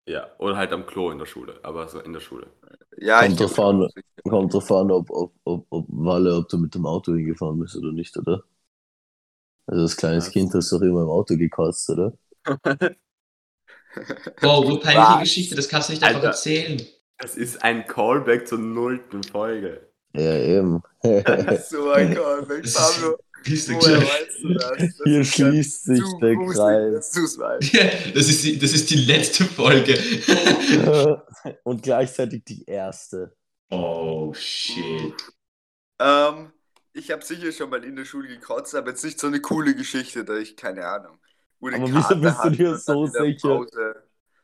Ja, 0.06 0.28
oder 0.38 0.56
halt 0.56 0.72
am 0.72 0.86
Klo 0.86 1.10
in 1.10 1.18
der 1.18 1.26
Schule, 1.26 1.60
aber 1.62 1.88
so 1.88 2.00
in 2.00 2.12
der 2.12 2.20
Schule. 2.20 2.50
Ja, 2.98 3.22
Kommt 3.22 3.32
ich 3.32 3.36
drauf 3.40 3.58
an. 3.60 3.88
Kommt 4.28 4.52
drauf 4.54 4.70
an, 4.72 4.90
ob, 4.90 5.10
ob, 5.10 5.32
ob, 5.44 5.66
ob 5.70 5.86
Walle, 5.88 6.36
ob 6.36 6.48
du 6.48 6.58
mit 6.58 6.74
dem 6.74 6.86
Auto 6.86 7.14
hingefahren 7.14 7.58
bist 7.60 7.76
oder 7.76 7.92
nicht, 7.92 8.16
oder? 8.16 8.42
Also 9.66 9.82
als 9.84 9.96
kleines 9.96 10.28
Was? 10.28 10.32
Kind 10.32 10.52
hast 10.52 10.70
du 10.70 10.76
doch 10.78 10.82
immer 10.84 11.00
im 11.02 11.08
Auto 11.08 11.34
gekotzt, 11.34 11.88
oder? 11.88 12.12
Wow, 14.40 14.64
so 14.66 14.80
peinliche 14.80 15.12
Was? 15.12 15.20
Geschichte, 15.20 15.54
das 15.54 15.68
kannst 15.68 15.88
du 15.88 15.92
nicht 15.92 16.02
einfach 16.02 16.22
Alter. 16.22 16.28
erzählen. 16.28 16.80
Das 17.18 17.36
ist 17.36 17.62
ein 17.62 17.86
Callback 17.86 18.48
zur 18.48 18.58
nullten 18.58 19.22
Folge. 19.22 19.90
Ja, 20.12 20.34
eben. 20.38 20.82
so 21.68 21.90
ein 21.90 22.10
Callback, 22.14 22.62
Das 22.64 22.74
ist- 22.78 22.96
Pablo. 22.96 23.18
Du 23.44 23.74
Woher 23.74 24.00
geschafft? 24.00 24.06
weißt 24.08 24.42
du 24.42 24.54
das? 24.54 24.78
das 24.78 25.00
Hier 25.04 25.24
schließt 25.24 25.84
sich 25.84 26.02
der 26.20 26.36
Kreis. 26.36 27.38
weißt. 27.38 27.72
Ja, 27.72 27.84
das, 28.14 28.28
ist 28.28 28.44
die, 28.44 28.58
das 28.58 28.72
ist 28.72 28.90
die 28.90 28.96
letzte 28.96 29.44
Folge. 29.44 29.94
Und 31.64 31.82
gleichzeitig 31.82 32.44
die 32.44 32.64
erste. 32.64 33.36
oh, 33.70 34.32
shit. 34.34 35.14
Ähm, 35.98 36.52
ich 36.92 37.10
habe 37.10 37.24
sicher 37.24 37.52
schon 37.52 37.70
mal 37.70 37.84
in 37.84 37.96
der 37.96 38.04
Schule 38.04 38.28
gekotzt, 38.28 38.74
aber 38.74 38.90
jetzt 38.90 39.04
nicht 39.04 39.20
so 39.20 39.26
eine 39.28 39.40
coole 39.40 39.74
Geschichte, 39.74 40.24
da 40.24 40.36
ich 40.36 40.56
keine 40.56 40.86
Ahnung. 40.86 41.18
Aber 41.60 41.92
wieso 41.92 42.16
bist 42.16 42.44
du 42.44 42.50
dir 42.50 42.76
so 42.76 43.06
der 43.06 43.22
sicher? 43.24 43.66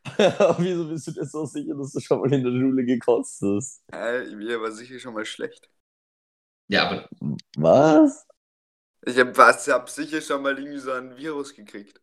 Wieso 0.58 0.88
bist 0.88 1.08
du 1.08 1.12
dir 1.12 1.24
so 1.24 1.44
sicher, 1.46 1.74
dass 1.74 1.92
du 1.92 2.00
schon 2.00 2.20
mal 2.20 2.32
in 2.32 2.44
der 2.44 2.52
Schule 2.52 2.84
gekotzt 2.84 3.42
hast? 3.42 3.82
äh, 3.92 4.24
mir 4.36 4.60
war 4.60 4.70
sicher 4.70 5.00
schon 5.00 5.14
mal 5.14 5.24
schlecht. 5.24 5.68
Ja, 6.68 6.88
aber 6.88 7.08
Was? 7.56 8.26
Ich 9.06 9.18
habe 9.18 9.32
hab 9.42 9.88
sicher 9.90 10.20
schon 10.20 10.42
mal 10.42 10.58
irgendwie 10.58 10.78
so 10.78 10.92
ein 10.92 11.16
Virus 11.16 11.54
gekriegt. 11.54 12.00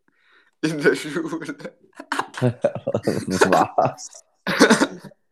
In 0.62 0.82
der 0.82 0.96
Schule. 0.96 1.58
Was? 3.50 4.24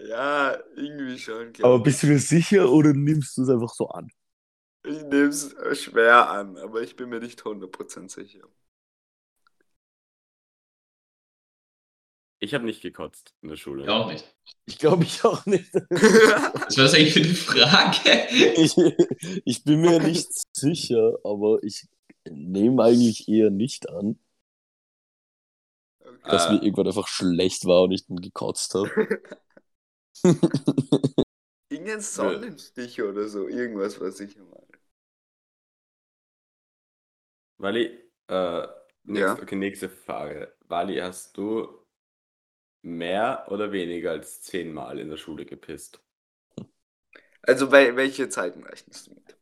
ja, 0.00 0.56
irgendwie 0.76 1.18
schon, 1.18 1.52
Aber 1.60 1.80
bist 1.82 2.02
du 2.02 2.06
dir 2.06 2.18
sicher 2.18 2.70
oder 2.70 2.94
nimmst 2.94 3.36
du 3.36 3.42
es 3.42 3.50
einfach 3.50 3.68
so 3.74 3.88
an? 3.90 4.08
ich. 4.84 4.96
Ich 4.96 5.02
nehme 5.04 5.28
es 5.28 5.54
schwer 5.82 6.30
an, 6.30 6.56
aber 6.58 6.80
ich 6.82 6.96
bin 6.96 7.08
mir 7.10 7.20
nicht 7.20 7.44
100% 7.44 8.10
sicher. 8.10 8.48
Ich 12.38 12.54
habe 12.54 12.64
nicht 12.64 12.82
gekotzt 12.82 13.34
in 13.42 13.48
der 13.48 13.56
Schule. 13.56 13.84
ja, 13.86 13.92
auch 13.92 14.12
nicht. 14.12 14.24
Ich 14.66 14.78
glaube 14.78 15.04
ich 15.04 15.24
auch 15.24 15.44
nicht. 15.46 15.72
Was 15.90 16.76
war 16.76 16.84
das 16.84 16.94
eigentlich 16.94 17.12
für 17.14 17.20
eine 17.20 17.34
Frage? 17.34 18.28
Ich, 18.56 18.76
ich 19.44 19.64
bin 19.64 19.80
mir 19.80 20.00
nicht 20.00 20.28
sicher, 20.56 21.18
aber 21.24 21.62
ich 21.62 21.88
nehme 22.28 22.82
eigentlich 22.84 23.28
eher 23.28 23.50
nicht 23.50 23.88
an, 23.88 24.18
Okay. 26.00 26.30
dass 26.30 26.46
Äh. 26.46 26.52
mir 26.54 26.62
irgendwann 26.62 26.86
einfach 26.88 27.08
schlecht 27.08 27.64
war 27.64 27.82
und 27.82 27.92
ich 27.92 28.06
dann 28.06 28.16
gekotzt 28.20 28.74
habe. 28.74 28.90
Irgendein 31.68 32.00
Sonnenstich 32.00 33.02
oder 33.02 33.28
so, 33.28 33.46
irgendwas 33.48 34.00
war 34.00 34.10
sicher 34.10 34.42
mal. 34.44 34.66
Wally, 37.58 37.86
äh, 38.28 38.66
nächste, 39.04 39.20
Ja. 39.20 39.32
okay, 39.42 39.56
nächste 39.56 39.88
Frage. 39.88 40.54
Wally, 40.68 40.96
hast 40.98 41.36
du 41.36 41.85
mehr 42.86 43.46
oder 43.50 43.72
weniger 43.72 44.12
als 44.12 44.40
zehnmal 44.42 44.98
in 44.98 45.10
der 45.10 45.18
Schule 45.18 45.44
gepisst? 45.46 46.00
Also, 47.42 47.72
welche 47.72 48.28
Zeiten 48.28 48.62
rechnest 48.64 49.06
du 49.06 49.14
mit? 49.14 49.36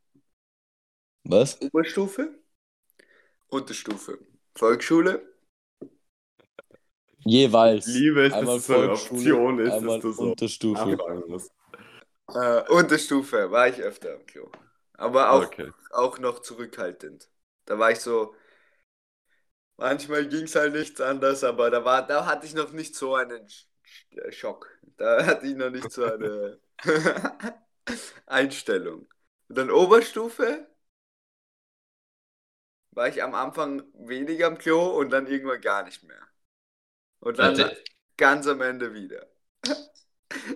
Was? 1.24 1.59
Oberstufe? 1.61 2.38
Unterstufe? 3.49 4.18
Volksschule? 4.55 5.22
Jeweils. 7.26 7.86
Liebe 7.86 8.22
dass 8.22 8.34
einmal 8.38 8.57
es 8.57 8.66
so 8.66 8.74
eine 8.74 8.90
Volksschule, 8.90 9.34
Option 9.34 9.59
ist, 9.59 9.72
einmal 9.72 9.80
dass 9.82 9.99
du 10.01 10.12
so 10.12 10.22
Unterstufe. 10.30 10.97
Äh, 12.34 12.62
Unterstufe 12.70 13.51
war 13.51 13.68
ich 13.68 13.80
öfter 13.80 14.14
am 14.14 14.26
Klo. 14.26 14.51
Aber 14.95 15.30
auch, 15.32 15.47
Okay. 15.47 15.72
auch 15.90 16.18
noch 16.18 16.40
zurückhaltend. 16.40 17.28
Da 17.66 17.78
war 17.78 17.90
ich 17.90 18.01
so. 18.01 18.34
Manchmal 19.76 20.28
ging 20.28 20.44
es 20.44 20.54
halt 20.54 20.72
nichts 20.74 21.00
anders, 21.00 21.42
aber 21.44 21.70
da 21.70 21.84
war, 21.84 22.06
da 22.06 22.26
hatte 22.26 22.46
ich 22.46 22.54
noch 22.54 22.72
nicht 22.72 22.94
so 22.94 23.14
einen 23.16 23.46
Sch- 23.48 23.66
Sch- 24.12 24.32
Schock. 24.32 24.68
Da 24.96 25.26
hatte 25.26 25.46
ich 25.46 25.56
noch 25.56 25.70
nicht 25.70 25.90
so 25.92 26.04
eine 26.04 26.60
Einstellung. 28.26 29.06
Und 29.48 29.58
dann 29.58 29.70
Oberstufe 29.70 30.66
war 32.92 33.08
ich 33.08 33.22
am 33.22 33.34
Anfang 33.34 33.82
weniger 33.94 34.46
am 34.46 34.56
Klo 34.58 34.86
und 34.98 35.10
dann 35.10 35.26
irgendwann 35.26 35.60
gar 35.60 35.82
nicht 35.84 36.02
mehr. 36.04 36.22
Und 37.20 37.38
dann 37.40 37.64
Warte. 37.64 37.84
ganz 38.16 38.46
am 38.46 38.60
Ende 38.62 38.94
wieder. 38.94 39.26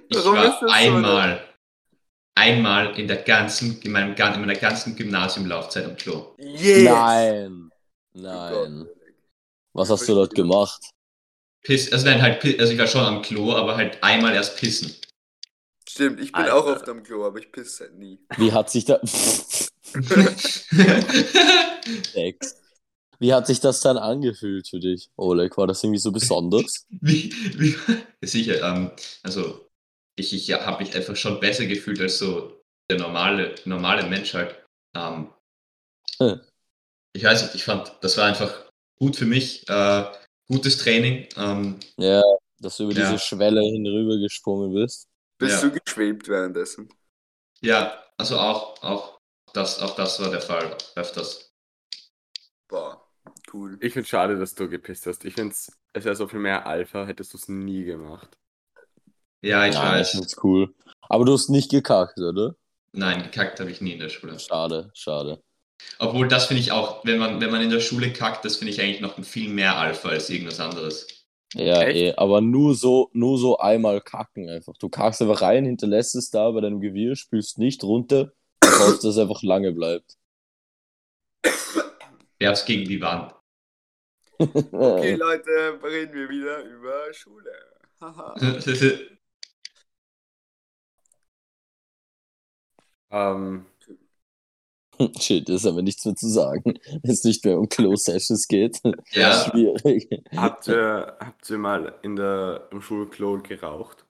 Ich 0.08 0.24
Warum 0.24 0.42
ist 0.42 0.60
das 0.60 0.60
war 0.60 0.74
so, 0.82 1.02
einmal, 1.06 1.40
einmal 2.36 2.98
in 2.98 3.08
der 3.08 3.18
ganzen, 3.18 3.80
in, 3.82 3.92
meinem, 3.92 4.14
gan- 4.16 4.34
in 4.34 4.40
meiner 4.40 4.56
ganzen 4.56 4.96
Gymnasiumlaufzeit 4.96 5.86
am 5.86 5.96
Klo. 5.96 6.36
Yes! 6.38 7.34
Nein. 7.34 7.70
Oh 8.50 8.68
Nein. 8.68 8.90
Was 9.78 9.90
hast 9.90 10.08
du 10.08 10.14
dort 10.14 10.34
gemacht? 10.34 10.80
Piss, 11.62 11.92
also 11.92 12.04
nein, 12.04 12.20
halt, 12.20 12.44
also 12.58 12.72
ich 12.72 12.78
war 12.78 12.88
schon 12.88 13.04
am 13.04 13.22
Klo, 13.22 13.52
aber 13.52 13.76
halt 13.76 14.02
einmal 14.02 14.34
erst 14.34 14.56
pissen. 14.58 14.92
Stimmt, 15.88 16.18
ich 16.20 16.32
bin 16.32 16.42
Alter. 16.42 16.56
auch 16.56 16.66
oft 16.66 16.88
am 16.88 17.04
Klo, 17.04 17.24
aber 17.24 17.38
ich 17.38 17.52
pisse 17.52 17.84
halt 17.84 17.96
nie. 17.96 18.18
Wie 18.36 18.50
hat 18.52 18.70
sich 18.70 18.84
da. 18.86 19.00
Sex. 22.12 22.56
Wie 23.20 23.32
hat 23.32 23.46
sich 23.46 23.60
das 23.60 23.80
dann 23.80 23.98
angefühlt 23.98 24.68
für 24.68 24.80
dich, 24.80 25.10
Oleg? 25.16 25.56
War 25.56 25.68
das 25.68 25.84
irgendwie 25.84 26.00
so 26.00 26.10
besonders? 26.10 26.84
wie, 27.00 27.32
wie, 27.56 27.76
sicher, 28.26 28.60
ähm, 28.62 28.90
also 29.22 29.68
ich, 30.16 30.32
ich 30.34 30.48
ja, 30.48 30.66
habe 30.66 30.82
mich 30.82 30.94
einfach 30.96 31.14
schon 31.14 31.38
besser 31.38 31.66
gefühlt 31.66 32.00
als 32.00 32.18
so 32.18 32.60
der 32.90 32.98
normale, 32.98 33.54
normale 33.64 34.08
Mensch 34.08 34.34
halt. 34.34 34.56
Ähm, 34.96 35.32
Hm. 36.20 36.40
Ich 37.12 37.24
weiß 37.24 37.42
nicht, 37.42 37.54
ich 37.54 37.64
fand, 37.64 37.92
das 38.00 38.16
war 38.16 38.26
einfach 38.26 38.67
gut 38.98 39.16
für 39.16 39.26
mich, 39.26 39.68
äh, 39.68 40.04
gutes 40.48 40.78
Training. 40.78 41.28
Ähm, 41.36 41.78
Ja, 41.98 42.22
dass 42.60 42.76
du 42.76 42.84
über 42.84 42.94
Ja. 42.94 43.10
diese 43.10 43.18
Schwelle 43.18 43.60
hinüber 43.62 44.16
gesprungen 44.18 44.72
bist. 44.74 45.08
Bist 45.38 45.62
Ja. 45.62 45.68
du 45.68 45.78
geschwebt 45.80 46.28
währenddessen? 46.28 46.88
ja, 47.60 48.02
also 48.16 48.38
auch, 48.38 48.82
auch, 48.82 49.18
das, 49.52 49.80
auch 49.80 49.94
das 49.96 50.20
war 50.20 50.30
der 50.30 50.40
Fall 50.40 50.76
öfters. 50.96 51.52
Boah, 52.68 53.02
cool. 53.52 53.78
Ich 53.80 53.92
finde 53.92 54.08
schade, 54.08 54.38
dass 54.38 54.54
du 54.54 54.68
gepisst 54.68 55.06
hast. 55.06 55.24
Ich 55.24 55.34
finde 55.34 55.54
es 55.54 56.04
wäre 56.04 56.14
so 56.16 56.28
viel 56.28 56.38
mehr 56.40 56.66
Alpha, 56.66 57.06
hättest 57.06 57.32
du 57.32 57.38
es 57.38 57.48
nie 57.48 57.84
gemacht. 57.84 58.36
Ja, 59.42 59.66
ich 59.66 59.74
Nein, 59.74 60.00
weiß. 60.00 60.10
find's 60.12 60.36
cool. 60.42 60.74
Aber 61.08 61.24
du 61.24 61.32
hast 61.32 61.48
nicht 61.48 61.70
gekackt, 61.70 62.18
oder? 62.18 62.54
Nein, 62.92 63.22
gekackt 63.22 63.60
habe 63.60 63.70
ich 63.70 63.80
nie 63.80 63.92
in 63.92 64.00
der 64.00 64.08
Schule. 64.08 64.38
Schade, 64.38 64.90
schade. 64.94 65.42
Obwohl, 65.98 66.28
das 66.28 66.46
finde 66.46 66.62
ich 66.62 66.72
auch, 66.72 67.04
wenn 67.04 67.18
man, 67.18 67.40
wenn 67.40 67.50
man 67.50 67.60
in 67.60 67.70
der 67.70 67.80
Schule 67.80 68.12
kackt, 68.12 68.44
das 68.44 68.56
finde 68.56 68.72
ich 68.72 68.80
eigentlich 68.80 69.00
noch 69.00 69.22
viel 69.24 69.48
mehr 69.48 69.76
Alpha 69.76 70.08
als 70.08 70.30
irgendwas 70.30 70.60
anderes. 70.60 71.06
Ja, 71.54 71.82
Echt? 71.82 71.96
eh, 71.96 72.14
aber 72.16 72.40
nur 72.40 72.74
so, 72.74 73.10
nur 73.12 73.38
so 73.38 73.58
einmal 73.58 74.00
kacken 74.00 74.48
einfach. 74.48 74.76
Du 74.78 74.88
kackst 74.88 75.22
einfach 75.22 75.42
rein, 75.42 75.64
hinterlässt 75.64 76.14
es 76.14 76.30
da 76.30 76.50
bei 76.50 76.60
deinem 76.60 76.80
Gewirr, 76.80 77.16
spülst 77.16 77.58
nicht 77.58 77.82
runter 77.84 78.32
und 78.62 78.70
hoffst, 78.78 79.04
dass 79.04 79.16
es 79.16 79.18
einfach 79.18 79.42
lange 79.42 79.72
bleibt. 79.72 80.16
Werf's 82.38 82.64
gegen 82.64 82.88
die 82.88 83.00
Wand. 83.00 83.34
Okay, 84.72 85.14
Leute, 85.14 85.80
reden 85.82 86.14
wir 86.14 86.28
wieder 86.28 86.62
über 86.62 87.12
Schule. 87.12 87.50
Haha. 88.00 88.34
Ähm, 93.10 93.64
Shit, 95.20 95.48
ist 95.48 95.66
aber 95.66 95.82
nichts 95.82 96.04
mehr 96.04 96.14
zu 96.16 96.28
sagen, 96.28 96.78
wenn 97.02 97.10
es 97.10 97.24
nicht 97.24 97.44
mehr 97.44 97.58
um 97.58 97.68
Close-Sessions 97.68 98.48
geht. 98.48 98.80
ja, 99.12 99.48
Schwierig. 99.50 100.08
habt, 100.36 100.68
ihr, 100.68 101.16
habt 101.20 101.48
ihr 101.50 101.58
mal 101.58 101.94
in 102.02 102.16
der, 102.16 102.68
im 102.70 102.80
Schulklo 102.80 103.38
geraucht? 103.42 104.04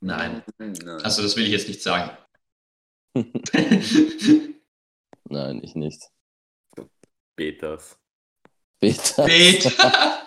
nein. 0.00 0.42
Nein. 0.58 0.74
Also, 1.02 1.22
das 1.22 1.36
will 1.36 1.44
ich 1.44 1.52
jetzt 1.52 1.68
nicht 1.68 1.82
sagen. 1.82 2.10
Nein, 5.28 5.60
ich 5.62 5.74
nicht. 5.74 6.10
Betas. 7.36 7.98
Beta. 8.80 9.24
Peter! 9.24 10.26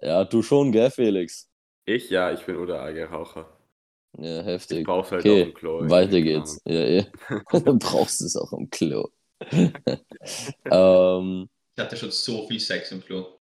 ja, 0.00 0.24
du 0.24 0.42
schon, 0.42 0.72
gell, 0.72 0.90
Felix? 0.90 1.50
Ich? 1.84 2.08
Ja, 2.08 2.32
ich 2.32 2.44
bin 2.46 2.56
uralter 2.56 3.59
Ja, 4.18 4.42
Ich 4.68 4.82
heftig. 4.82 4.82
brauch's 4.82 5.10
halt 5.12 5.28
Okay, 5.28 5.28
auch 5.28 5.42
im 5.44 5.52
Klo. 5.54 5.86
Weiter 5.88 6.20
keine 6.22 6.22
geht's. 6.22 6.60
Ja, 6.64 6.80
eh. 6.80 7.06
Du 7.64 7.78
brauchst 7.78 8.20
es 8.22 8.36
auch 8.36 8.52
im 8.52 8.70
Klo. 8.70 9.08
ähm, 10.70 11.48
Ich 11.74 11.82
hatte 11.82 11.96
schon 11.96 12.12
so 12.12 12.46
viel 12.46 12.60
Sex 12.60 12.92
im 12.92 13.02
Klo. 13.04 13.40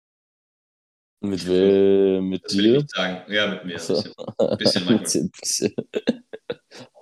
mit 1.21 1.45
wem? 1.47 2.29
Mit 2.29 2.43
Das 2.43 2.57
will 2.57 2.65
ich 2.67 2.71
dir? 2.71 2.77
nicht 2.77 2.89
sagen. 2.91 3.31
Ja, 3.31 3.47
mit 3.47 3.65
mir. 3.65 3.79
ein 3.79 3.79
So. 3.79 3.93
bisschen. 3.93 4.13
Ein 4.49 4.57
bisschen 4.57 4.85
manchmal. 4.85 5.15
Bisschen. 5.39 5.73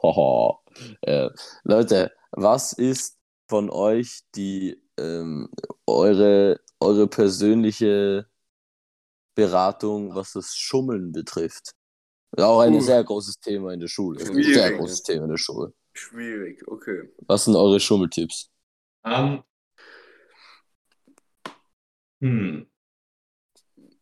Haha. 0.04 0.60
ja. 1.06 1.32
Leute, 1.64 2.12
was 2.32 2.74
ist 2.74 3.18
von 3.48 3.70
euch 3.70 4.22
die 4.36 4.82
ähm, 4.98 5.50
eure, 5.88 6.60
eure 6.80 7.08
persönliche 7.08 8.28
Beratung, 9.34 10.14
was 10.14 10.34
das 10.34 10.58
Schummeln 10.58 11.14
betrifft? 11.14 11.74
Auch 12.38 12.60
ein 12.62 12.74
Uh. 12.74 12.82
sehr 12.82 13.04
großes 13.04 13.40
Thema 13.40 13.74
in 13.74 13.80
der 13.80 13.88
Schule. 13.88 14.20
Schwierig, 14.26 14.54
sehr 14.54 14.72
großes 14.74 15.04
Thema 15.04 15.24
in 15.24 15.32
der 15.32 15.38
Schule. 15.38 15.74
Schwierig, 15.94 16.68
okay. 16.68 17.10
Was 17.28 17.46
sind 17.46 17.56
eure 17.56 17.80
Schummeltipps? 17.80 18.50
Ähm, 19.06 19.44
hm. 22.22 22.68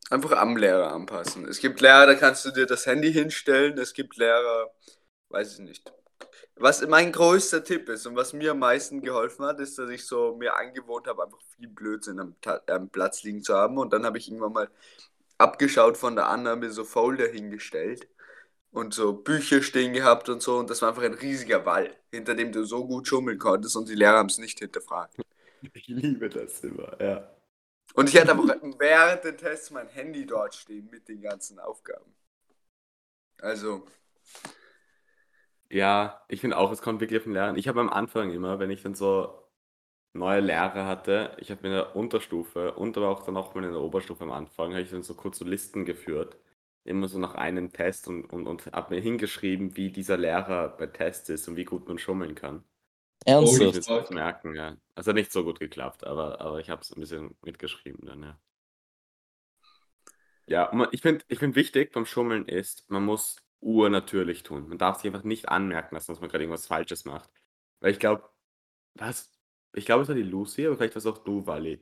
Einfach 0.09 0.31
am 0.33 0.57
Lehrer 0.57 0.91
anpassen. 0.91 1.47
Es 1.47 1.59
gibt 1.59 1.81
Lehrer, 1.81 2.05
da 2.05 2.15
kannst 2.15 2.45
du 2.45 2.51
dir 2.51 2.65
das 2.65 2.85
Handy 2.85 3.11
hinstellen. 3.11 3.77
Es 3.77 3.93
gibt 3.93 4.17
Lehrer, 4.17 4.71
weiß 5.29 5.53
ich 5.53 5.59
nicht. 5.59 5.91
Was 6.55 6.85
mein 6.87 7.11
größter 7.11 7.63
Tipp 7.63 7.89
ist 7.89 8.05
und 8.05 8.15
was 8.15 8.33
mir 8.33 8.51
am 8.51 8.59
meisten 8.59 9.01
geholfen 9.01 9.45
hat, 9.45 9.59
ist, 9.59 9.77
dass 9.79 9.89
ich 9.89 10.05
so 10.05 10.35
mir 10.35 10.55
angewohnt 10.55 11.07
habe, 11.07 11.23
einfach 11.23 11.41
viel 11.55 11.67
Blödsinn 11.67 12.19
am, 12.19 12.35
am 12.67 12.89
Platz 12.89 13.23
liegen 13.23 13.41
zu 13.41 13.55
haben. 13.55 13.77
Und 13.77 13.91
dann 13.91 14.05
habe 14.05 14.19
ich 14.19 14.27
irgendwann 14.27 14.53
mal 14.53 14.69
abgeschaut 15.39 15.97
von 15.97 16.15
der 16.15 16.27
anderen, 16.27 16.59
mir 16.59 16.71
so 16.71 16.83
Folder 16.83 17.27
hingestellt 17.27 18.07
und 18.73 18.93
so 18.93 19.13
Bücher 19.13 19.63
stehen 19.63 19.93
gehabt 19.93 20.29
und 20.29 20.43
so. 20.43 20.57
Und 20.59 20.69
das 20.69 20.83
war 20.83 20.89
einfach 20.89 21.03
ein 21.03 21.15
riesiger 21.15 21.65
Wall, 21.65 21.95
hinter 22.11 22.35
dem 22.35 22.51
du 22.53 22.65
so 22.65 22.85
gut 22.87 23.07
schummeln 23.07 23.39
konntest 23.39 23.77
und 23.77 23.89
die 23.89 23.95
Lehrer 23.95 24.19
haben 24.19 24.29
es 24.29 24.39
nicht 24.39 24.59
hinterfragt. 24.59 25.15
Ich 25.73 25.87
liebe 25.87 26.29
das 26.29 26.63
immer, 26.63 26.97
ja. 27.01 27.29
Und 27.95 28.07
ich 28.09 28.19
hatte 28.21 28.31
einfach 28.33 28.55
während 28.77 29.23
den 29.23 29.35
Tests 29.37 29.71
mein 29.71 29.87
Handy 29.87 30.25
dort 30.27 30.53
stehen 30.53 30.89
mit 30.91 31.07
den 31.07 31.21
ganzen 31.21 31.59
Aufgaben. 31.59 32.13
Also, 33.41 33.85
Ja, 35.69 36.23
ich 36.27 36.41
finde 36.41 36.57
auch, 36.57 36.71
es 36.71 36.81
kommt 36.81 37.01
wirklich 37.01 37.17
auf 37.19 37.23
den 37.23 37.33
Lehrer. 37.33 37.55
Ich 37.57 37.67
habe 37.67 37.79
am 37.81 37.89
Anfang 37.89 38.31
immer, 38.31 38.59
wenn 38.59 38.69
ich 38.69 38.83
dann 38.83 38.93
so 38.95 39.33
neue 40.13 40.41
Lehrer 40.41 40.85
hatte, 40.87 41.37
ich 41.39 41.51
habe 41.51 41.67
in 41.67 41.73
der 41.73 41.95
Unterstufe 41.95 42.73
und 42.75 42.97
aber 42.97 43.09
auch 43.09 43.23
dann 43.23 43.37
auch 43.37 43.55
mal 43.55 43.63
in 43.65 43.71
der 43.73 43.81
Oberstufe 43.81 44.23
am 44.23 44.31
Anfang, 44.31 44.71
habe 44.73 44.81
ich 44.83 44.91
dann 44.91 45.03
so 45.03 45.15
kurz 45.15 45.39
so 45.39 45.45
Listen 45.45 45.85
geführt. 45.85 46.37
Immer 46.85 47.07
so 47.07 47.17
nach 47.17 47.35
einem 47.35 47.71
Test 47.71 48.07
und, 48.07 48.25
und, 48.25 48.45
und 48.47 48.65
habe 48.67 48.95
mir 48.95 49.01
hingeschrieben, 49.01 49.77
wie 49.77 49.91
dieser 49.91 50.17
Lehrer 50.17 50.69
bei 50.69 50.87
Tests 50.87 51.29
ist 51.29 51.47
und 51.47 51.55
wie 51.55 51.65
gut 51.65 51.87
man 51.87 51.97
schummeln 51.97 52.35
kann. 52.35 52.63
Ich 53.25 53.31
Ernsthaft? 53.31 53.85
kurz 53.87 54.09
merken, 54.09 54.53
ja. 54.55 54.75
Also 54.95 55.13
nicht 55.13 55.31
so 55.31 55.43
gut 55.43 55.59
geklappt, 55.59 56.05
aber, 56.05 56.41
aber 56.41 56.59
ich 56.59 56.69
habe 56.69 56.81
es 56.81 56.91
ein 56.91 56.99
bisschen 56.99 57.37
mitgeschrieben 57.41 58.05
dann, 58.05 58.21
ja. 58.21 58.39
Ja, 60.45 60.89
ich 60.91 61.01
finde 61.01 61.23
ich 61.29 61.39
find 61.39 61.55
wichtig 61.55 61.93
beim 61.93 62.05
Schummeln 62.05 62.45
ist, 62.47 62.89
man 62.89 63.05
muss 63.05 63.37
urnatürlich 63.61 64.43
tun. 64.43 64.67
Man 64.67 64.77
darf 64.77 64.97
sich 64.97 65.07
einfach 65.07 65.23
nicht 65.23 65.47
anmerken 65.47 65.95
lassen, 65.95 66.11
dass 66.11 66.19
man 66.19 66.29
gerade 66.29 66.43
irgendwas 66.43 66.67
Falsches 66.67 67.05
macht. 67.05 67.29
Weil 67.79 67.91
ich 67.91 67.99
glaube, 67.99 68.29
was? 68.95 69.31
Ich 69.73 69.85
glaube, 69.85 70.03
es 70.03 70.09
war 70.09 70.15
die 70.15 70.23
Lucy, 70.23 70.67
aber 70.67 70.77
vielleicht 70.77 70.95
war 70.95 70.99
es 70.99 71.05
auch 71.05 71.19
du, 71.19 71.47
Wally. 71.47 71.81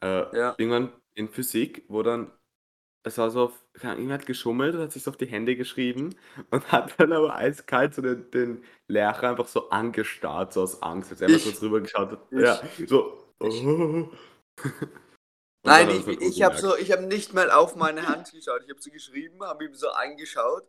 Äh, 0.00 0.36
Ja. 0.36 0.54
Irgendwann 0.58 0.92
in 1.14 1.28
Physik, 1.28 1.84
wo 1.88 2.02
dann, 2.02 2.32
es 3.04 3.16
war 3.18 3.30
so, 3.30 3.44
auf, 3.44 3.52
hat 3.82 4.26
geschummelt 4.26 4.74
und 4.74 4.82
hat 4.82 4.92
sich 4.92 5.06
auf 5.06 5.16
die 5.16 5.26
Hände 5.26 5.56
geschrieben 5.56 6.14
und 6.50 6.70
hat 6.72 6.98
dann 6.98 7.12
aber 7.12 7.34
eiskalt 7.36 7.94
so 7.94 8.02
den, 8.02 8.30
den 8.30 8.64
Lehrer 8.86 9.30
einfach 9.30 9.48
so 9.48 9.70
angestarrt, 9.70 10.52
so 10.52 10.62
aus 10.62 10.82
Angst, 10.82 11.10
als 11.12 11.20
er 11.20 11.30
mal 11.30 11.38
kurz 11.38 11.62
rüber 11.62 11.80
geschaut 11.80 12.10
hat. 12.12 12.20
ich- 12.30 12.38
Ja, 12.40 12.60
so. 12.86 13.24
Oh. 13.40 14.08
Nein, 15.64 15.90
ich, 15.90 16.06
ich 16.20 16.42
habe 16.42 16.56
so, 16.56 16.76
ich 16.76 16.92
habe 16.92 17.02
nicht 17.02 17.34
mal 17.34 17.50
auf 17.50 17.76
meine 17.76 18.06
Hand 18.06 18.30
geschaut. 18.32 18.62
Ich 18.64 18.70
habe 18.70 18.80
so 18.80 18.90
geschrieben, 18.90 19.42
habe 19.42 19.64
ihm 19.64 19.74
so 19.74 19.88
angeschaut. 19.90 20.64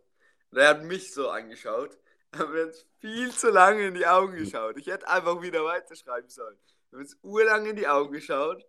Und 0.51 0.57
er 0.57 0.69
hat 0.69 0.83
mich 0.83 1.13
so 1.13 1.29
angeschaut. 1.29 1.97
Aber 2.31 2.53
er 2.55 2.67
hat 2.67 2.85
viel 2.99 3.31
zu 3.31 3.49
lange 3.49 3.87
in 3.87 3.93
die 3.93 4.05
Augen 4.05 4.35
geschaut. 4.35 4.77
Ich 4.77 4.87
hätte 4.87 5.07
einfach 5.07 5.41
wieder 5.41 5.63
weiterschreiben 5.63 6.29
sollen. 6.29 6.57
Wir 6.91 6.97
haben 6.99 7.05
uns 7.05 7.17
urlang 7.21 7.65
in 7.65 7.75
die 7.75 7.87
Augen 7.87 8.11
geschaut. 8.11 8.65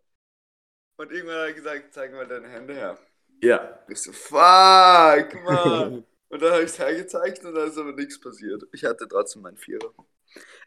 Und 0.99 1.11
irgendwann 1.13 1.37
hat 1.39 1.47
er 1.49 1.53
gesagt, 1.55 1.95
zeig 1.95 2.13
mal 2.13 2.27
deine 2.27 2.49
Hände 2.49 2.75
her. 2.75 2.99
Ja. 3.43 3.78
Ich 3.88 3.99
so, 4.03 4.12
fuck, 4.12 5.34
man. 5.45 6.05
Und 6.28 6.43
dann 6.43 6.53
habe 6.53 6.62
ich 6.62 6.70
es 6.70 6.78
hergezeigt 6.78 7.45
und 7.45 7.55
dann 7.57 7.68
ist 7.68 7.76
aber 7.76 7.91
nichts 7.91 8.20
passiert. 8.20 8.62
Ich 8.72 8.84
hatte 8.84 9.09
trotzdem 9.09 9.43
meinen 9.43 9.57
Vierer. 9.57 9.93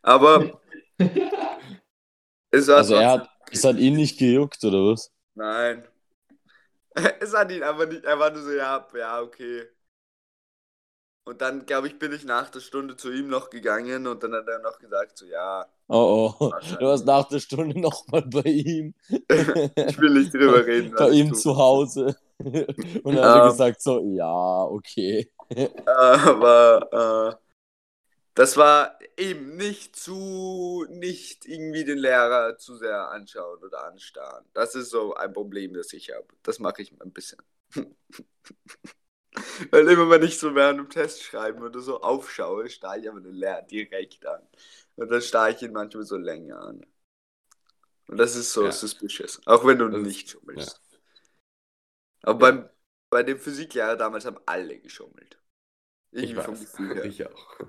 Aber 0.02 0.60
es 2.52 2.68
war 2.68 2.78
Also 2.80 2.96
er 2.96 3.12
hat, 3.12 3.30
es 3.50 3.64
hat 3.64 3.78
ihn 3.78 3.96
nicht 3.96 4.20
gejuckt, 4.20 4.62
oder 4.66 4.92
was? 4.92 5.10
Nein. 5.36 5.88
Es 7.22 7.34
hat 7.34 7.50
ihn 7.50 7.64
einfach 7.64 7.88
nicht, 7.88 8.04
er 8.04 8.20
war 8.20 8.30
nur 8.30 8.44
so, 8.44 8.52
ja, 8.52 8.86
ja, 8.94 9.22
okay. 9.22 9.64
Und 11.24 11.42
dann, 11.42 11.66
glaube 11.66 11.88
ich, 11.88 11.98
bin 11.98 12.12
ich 12.12 12.26
nach 12.26 12.50
der 12.50 12.60
Stunde 12.60 12.98
zu 12.98 13.10
ihm 13.12 13.30
noch 13.30 13.50
gegangen 13.50 14.06
und 14.06 14.22
dann 14.22 14.34
hat 14.34 14.48
er 14.48 14.60
noch 14.60 14.78
gesagt, 14.78 15.18
so, 15.18 15.26
ja, 15.26 15.66
Oh, 15.88 16.34
oh. 16.40 16.52
Du 16.80 16.86
warst 16.86 17.06
nach 17.06 17.28
der 17.28 17.40
Stunde 17.40 17.80
nochmal 17.80 18.24
bei 18.24 18.42
ihm. 18.42 18.94
ich 19.10 20.00
will 20.00 20.10
nicht 20.12 20.34
drüber 20.34 20.66
reden. 20.66 20.96
bei 20.98 21.10
ihm 21.10 21.34
zu 21.34 21.56
Hause. 21.56 22.16
Und 23.04 23.16
dann 23.16 23.26
hat 23.26 23.36
er 23.36 23.42
Ähm. 23.42 23.44
gesagt 23.44 23.82
so, 23.82 24.00
ja, 24.16 24.64
okay. 24.66 25.30
Aber 25.86 27.36
äh, 27.38 27.44
das 28.36 28.58
war 28.58 28.98
eben 29.18 29.56
nicht 29.58 29.96
zu, 29.96 30.86
nicht 30.90 31.46
irgendwie 31.46 31.86
den 31.86 31.98
Lehrer 32.00 32.58
zu 32.58 32.76
sehr 32.78 33.10
anschauen 33.12 33.60
oder 33.64 33.86
anstarren. 33.86 34.46
Das 34.54 34.74
ist 34.76 34.90
so 34.90 35.14
ein 35.16 35.34
Problem, 35.34 35.74
das 35.74 35.94
ich 35.94 36.12
habe. 36.12 36.28
Das 36.44 36.60
mache 36.60 36.82
ich 36.82 36.92
ein 37.02 37.12
bisschen. 37.14 37.42
Weil 39.72 39.88
immer, 39.90 40.10
wenn 40.10 40.24
ich 40.24 40.40
so 40.40 40.56
während 40.56 40.80
dem 40.80 40.90
Test 40.90 41.24
schreiben 41.24 41.62
oder 41.64 41.80
so 41.80 42.02
aufschaue, 42.02 42.70
starre 42.70 43.00
ich 43.00 43.10
aber 43.10 43.20
den 43.22 43.34
Lehrer 43.36 43.62
direkt 43.64 44.26
an. 44.26 44.42
Und 44.96 45.12
dann 45.12 45.22
starre 45.22 45.52
ich 45.52 45.62
ihn 45.62 45.74
manchmal 45.74 46.04
so 46.06 46.18
länger 46.18 46.60
an. 46.62 46.86
Und 48.08 48.18
das 48.18 48.36
ist 48.38 48.54
so 48.54 48.70
Ja. 48.70 48.72
suspicious. 48.72 49.42
Auch 49.46 49.66
wenn 49.66 49.80
du 49.80 49.90
Das 49.90 49.90
nicht 49.90 50.30
schummelst. 50.30 50.80
Aber 52.24 52.40
beim, 52.40 52.70
bei 53.10 53.24
dem 53.24 53.38
Physiklehrer 53.38 53.96
damals 53.96 54.26
haben 54.26 54.40
alle 54.46 54.80
geschummelt. 54.80 55.40
Ich 56.12 56.34
vom 56.34 56.54
weiß. 56.54 56.60
Gefühl 56.60 56.96
her. 56.96 57.06
Ich 57.10 57.26
auch. 57.26 57.60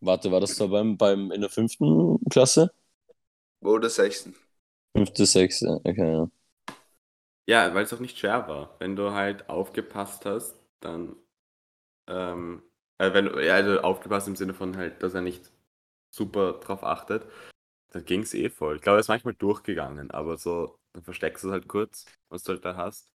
Warte, 0.00 0.30
war 0.30 0.40
das 0.40 0.56
da 0.56 0.66
beim, 0.66 0.96
beim 0.96 1.32
in 1.32 1.40
der 1.40 1.50
fünften 1.50 2.18
Klasse? 2.30 2.70
Oder 3.60 3.90
sechsten. 3.90 4.34
Fünfte, 4.96 5.26
sechste, 5.26 5.80
okay, 5.84 6.10
ja. 6.12 6.30
Ja, 7.48 7.72
weil 7.74 7.84
es 7.84 7.92
auch 7.92 8.00
nicht 8.00 8.18
schwer 8.18 8.48
war. 8.48 8.76
Wenn 8.80 8.96
du 8.96 9.12
halt 9.12 9.48
aufgepasst 9.48 10.24
hast, 10.26 10.58
dann. 10.80 11.16
Ähm, 12.08 12.62
äh, 12.98 13.12
wenn 13.14 13.26
ja, 13.44 13.54
also 13.56 13.80
aufgepasst 13.80 14.28
im 14.28 14.36
Sinne 14.36 14.54
von 14.54 14.76
halt, 14.76 15.02
dass 15.02 15.14
er 15.14 15.22
nicht 15.22 15.52
super 16.10 16.54
drauf 16.54 16.84
achtet, 16.84 17.26
dann 17.90 18.04
ging 18.04 18.22
es 18.22 18.34
eh 18.34 18.50
voll. 18.50 18.76
Ich 18.76 18.82
glaube, 18.82 18.98
er 18.98 19.00
ist 19.00 19.08
manchmal 19.08 19.34
durchgegangen, 19.34 20.10
aber 20.12 20.38
so, 20.38 20.78
dann 20.92 21.04
versteckst 21.04 21.44
du 21.44 21.48
es 21.48 21.52
halt 21.52 21.68
kurz, 21.68 22.06
was 22.30 22.44
du 22.44 22.52
halt 22.54 22.64
da 22.64 22.76
hast. 22.76 23.10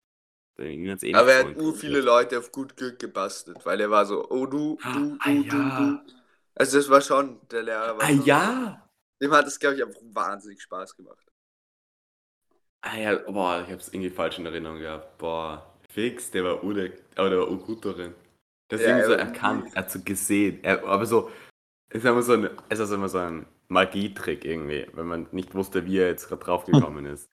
Es 0.62 1.03
eh 1.03 1.14
Aber 1.14 1.32
er 1.34 1.39
hat 1.39 1.55
ur 1.57 1.74
viele 1.76 2.01
Leute 2.01 2.38
auf 2.39 2.51
gut 2.51 2.76
Glück 2.78 2.99
gebastelt, 2.99 3.66
weil 3.66 3.80
er 3.82 3.91
war 3.91 4.05
so, 4.05 4.30
oh 4.30 4.45
du, 4.45 4.84
du, 4.91 5.18
du, 5.18 5.20
Ah, 5.24 5.32
du, 5.43 5.72
ja. 5.72 5.72
du. 5.72 6.05
Also 6.55 6.78
das 6.78 6.89
war 6.89 7.01
schon, 7.01 7.39
der 7.49 7.64
Lehrer 7.64 7.97
war 7.97 8.07
Ah 8.07 8.12
schon, 8.12 8.28
ja! 8.28 8.82
Dem 9.22 9.32
hat 9.34 9.47
es, 9.47 9.59
glaube 9.59 9.76
ich, 9.78 9.84
einfach 9.84 10.01
wahnsinnig 10.03 10.62
Spaß 10.62 10.95
gemacht. 10.97 11.26
Ah 12.82 12.97
ja, 12.97 13.16
boah, 13.32 13.64
ich 13.66 13.72
hab's 13.72 13.89
irgendwie 13.89 14.09
falsch 14.09 14.39
in 14.39 14.45
Erinnerung 14.45 14.80
gehabt. 14.80 15.18
Boah, 15.20 15.72
fix, 15.89 16.32
der 16.32 16.43
war 16.43 16.64
ur, 16.64 16.76
aber 17.16 17.30
der 17.30 17.39
war 17.39 17.49
urgut 17.49 17.86
darin. 17.86 18.14
Der 18.70 18.80
ist 18.80 18.86
Ja, 18.86 18.88
irgendwie 18.88 19.03
so 19.05 19.12
er 19.12 19.20
erkannt, 19.20 19.68
er 19.74 19.84
hat 19.84 19.91
so 19.91 20.01
gesehen. 20.03 20.64
Er, 20.64 20.84
aber 20.86 21.05
so, 21.05 21.30
es 21.89 21.99
ist 22.03 22.05
immer 22.09 22.24
so 22.24 22.34
ein, 22.36 22.51
es 22.70 22.80
ist 22.80 22.91
immer 22.91 23.09
so 23.09 23.20
ein 23.20 23.47
Magietrick 23.70 24.45
irgendwie, 24.45 24.88
wenn 24.95 25.07
man 25.07 25.30
nicht 25.34 25.55
wusste, 25.55 25.86
wie 25.88 25.99
er 25.99 26.09
jetzt 26.09 26.30
gerade 26.30 26.45
draufgekommen 26.45 27.05
ist. 27.07 27.30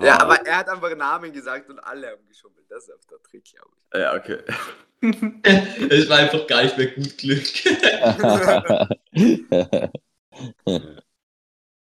Ja, 0.00 0.20
aber 0.20 0.46
er 0.46 0.58
hat 0.58 0.68
einfach 0.68 0.94
Namen 0.96 1.32
gesagt 1.32 1.68
und 1.70 1.78
alle 1.80 2.10
haben 2.10 2.26
geschummelt. 2.28 2.66
Das 2.68 2.84
ist 2.84 2.90
einfach 2.92 3.08
der 3.08 3.22
Trick, 3.22 3.44
glaube 3.44 3.70
ich. 3.76 3.98
Ja, 3.98 4.14
okay. 4.16 4.38
Es 5.90 6.08
war 6.08 6.18
einfach 6.18 6.46
gar 6.46 6.62
nicht 6.62 6.78
mehr 6.78 6.86
gut 6.92 7.18
Glück. 7.18 7.44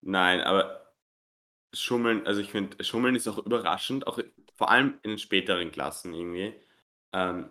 Nein, 0.02 0.42
aber 0.42 0.94
Schummeln, 1.74 2.28
also 2.28 2.42
ich 2.42 2.52
finde, 2.52 2.84
Schummeln 2.84 3.16
ist 3.16 3.28
auch 3.28 3.40
überraschend, 3.40 4.06
auch 4.06 4.20
vor 4.56 4.70
allem 4.70 5.00
in 5.04 5.12
den 5.12 5.20
späteren 5.20 5.72
Klassen 5.72 6.14
irgendwie, 6.14 6.54
ähm, 7.14 7.50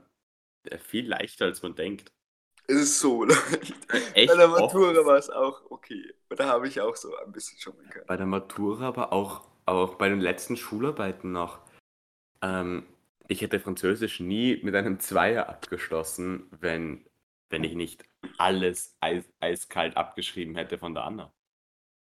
viel 0.78 1.08
leichter 1.08 1.46
als 1.46 1.62
man 1.62 1.74
denkt. 1.74 2.12
Es 2.68 2.76
ist 2.76 3.00
so 3.00 3.24
leicht. 3.26 3.74
Echt 4.14 4.28
Bei 4.28 4.36
der. 4.36 4.48
Matura 4.48 5.04
war 5.06 5.16
es 5.18 5.30
auch 5.30 5.70
okay. 5.70 6.14
Und 6.28 6.40
da 6.40 6.48
habe 6.48 6.66
ich 6.68 6.80
auch 6.80 6.96
so 6.96 7.16
ein 7.16 7.32
bisschen 7.32 7.58
schummeln 7.58 7.88
können. 7.90 8.06
bei 8.06 8.16
der 8.16 8.26
Matura, 8.26 8.88
aber 8.88 9.12
auch, 9.12 9.48
auch 9.66 9.96
bei 9.96 10.08
den 10.08 10.20
letzten 10.20 10.56
Schularbeiten 10.56 11.32
noch. 11.32 11.60
Ähm, 12.42 12.86
ich 13.28 13.40
hätte 13.42 13.60
Französisch 13.60 14.20
nie 14.20 14.60
mit 14.62 14.74
einem 14.74 15.00
Zweier 15.00 15.48
abgeschlossen, 15.48 16.46
wenn, 16.60 17.04
wenn 17.50 17.64
ich 17.64 17.74
nicht 17.74 18.04
alles 18.38 18.96
eis, 19.00 19.24
eiskalt 19.40 19.96
abgeschrieben 19.96 20.54
hätte 20.54 20.78
von 20.78 20.94
der 20.94 21.04
Anna. 21.04 21.32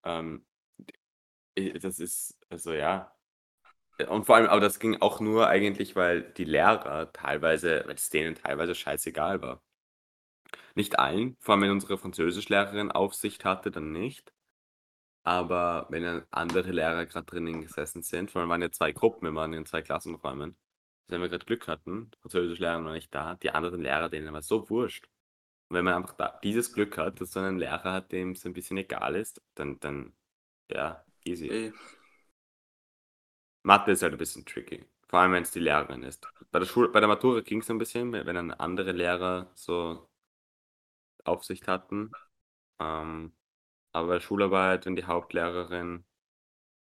Ähm, 0.03 0.45
das 1.55 1.99
ist, 1.99 2.37
also 2.49 2.73
ja. 2.73 3.15
Und 4.09 4.25
vor 4.25 4.35
allem, 4.35 4.47
aber 4.47 4.61
das 4.61 4.79
ging 4.79 4.99
auch 5.01 5.19
nur 5.19 5.47
eigentlich, 5.47 5.95
weil 5.95 6.23
die 6.23 6.45
Lehrer 6.45 7.11
teilweise, 7.13 7.83
weil 7.85 7.95
es 7.95 8.09
denen 8.09 8.35
teilweise 8.35 8.73
scheißegal 8.73 9.41
war. 9.41 9.61
Nicht 10.75 10.97
allen, 10.99 11.35
vor 11.39 11.53
allem 11.53 11.63
wenn 11.63 11.71
unsere 11.71 11.97
Französischlehrerin 11.97 12.91
Aufsicht 12.91 13.45
hatte, 13.45 13.69
dann 13.71 13.91
nicht. 13.91 14.33
Aber 15.23 15.87
wenn 15.89 16.03
dann 16.03 16.25
andere 16.31 16.71
Lehrer 16.71 17.05
gerade 17.05 17.25
drinnen 17.25 17.61
gesessen 17.61 18.01
sind, 18.01 18.31
vor 18.31 18.41
allem 18.41 18.49
waren 18.49 18.61
ja 18.61 18.71
zwei 18.71 18.91
Gruppen, 18.91 19.27
wir 19.27 19.35
waren 19.35 19.53
in 19.53 19.65
zwei 19.65 19.81
Klassenräumen. 19.81 20.55
Also 21.07 21.13
wenn 21.13 21.21
wir 21.21 21.29
gerade 21.29 21.45
Glück 21.45 21.67
hatten, 21.67 22.09
die 22.11 22.17
Französischlehrerin 22.21 22.85
war 22.85 22.93
nicht 22.93 23.13
da, 23.13 23.35
die 23.35 23.51
anderen 23.51 23.81
Lehrer, 23.81 24.09
denen 24.09 24.33
war 24.33 24.41
so 24.41 24.69
wurscht. 24.69 25.07
Und 25.69 25.75
wenn 25.75 25.85
man 25.85 25.93
einfach 25.95 26.13
da, 26.15 26.39
dieses 26.43 26.73
Glück 26.73 26.97
hat, 26.97 27.21
dass 27.21 27.31
so 27.31 27.39
einen 27.39 27.59
Lehrer 27.59 27.93
hat, 27.93 28.11
dem 28.11 28.31
es 28.31 28.45
ein 28.45 28.53
bisschen 28.53 28.77
egal 28.77 29.15
ist, 29.15 29.41
dann, 29.55 29.79
dann 29.79 30.13
ja, 30.71 31.03
easy. 31.23 31.49
Ey. 31.49 31.73
Mathe 33.63 33.91
ist 33.91 34.01
halt 34.01 34.13
ein 34.13 34.17
bisschen 34.17 34.45
tricky. 34.45 34.85
Vor 35.07 35.19
allem, 35.19 35.33
wenn 35.33 35.43
es 35.43 35.51
die 35.51 35.59
Lehrerin 35.59 36.03
ist. 36.03 36.27
Bei 36.51 36.59
der, 36.59 36.65
Schule, 36.65 36.89
bei 36.89 36.99
der 36.99 37.09
Matura 37.09 37.41
ging 37.41 37.59
es 37.61 37.69
ein 37.69 37.77
bisschen, 37.77 38.11
wenn 38.13 38.35
dann 38.35 38.51
andere 38.51 38.91
Lehrer 38.91 39.51
so 39.55 40.09
Aufsicht 41.23 41.67
hatten. 41.67 42.11
Ähm, 42.79 43.33
aber 43.93 44.07
bei 44.07 44.19
Schularbeit, 44.19 44.85
wenn 44.85 44.95
die 44.95 45.05
Hauptlehrerin 45.05 46.03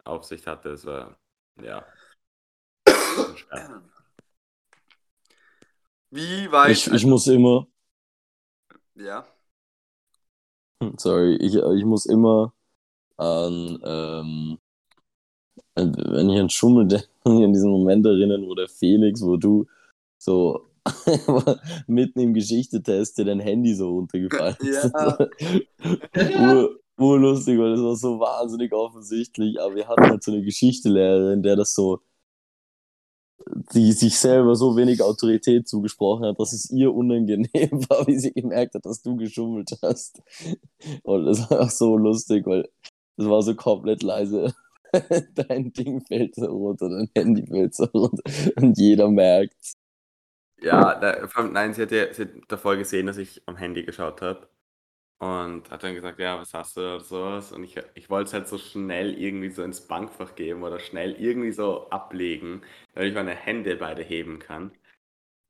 Aufsicht 0.04 0.48
hatte, 0.48 0.70
es 0.70 0.86
war, 0.86 1.18
ja. 1.62 1.86
Wie 6.10 6.52
war 6.52 6.70
ich, 6.70 6.88
ich 6.88 7.06
muss 7.06 7.28
immer, 7.28 7.68
Ja. 8.96 9.26
sorry, 10.98 11.36
ich, 11.38 11.56
ich 11.56 11.86
muss 11.86 12.06
immer 12.06 12.54
an, 13.18 13.80
ähm, 13.84 14.60
wenn 15.76 16.30
ich 16.30 16.40
an 16.40 16.50
Schummel 16.50 16.88
denke, 16.88 17.08
an 17.24 17.54
diesen 17.54 17.72
Moment 17.72 18.06
erinnern, 18.06 18.46
wo 18.48 18.56
der 18.56 18.68
Felix, 18.68 19.22
wo 19.22 19.38
du 19.38 19.68
so 20.18 20.68
mitten 21.88 22.20
im 22.20 22.34
Geschichtetest 22.34 23.18
dir 23.18 23.26
dein 23.26 23.40
Handy 23.40 23.76
so 23.76 23.90
runtergefallen 23.92 24.58
ist. 24.60 24.94
Ja. 24.96 26.70
Ur, 26.98 27.14
urlustig, 27.16 27.60
weil 27.60 27.72
das 27.72 27.82
war 27.82 27.96
so 27.96 28.20
wahnsinnig 28.20 28.74
offensichtlich. 28.74 29.60
Aber 29.60 29.76
wir 29.76 29.88
hatten 29.88 30.04
halt 30.10 30.24
so 30.24 30.32
eine 30.32 30.44
Geschichtelehrerin, 30.44 31.42
der 31.44 31.56
das 31.56 31.74
so, 31.74 32.02
die 33.74 33.92
sich 33.92 34.18
selber 34.18 34.56
so 34.56 34.76
wenig 34.78 35.02
Autorität 35.02 35.68
zugesprochen 35.68 36.26
hat, 36.26 36.40
dass 36.40 36.54
es 36.54 36.70
ihr 36.72 36.94
unangenehm 36.94 37.50
war, 37.90 38.08
wie 38.08 38.20
sie 38.20 38.34
gemerkt 38.34 38.76
hat, 38.76 38.86
dass 38.86 39.02
du 39.02 39.16
geschummelt 39.16 39.72
hast. 39.82 40.22
Und 41.04 41.26
das 41.26 41.50
war 41.50 41.62
auch 41.62 41.70
so 41.70 41.98
lustig, 41.98 42.46
weil 42.46 42.70
es 43.18 43.26
war 43.26 43.42
so 43.42 43.56
komplett 43.56 44.04
leise. 44.04 44.54
Dein 45.36 45.72
Ding 45.74 46.02
fällt 46.06 46.36
so 46.36 46.48
runter, 46.48 46.90
dein 46.90 47.10
Handy 47.16 47.48
fällt 47.48 47.76
so 47.76 47.86
runter. 47.86 48.24
Und 48.58 48.78
jeder 48.78 49.10
merkt. 49.10 49.56
Ja, 50.62 50.96
da, 51.00 51.28
nein, 51.44 51.74
sie 51.74 51.84
hat, 51.84 51.92
ja, 51.92 52.14
sie 52.14 52.24
hat 52.24 52.30
davor 52.48 52.76
gesehen, 52.78 53.08
dass 53.08 53.18
ich 53.18 53.42
am 53.48 53.58
Handy 53.58 53.84
geschaut 53.84 54.22
habe. 54.22 54.48
Und 55.22 55.72
hat 55.72 55.84
dann 55.84 55.96
gesagt, 55.96 56.20
ja, 56.20 56.40
was 56.40 56.54
hast 56.56 56.78
du 56.78 56.82
oder 56.82 57.02
sowas. 57.02 57.54
Und 57.54 57.64
ich, 57.64 57.78
ich 57.96 58.10
wollte 58.12 58.30
es 58.30 58.34
halt 58.34 58.50
so 58.50 58.60
schnell 58.60 59.14
irgendwie 59.22 59.52
so 59.52 59.64
ins 59.64 59.88
Bankfach 59.88 60.36
geben 60.36 60.64
oder 60.64 60.80
schnell 60.80 61.14
irgendwie 61.14 61.54
so 61.54 61.90
ablegen, 61.92 62.64
damit 62.94 63.10
ich 63.12 63.16
meine 63.16 63.36
Hände 63.36 63.78
beide 63.78 64.04
heben 64.04 64.40
kann. 64.40 64.74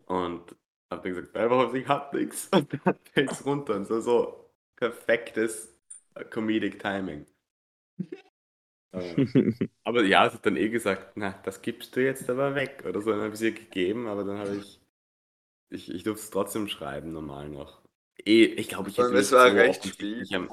Und 0.05 0.55
habe 0.91 1.03
dann 1.03 1.15
gesagt, 1.15 1.38
einfach 1.38 1.74
ich 1.74 1.88
hab 1.88 2.13
nichts. 2.13 2.49
Und 2.53 2.74
dann 2.86 2.95
fällt 3.13 3.32
es 3.32 3.45
runter. 3.45 3.76
Und 3.76 3.86
so, 3.88 4.01
so 4.01 4.51
perfektes 4.78 5.78
äh, 6.15 6.26
Comedic 6.26 6.80
Timing. 6.80 7.26
Ähm, 8.93 9.28
aber 9.84 10.03
ja, 10.03 10.30
sie 10.30 10.36
hat 10.38 10.45
dann 10.45 10.57
eh 10.57 10.69
gesagt, 10.69 11.17
na, 11.17 11.32
das 11.43 11.61
gibst 11.61 11.95
du 11.95 12.03
jetzt 12.03 12.30
aber 12.30 12.55
weg. 12.55 12.84
Oder 12.88 13.01
so, 13.01 13.11
dann 13.11 13.19
habe 13.22 13.30
ich 13.30 13.36
es 13.36 13.41
ihr 13.41 13.53
gegeben, 13.53 14.07
aber 14.07 14.24
dann 14.26 14.38
habe 14.39 14.55
ich, 14.57 14.82
ich, 15.69 15.89
ich 15.93 16.03
durfte 16.03 16.24
es 16.26 16.32
trotzdem 16.32 16.67
schreiben, 16.69 17.13
normal 17.13 17.49
noch. 17.49 17.80
Eh, 18.26 18.45
ich 18.45 18.70
glaube, 18.70 18.89
ich 18.89 18.97
hätte 18.97 19.16
nicht 19.16 19.39
so 19.39 19.49
am, 20.34 20.49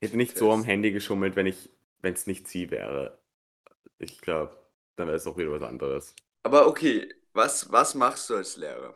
ich 0.00 0.08
hätte 0.08 0.16
nicht 0.16 0.38
so 0.38 0.52
am 0.52 0.64
Handy 0.64 0.92
geschummelt, 0.92 1.36
wenn 1.36 1.46
ich, 1.46 1.70
wenn 2.00 2.14
es 2.14 2.26
nicht 2.26 2.48
sie 2.48 2.70
wäre. 2.70 3.18
Ich 3.98 4.20
glaube, 4.20 4.56
dann 4.96 5.08
wäre 5.08 5.16
es 5.18 5.26
auch 5.26 5.38
wieder 5.38 5.52
was 5.52 5.62
anderes. 5.62 6.14
Aber 6.42 6.66
okay, 6.66 7.12
was, 7.32 7.70
was 7.72 7.94
machst 7.94 8.30
du 8.30 8.36
als 8.36 8.56
Lehrer? 8.56 8.94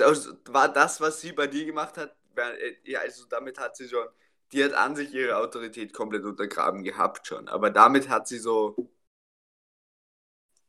Also, 0.00 0.34
war 0.46 0.72
das, 0.72 1.00
was 1.00 1.20
sie 1.20 1.32
bei 1.32 1.46
dir 1.48 1.66
gemacht 1.66 1.98
hat, 1.98 2.16
äh, 2.36 2.74
ja, 2.84 3.00
also 3.00 3.26
damit 3.26 3.58
hat 3.60 3.76
sie 3.76 3.88
schon, 3.88 4.08
die 4.52 4.64
hat 4.64 4.74
an 4.74 4.96
sich 4.96 5.12
ihre 5.14 5.36
Autorität 5.38 5.92
komplett 5.94 6.24
untergraben 6.24 6.84
gehabt 6.84 7.26
schon, 7.28 7.48
aber 7.48 7.70
damit 7.70 8.08
hat 8.08 8.28
sie 8.28 8.38
so 8.38 8.76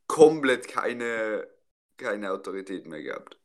komplett 0.06 0.66
keine, 0.68 1.46
keine 1.98 2.32
Autorität 2.32 2.86
mehr 2.86 3.02
gehabt. 3.02 3.38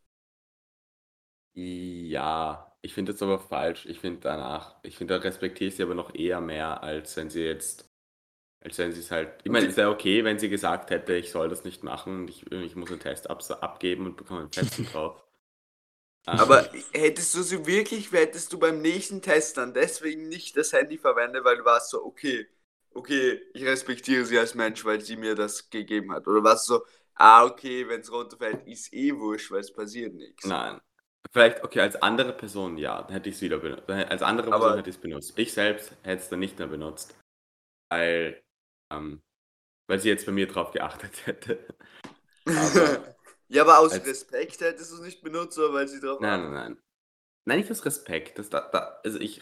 Ja, 1.53 2.68
ich 2.81 2.93
finde 2.93 3.11
das 3.13 3.21
aber 3.21 3.39
falsch. 3.39 3.85
Ich 3.85 3.99
finde 3.99 4.21
danach, 4.21 4.75
ich 4.83 4.97
finde, 4.97 5.15
da 5.15 5.21
respektiere 5.21 5.69
ich 5.69 5.75
sie 5.75 5.83
aber 5.83 5.95
noch 5.95 6.13
eher 6.15 6.41
mehr, 6.41 6.83
als 6.83 7.15
wenn 7.17 7.29
sie 7.29 7.43
jetzt, 7.43 7.89
als 8.61 8.77
wenn 8.79 8.93
sie 8.93 9.01
es 9.01 9.11
halt. 9.11 9.41
Ich 9.45 9.51
meine, 9.51 9.67
es 9.67 9.77
wäre 9.77 9.91
okay, 9.91 10.23
wenn 10.25 10.39
sie 10.39 10.49
gesagt 10.49 10.91
hätte, 10.91 11.15
ich 11.15 11.31
soll 11.31 11.49
das 11.49 11.65
nicht 11.65 11.83
machen 11.83 12.21
und 12.21 12.29
ich, 12.29 12.51
ich 12.51 12.75
muss 12.77 12.91
einen 12.91 13.01
Test 13.01 13.29
abs- 13.29 13.51
abgeben 13.51 14.05
und 14.07 14.17
bekomme 14.17 14.41
einen 14.41 14.51
Fetzen 14.53 14.85
drauf. 14.85 15.23
Ähm, 16.27 16.55
Aber 16.55 16.71
hättest 16.93 17.33
du 17.35 17.43
sie 17.43 17.65
wirklich, 17.65 18.11
hättest 18.11 18.53
du 18.53 18.59
beim 18.59 18.81
nächsten 18.81 19.21
Test 19.21 19.57
dann 19.57 19.73
deswegen 19.73 20.29
nicht 20.29 20.55
das 20.57 20.71
Handy 20.73 20.97
verwendet, 20.97 21.43
weil 21.43 21.57
du 21.57 21.65
warst 21.65 21.89
so, 21.89 22.03
okay, 22.05 22.47
okay, 22.91 23.41
ich 23.53 23.63
respektiere 23.65 24.25
sie 24.25 24.37
als 24.39 24.55
Mensch, 24.55 24.85
weil 24.85 25.01
sie 25.01 25.17
mir 25.17 25.35
das 25.35 25.69
gegeben 25.69 26.11
hat. 26.13 26.27
Oder 26.27 26.43
warst 26.43 26.69
du 26.69 26.75
so, 26.75 26.85
ah, 27.15 27.43
okay, 27.45 27.87
wenn 27.89 28.01
es 28.01 28.11
runterfällt, 28.11 28.65
ist 28.67 28.93
eh 28.93 29.13
wurscht, 29.17 29.51
weil 29.51 29.61
es 29.61 29.73
passiert 29.73 30.13
nichts. 30.13 30.55
Nein. 30.55 30.81
Vielleicht, 31.31 31.63
okay, 31.63 31.81
als 31.81 31.95
andere 32.01 32.33
Person 32.33 32.77
ja, 32.77 33.03
dann 33.03 33.11
hätte 33.11 33.29
ich 33.29 33.35
es 33.35 33.41
wieder 33.41 33.59
benutzt. 33.59 33.87
Als 33.89 34.21
andere 34.23 34.47
Aber- 34.47 34.59
Person 34.59 34.77
hätte 34.77 34.89
ich 34.89 34.95
es 34.95 35.01
benutzt. 35.01 35.37
Ich 35.37 35.53
selbst 35.53 35.91
hätte 36.03 36.23
es 36.23 36.29
dann 36.29 36.39
nicht 36.39 36.57
mehr 36.57 36.67
benutzt. 36.67 37.15
Weil, 37.91 38.41
ähm, 38.91 39.21
weil 39.87 39.99
sie 39.99 40.09
jetzt 40.09 40.25
bei 40.25 40.31
mir 40.31 40.47
drauf 40.47 40.71
geachtet 40.71 41.11
hätte. 41.27 41.67
Aber- 42.45 43.15
ja, 43.47 43.61
aber 43.63 43.79
aus 43.79 43.93
als- 43.93 44.05
Respekt 44.07 44.59
hättest 44.61 44.91
du 44.91 44.95
es 44.95 45.01
nicht 45.01 45.21
benutzt, 45.21 45.57
oder 45.59 45.73
weil 45.73 45.87
sie 45.87 45.99
drauf 45.99 46.19
Nein, 46.19 46.41
nein, 46.41 46.53
nein. 46.53 46.81
Nein, 47.47 47.59
nicht 47.59 47.71
aus 47.71 47.85
Respekt. 47.85 48.37
Das, 48.37 48.49
da, 48.49 48.61
da, 48.71 48.99
also 49.03 49.19
ich, 49.19 49.41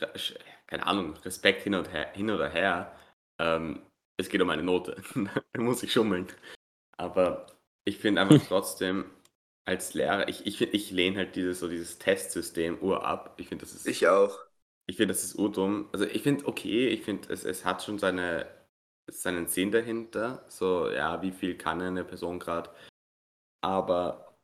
keine 0.68 0.86
Ahnung, 0.86 1.16
Respekt 1.18 1.64
hin, 1.64 1.76
und 1.76 1.92
her, 1.92 2.12
hin 2.14 2.30
oder 2.30 2.50
her. 2.50 2.98
Ähm, 3.40 3.86
es 4.18 4.30
geht 4.30 4.42
um 4.42 4.50
eine 4.50 4.64
Note. 4.64 5.02
da 5.54 5.62
muss 5.62 5.84
ich 5.84 5.92
schummeln. 5.94 6.28
Aber 6.98 7.48
ich 7.86 7.98
finde 7.98 8.22
einfach 8.22 8.46
trotzdem, 8.48 9.12
als 9.68 9.93
Lehrer, 9.93 10.30
ich, 10.30 10.45
ich, 10.45 10.61
ich 10.61 10.91
lehne 10.91 11.18
halt 11.18 11.36
dieses, 11.36 11.59
so 11.59 11.68
dieses 11.68 11.99
Testsystem 11.99 12.82
ur 12.82 13.05
ab. 13.05 13.36
Ich 13.38 13.49
finde, 13.49 13.65
das 13.65 13.76
ist. 13.76 13.86
Ich 13.86 14.07
auch. 14.07 14.39
Ich 14.86 14.95
finde, 14.95 15.13
das 15.13 15.26
ist 15.26 15.36
urdumm. 15.36 15.89
Also 15.91 16.05
ich 16.05 16.24
finde, 16.24 16.47
okay, 16.47 16.88
ich 16.88 17.03
finde, 17.03 17.32
es, 17.34 17.43
es 17.43 17.65
hat 17.65 17.84
schon 17.84 17.99
seine, 17.99 18.47
seinen 19.11 19.47
Sinn 19.47 19.72
dahinter. 19.72 20.45
So, 20.47 20.89
ja, 20.89 21.22
wie 21.22 21.32
viel 21.32 21.57
kann 21.57 21.82
eine 21.82 22.05
Person 22.05 22.39
gerade. 22.39 22.70
Aber, 23.61 24.38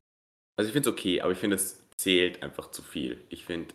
also 0.58 0.68
ich 0.68 0.74
finde 0.74 0.90
es 0.90 0.94
okay, 0.94 1.22
aber 1.22 1.32
ich 1.32 1.38
finde, 1.38 1.56
es 1.56 1.88
zählt 1.96 2.44
einfach 2.44 2.72
zu 2.72 2.82
viel. 2.82 3.26
Ich 3.30 3.46
finde, 3.46 3.74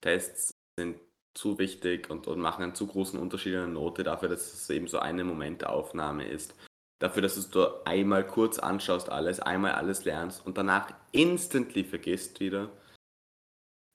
Tests 0.00 0.50
sind 0.76 0.98
zu 1.34 1.58
wichtig 1.60 2.10
und, 2.10 2.26
und 2.26 2.40
machen 2.40 2.64
einen 2.64 2.74
zu 2.74 2.88
großen 2.88 3.16
Unterschied 3.16 3.52
in 3.52 3.60
der 3.60 3.68
Note 3.68 4.02
dafür, 4.02 4.28
dass 4.28 4.52
es 4.52 4.68
eben 4.70 4.88
so 4.88 4.98
eine 4.98 5.22
Momentaufnahme 5.22 6.26
ist. 6.26 6.56
Dafür, 7.00 7.22
dass 7.22 7.34
du 7.50 7.60
es 7.62 7.86
einmal 7.86 8.24
kurz 8.24 8.60
anschaust 8.60 9.10
alles, 9.10 9.40
einmal 9.40 9.72
alles 9.72 10.04
lernst 10.04 10.46
und 10.46 10.56
danach 10.56 10.92
instantly 11.12 11.82
vergisst 11.84 12.38
wieder. 12.40 12.70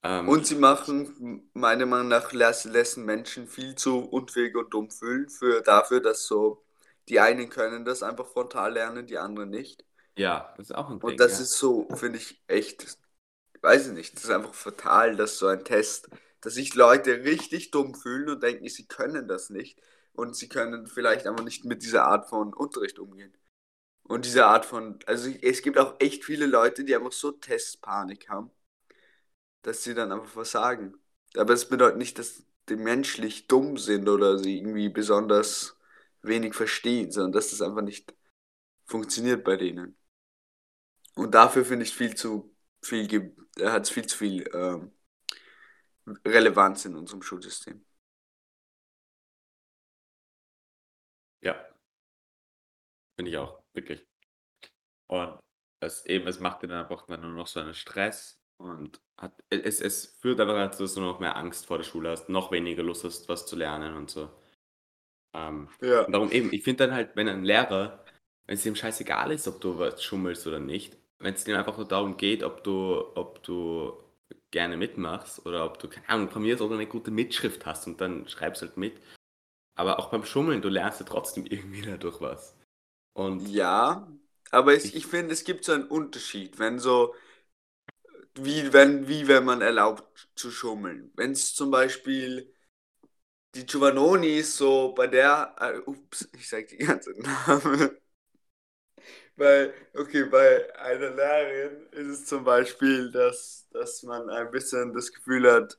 Ähm, 0.04 0.34
Und 0.34 0.46
sie 0.48 0.56
machen, 0.56 1.50
meiner 1.54 1.86
Meinung 1.86 2.10
nach, 2.10 2.32
lass- 2.34 2.66
lassen 2.66 3.06
Menschen 3.06 3.48
viel 3.48 3.76
zu 3.76 4.00
unfähig 4.00 4.56
und 4.56 4.74
dumm 4.74 4.90
fühlen 4.92 5.30
für, 5.30 5.62
dafür, 5.62 6.02
dass 6.02 6.26
so, 6.28 6.64
die 7.10 7.20
einen 7.20 7.50
können 7.50 7.86
das 7.86 8.04
einfach 8.04 8.28
frontal 8.28 8.74
lernen, 8.74 9.08
die 9.08 9.18
anderen 9.18 9.50
nicht. 9.52 9.86
Ja, 10.18 10.54
das 10.58 10.70
ist 10.70 10.76
auch 10.76 10.90
ein 10.90 11.04
Ding. 11.04 11.20
Und 11.20 11.20
das 11.20 11.40
ja. 11.40 11.40
ist 11.40 11.54
so, 11.54 11.88
finde 11.96 12.18
ich, 12.20 12.42
echt, 12.48 12.98
weiß 13.62 13.88
ich 13.88 13.94
nicht, 13.94 14.16
das 14.16 14.26
ist 14.26 14.30
einfach 14.32 14.54
fatal, 14.54 15.16
dass 15.16 15.38
so 15.40 15.48
ein 15.48 15.64
Test, 15.66 16.10
dass 16.42 16.56
sich 16.56 16.76
Leute 16.76 17.24
richtig 17.26 17.72
dumm 17.72 17.96
fühlen 17.96 18.30
und 18.30 18.44
denken, 18.44 18.68
sie 18.70 18.88
können 18.88 19.28
das 19.28 19.50
nicht. 19.50 19.80
Und 20.16 20.36
sie 20.36 20.50
können 20.50 20.88
vielleicht 20.88 21.28
einfach 21.28 21.44
nicht 21.44 21.66
mit 21.66 21.84
dieser 21.84 22.06
Art 22.06 22.30
von 22.30 22.54
Unterricht 22.54 23.00
umgehen. 23.00 23.34
Und 24.04 24.26
diese 24.26 24.46
Art 24.46 24.66
von, 24.66 25.00
also 25.08 25.30
es 25.30 25.62
gibt 25.62 25.78
auch 25.80 25.96
echt 26.00 26.26
viele 26.26 26.46
Leute, 26.48 26.86
die 26.86 26.96
einfach 26.96 27.12
so 27.12 27.32
Testpanik 27.32 28.30
haben, 28.30 28.52
dass 29.64 29.84
sie 29.84 29.94
dann 29.94 30.12
einfach 30.12 30.28
versagen. 30.30 30.96
Aber 31.36 31.54
es 31.54 31.68
bedeutet 31.68 31.98
nicht, 31.98 32.20
dass 32.20 32.44
die 32.70 32.76
menschlich 32.76 33.48
dumm 33.48 33.78
sind 33.78 34.08
oder 34.10 34.40
sie 34.40 34.58
irgendwie 34.58 34.90
besonders 34.90 35.78
wenig 36.22 36.56
verstehen, 36.56 37.12
sondern 37.12 37.34
dass 37.34 37.52
das 37.52 37.62
einfach 37.62 37.82
nicht 37.82 38.14
funktioniert 38.86 39.44
bei 39.44 39.58
denen. 39.58 39.98
Und 41.16 41.34
dafür 41.36 41.66
finde 41.66 41.86
ich 41.86 41.96
viel 41.96 42.16
zu 42.16 42.56
viel, 42.82 43.36
hat 43.62 43.84
es 43.84 43.90
viel 43.90 44.06
zu 44.08 44.18
viel 44.18 44.50
ähm, 44.54 44.92
Relevanz 46.26 46.86
in 46.86 46.96
unserem 46.96 47.22
Schulsystem. 47.22 47.85
Finde 53.18 53.32
ich 53.32 53.38
auch, 53.38 53.62
wirklich. 53.74 54.06
Und 55.08 55.40
es 55.82 56.06
eben, 56.06 56.28
es 56.28 56.40
macht 56.40 56.64
dir 56.64 56.68
dann 56.68 56.84
einfach 56.84 57.08
nur 57.08 57.18
noch 57.18 57.48
so 57.48 57.60
einen 57.60 57.74
Stress 57.74 58.40
und 58.58 59.00
hat, 59.18 59.34
es, 59.50 59.82
es 59.82 60.06
führt 60.20 60.40
einfach 60.40 60.56
dazu, 60.56 60.84
dass 60.84 60.96
du 60.96 61.02
noch 61.02 61.20
mehr 61.20 61.36
Angst 61.36 61.66
vor 61.66 61.78
der 61.78 61.86
Schule 61.86 62.10
hast, 62.10 62.30
noch 62.30 62.52
weniger 62.52 62.84
Lust 62.84 63.04
hast, 63.04 63.30
was 63.30 63.46
zu 63.46 63.56
lernen 63.56 63.96
und 63.96 64.10
so. 64.10 64.30
Ähm, 65.34 65.70
Ja. 65.82 66.02
und 66.06 66.12
darum 66.14 66.32
eben, 66.32 66.52
ich 66.54 66.64
finde 66.64 66.88
dann 66.88 66.96
halt, 66.96 67.16
wenn 67.16 67.28
ein 67.28 67.44
Lehrer, 67.44 68.04
wenn 68.46 68.56
es 68.56 68.66
ihm 68.66 68.76
scheißegal 68.76 69.32
ist, 69.32 69.48
ob 69.48 69.62
du 69.62 69.78
was 69.80 70.04
schummelst 70.04 70.48
oder 70.48 70.60
nicht, 70.60 70.98
wenn 71.20 71.34
es 71.34 71.48
ihm 71.48 71.56
einfach 71.56 71.78
nur 71.78 71.88
darum 71.88 72.18
geht, 72.18 72.44
ob 72.44 72.64
du, 72.64 73.06
ob 73.16 73.44
du 73.44 74.02
gerne 74.52 74.78
mitmachst 74.78 75.46
oder 75.46 75.66
ob 75.66 75.80
du, 75.80 75.90
keine 75.90 76.08
Ahnung, 76.10 76.30
von 76.30 76.42
mir 76.42 76.56
aus 76.56 76.62
oder 76.62 76.76
eine 76.76 76.88
gute 76.88 77.12
Mitschrift 77.12 77.66
hast 77.66 77.88
und 77.88 78.00
dann 78.02 78.28
schreibst 78.28 78.62
halt 78.62 78.78
mit. 78.78 79.00
Aber 79.78 80.00
auch 80.00 80.10
beim 80.12 80.26
Schummeln, 80.26 80.62
du 80.62 80.70
lernst 80.70 81.00
ja 81.02 81.06
trotzdem 81.06 81.46
irgendwie 81.50 81.82
dadurch 81.82 82.22
was. 82.22 82.58
Und 83.16 83.50
Ja, 83.50 84.08
aber 84.52 84.74
es, 84.76 84.94
ich 84.94 85.08
finde, 85.08 85.34
es 85.34 85.44
gibt 85.44 85.66
so 85.66 85.72
einen 85.74 85.88
Unterschied, 85.88 86.60
wenn 86.60 86.80
so, 86.80 87.16
wie 88.36 88.74
wenn, 88.74 89.08
wie 89.08 89.28
wenn 89.28 89.46
man 89.46 89.62
erlaubt 89.62 90.30
zu 90.36 90.52
schummeln. 90.52 91.12
Wenn 91.16 91.32
es 91.32 91.54
zum 91.56 91.72
Beispiel 91.72 92.52
die 93.56 93.66
Giovannoni 93.66 94.38
ist 94.40 94.58
so 94.58 94.94
bei 94.94 95.08
der, 95.08 95.56
äh, 95.60 95.80
ups, 95.90 96.28
ich 96.38 96.48
sag 96.50 96.68
die 96.68 96.78
ganze 96.78 97.12
Name. 97.22 97.98
Bei, 99.38 99.74
okay, 99.94 100.24
bei 100.26 100.74
einer 100.80 101.10
Lehrerin 101.12 101.88
ist 101.92 102.08
es 102.08 102.26
zum 102.26 102.44
Beispiel, 102.46 103.12
dass, 103.12 103.68
dass 103.72 104.04
man 104.04 104.30
ein 104.30 104.50
bisschen 104.52 104.94
das 104.94 105.12
Gefühl 105.12 105.52
hat, 105.52 105.78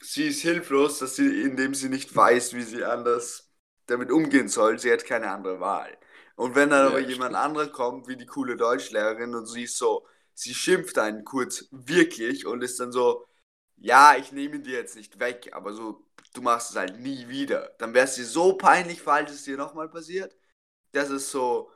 sie 0.00 0.24
ist 0.28 0.42
hilflos, 0.42 0.98
dass 0.98 1.16
sie, 1.16 1.42
indem 1.42 1.74
sie 1.74 1.88
nicht 1.88 2.14
weiß, 2.14 2.54
wie 2.54 2.62
sie 2.62 2.84
anders 2.84 3.50
damit 3.86 4.10
umgehen 4.10 4.48
soll. 4.48 4.78
Sie 4.78 4.92
hat 4.92 5.04
keine 5.04 5.30
andere 5.30 5.60
Wahl. 5.60 5.96
Und 6.36 6.54
wenn 6.54 6.70
dann 6.70 6.86
Ja, 6.86 6.88
aber 6.88 7.00
jemand 7.00 7.34
anderer 7.36 7.68
kommt, 7.68 8.08
wie 8.08 8.16
die 8.16 8.26
coole 8.26 8.56
Deutschlehrerin, 8.56 9.34
und 9.34 9.46
sie 9.46 9.64
ist 9.64 9.78
so, 9.78 10.06
sie 10.34 10.54
schimpft 10.54 10.98
einen 10.98 11.24
kurz 11.24 11.66
wirklich 11.70 12.46
und 12.46 12.62
ist 12.62 12.80
dann 12.80 12.92
so, 12.92 13.26
ja, 13.76 14.16
ich 14.16 14.32
nehme 14.32 14.60
dir 14.60 14.74
jetzt 14.74 14.96
nicht 14.96 15.18
weg, 15.20 15.50
aber 15.54 15.72
so, 15.74 16.06
du 16.34 16.42
machst 16.42 16.70
es 16.70 16.76
halt 16.76 16.98
nie 17.00 17.28
wieder. 17.28 17.74
Dann 17.78 17.94
wäre 17.94 18.06
es 18.06 18.14
dir 18.16 18.24
so 18.26 18.54
peinlich, 18.56 19.02
falls 19.02 19.32
es 19.32 19.44
dir 19.44 19.56
nochmal 19.56 19.88
passiert, 19.88 20.36
dass 20.92 21.10
es 21.10 21.30
so, 21.32 21.70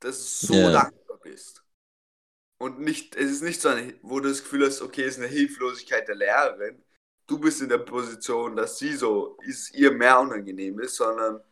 dass 0.00 0.18
du 0.18 0.24
so 0.24 0.70
Ja. 0.70 0.70
dankbar 0.70 1.18
bist. 1.20 1.64
Und 2.58 2.80
nicht, 2.80 3.16
es 3.16 3.30
ist 3.30 3.42
nicht 3.42 3.60
so 3.60 3.68
eine, 3.70 3.94
wo 4.02 4.20
du 4.20 4.28
das 4.28 4.42
Gefühl 4.42 4.66
hast, 4.66 4.82
okay, 4.82 5.02
es 5.02 5.14
ist 5.16 5.18
eine 5.24 5.28
Hilflosigkeit 5.28 6.06
der 6.08 6.14
Lehrerin. 6.14 6.82
Du 7.26 7.38
bist 7.38 7.60
in 7.60 7.68
der 7.68 7.78
Position, 7.78 8.56
dass 8.56 8.78
sie 8.78 8.92
so, 8.94 9.36
ist 9.42 9.74
ihr 9.74 9.92
mehr 9.92 10.20
unangenehm 10.20 10.78
ist, 10.80 10.96
sondern 10.96 11.42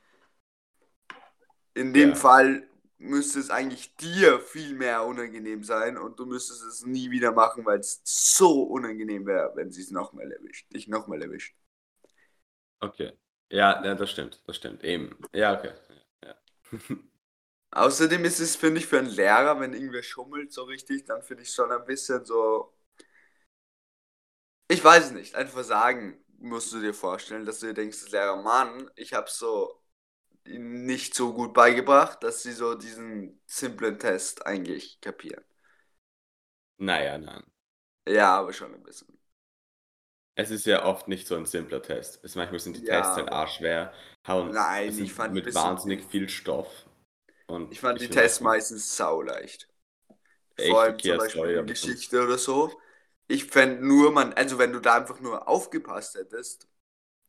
in 1.74 1.92
dem 1.94 2.14
Ja. 2.14 2.16
Fall 2.16 2.68
müsste 2.98 3.40
es 3.40 3.50
eigentlich 3.50 3.96
dir 3.96 4.40
viel 4.40 4.74
mehr 4.74 5.04
unangenehm 5.06 5.64
sein 5.64 5.96
und 5.98 6.18
du 6.20 6.26
müsstest 6.26 6.62
es 6.64 6.84
nie 6.84 7.10
wieder 7.10 7.32
machen, 7.32 7.64
weil 7.64 7.80
es 7.80 8.00
so 8.04 8.62
unangenehm 8.64 9.26
wäre, 9.26 9.52
wenn 9.56 9.70
sie 9.70 9.82
es 9.82 9.90
nochmal 9.90 10.30
erwischt, 10.32 10.72
dich 10.74 10.88
nochmal 10.88 11.22
erwischt. 11.22 11.56
okay. 12.80 13.12
Ja, 13.50 13.84
ja, 13.84 13.94
das 13.94 14.10
stimmt, 14.10 14.42
das 14.46 14.56
stimmt. 14.56 14.84
Eben. 14.84 15.16
Ja, 15.34 15.54
okay. 15.58 15.72
Ja. 16.24 16.34
Außerdem 17.72 18.24
ist 18.24 18.38
es, 18.40 18.54
finde 18.56 18.78
ich, 18.80 18.86
für 18.86 18.98
einen 18.98 19.08
Lehrer, 19.08 19.58
wenn 19.60 19.72
irgendwer 19.74 20.02
schummelt 20.04 20.52
so 20.52 20.62
richtig, 20.64 21.04
dann 21.06 21.22
finde 21.22 21.42
ich 21.42 21.50
schon 21.52 21.70
ein 21.72 21.84
bisschen 21.84 22.24
so. 22.24 22.72
Ich 24.68 24.82
weiß 24.82 25.06
es 25.06 25.10
nicht, 25.12 25.34
ein 25.34 25.48
Versagen 25.48 26.16
musst 26.38 26.72
du 26.72 26.80
dir 26.80 26.94
vorstellen, 26.94 27.44
dass 27.44 27.60
du 27.60 27.66
dir 27.66 27.74
denkst, 27.74 28.10
Lehrer, 28.10 28.36
Mann, 28.42 28.90
ich 28.96 29.12
habe 29.12 29.28
so 29.30 29.79
nicht 30.46 31.14
so 31.14 31.32
gut 31.34 31.54
beigebracht, 31.54 32.22
dass 32.22 32.42
sie 32.42 32.52
so 32.52 32.74
diesen 32.74 33.40
simplen 33.46 33.98
Test 33.98 34.46
eigentlich 34.46 35.00
kapieren. 35.00 35.44
naja, 36.78 37.18
nein. 37.18 37.44
Ja, 38.06 38.38
aber 38.38 38.52
schon 38.52 38.74
ein 38.74 38.82
bisschen. 38.82 39.18
Es 40.34 40.50
ist 40.50 40.66
ja 40.66 40.84
oft 40.84 41.06
nicht 41.08 41.26
so 41.28 41.36
ein 41.36 41.46
simpler 41.46 41.82
Test. 41.82 42.24
Es, 42.24 42.34
manchmal 42.34 42.58
sind 42.60 42.76
die 42.76 42.82
Ja, 42.82 42.96
Tests 42.96 43.16
halt 43.16 43.30
arschschwer. 43.30 43.92
Hauen, 44.26 44.54
Nein, 44.54 44.98
es 44.98 44.98
ich 44.98 45.12
fand 45.14 45.34
mit 45.34 45.54
wahnsinnig 45.54 46.04
viel 46.04 46.28
Stoff. 46.28 46.86
Und 47.46 47.70
Ich 47.70 47.80
fand 47.80 48.00
die 48.00 48.08
find 48.08 48.10
Tests 48.10 48.40
meistens 48.40 48.96
sauleicht. 48.96 49.68
Vor 50.56 50.82
allem 50.82 51.02
zum 51.02 51.16
Beispiel 51.18 51.50
in 51.52 51.66
Geschichte 51.66 52.22
oder 52.24 52.38
so. 52.38 52.80
Ich 53.28 53.46
fände 53.46 53.86
nur, 53.86 54.12
man, 54.12 54.34
also 54.34 54.58
wenn 54.58 54.72
du 54.74 54.80
da 54.80 54.96
einfach 54.96 55.20
nur 55.20 55.48
aufgepasst 55.48 56.16
hättest, 56.16 56.68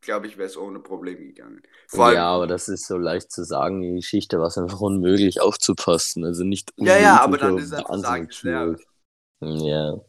glaube 0.02 0.28
ich, 0.28 0.38
wäre 0.38 0.47
es 0.47 0.58
ohne 0.58 0.80
Probleme 0.80 1.26
gegangen. 1.26 1.62
Vor 1.88 2.06
allem, 2.08 2.16
ja, 2.16 2.30
aber 2.30 2.47
das 2.47 2.68
ist 2.68 2.88
so 2.88 2.97
leicht 2.97 3.32
zu 3.32 3.43
sagen. 3.43 3.82
Die 3.82 3.93
Geschichte 3.95 4.39
war 4.39 4.47
es 4.47 4.58
einfach 4.58 4.80
unmöglich 4.82 5.41
aufzupassen. 5.41 6.24
Also 6.26 6.43
nicht 6.43 6.72
Ja, 6.78 6.97
ja, 6.97 7.22
aber 7.22 7.38
dann 7.38 7.58
ist 7.58 7.66
es 7.68 7.74
einfach 7.74 7.97
Sagen 7.97 8.32
schwierig. 8.32 8.88
Ja. 9.41 9.99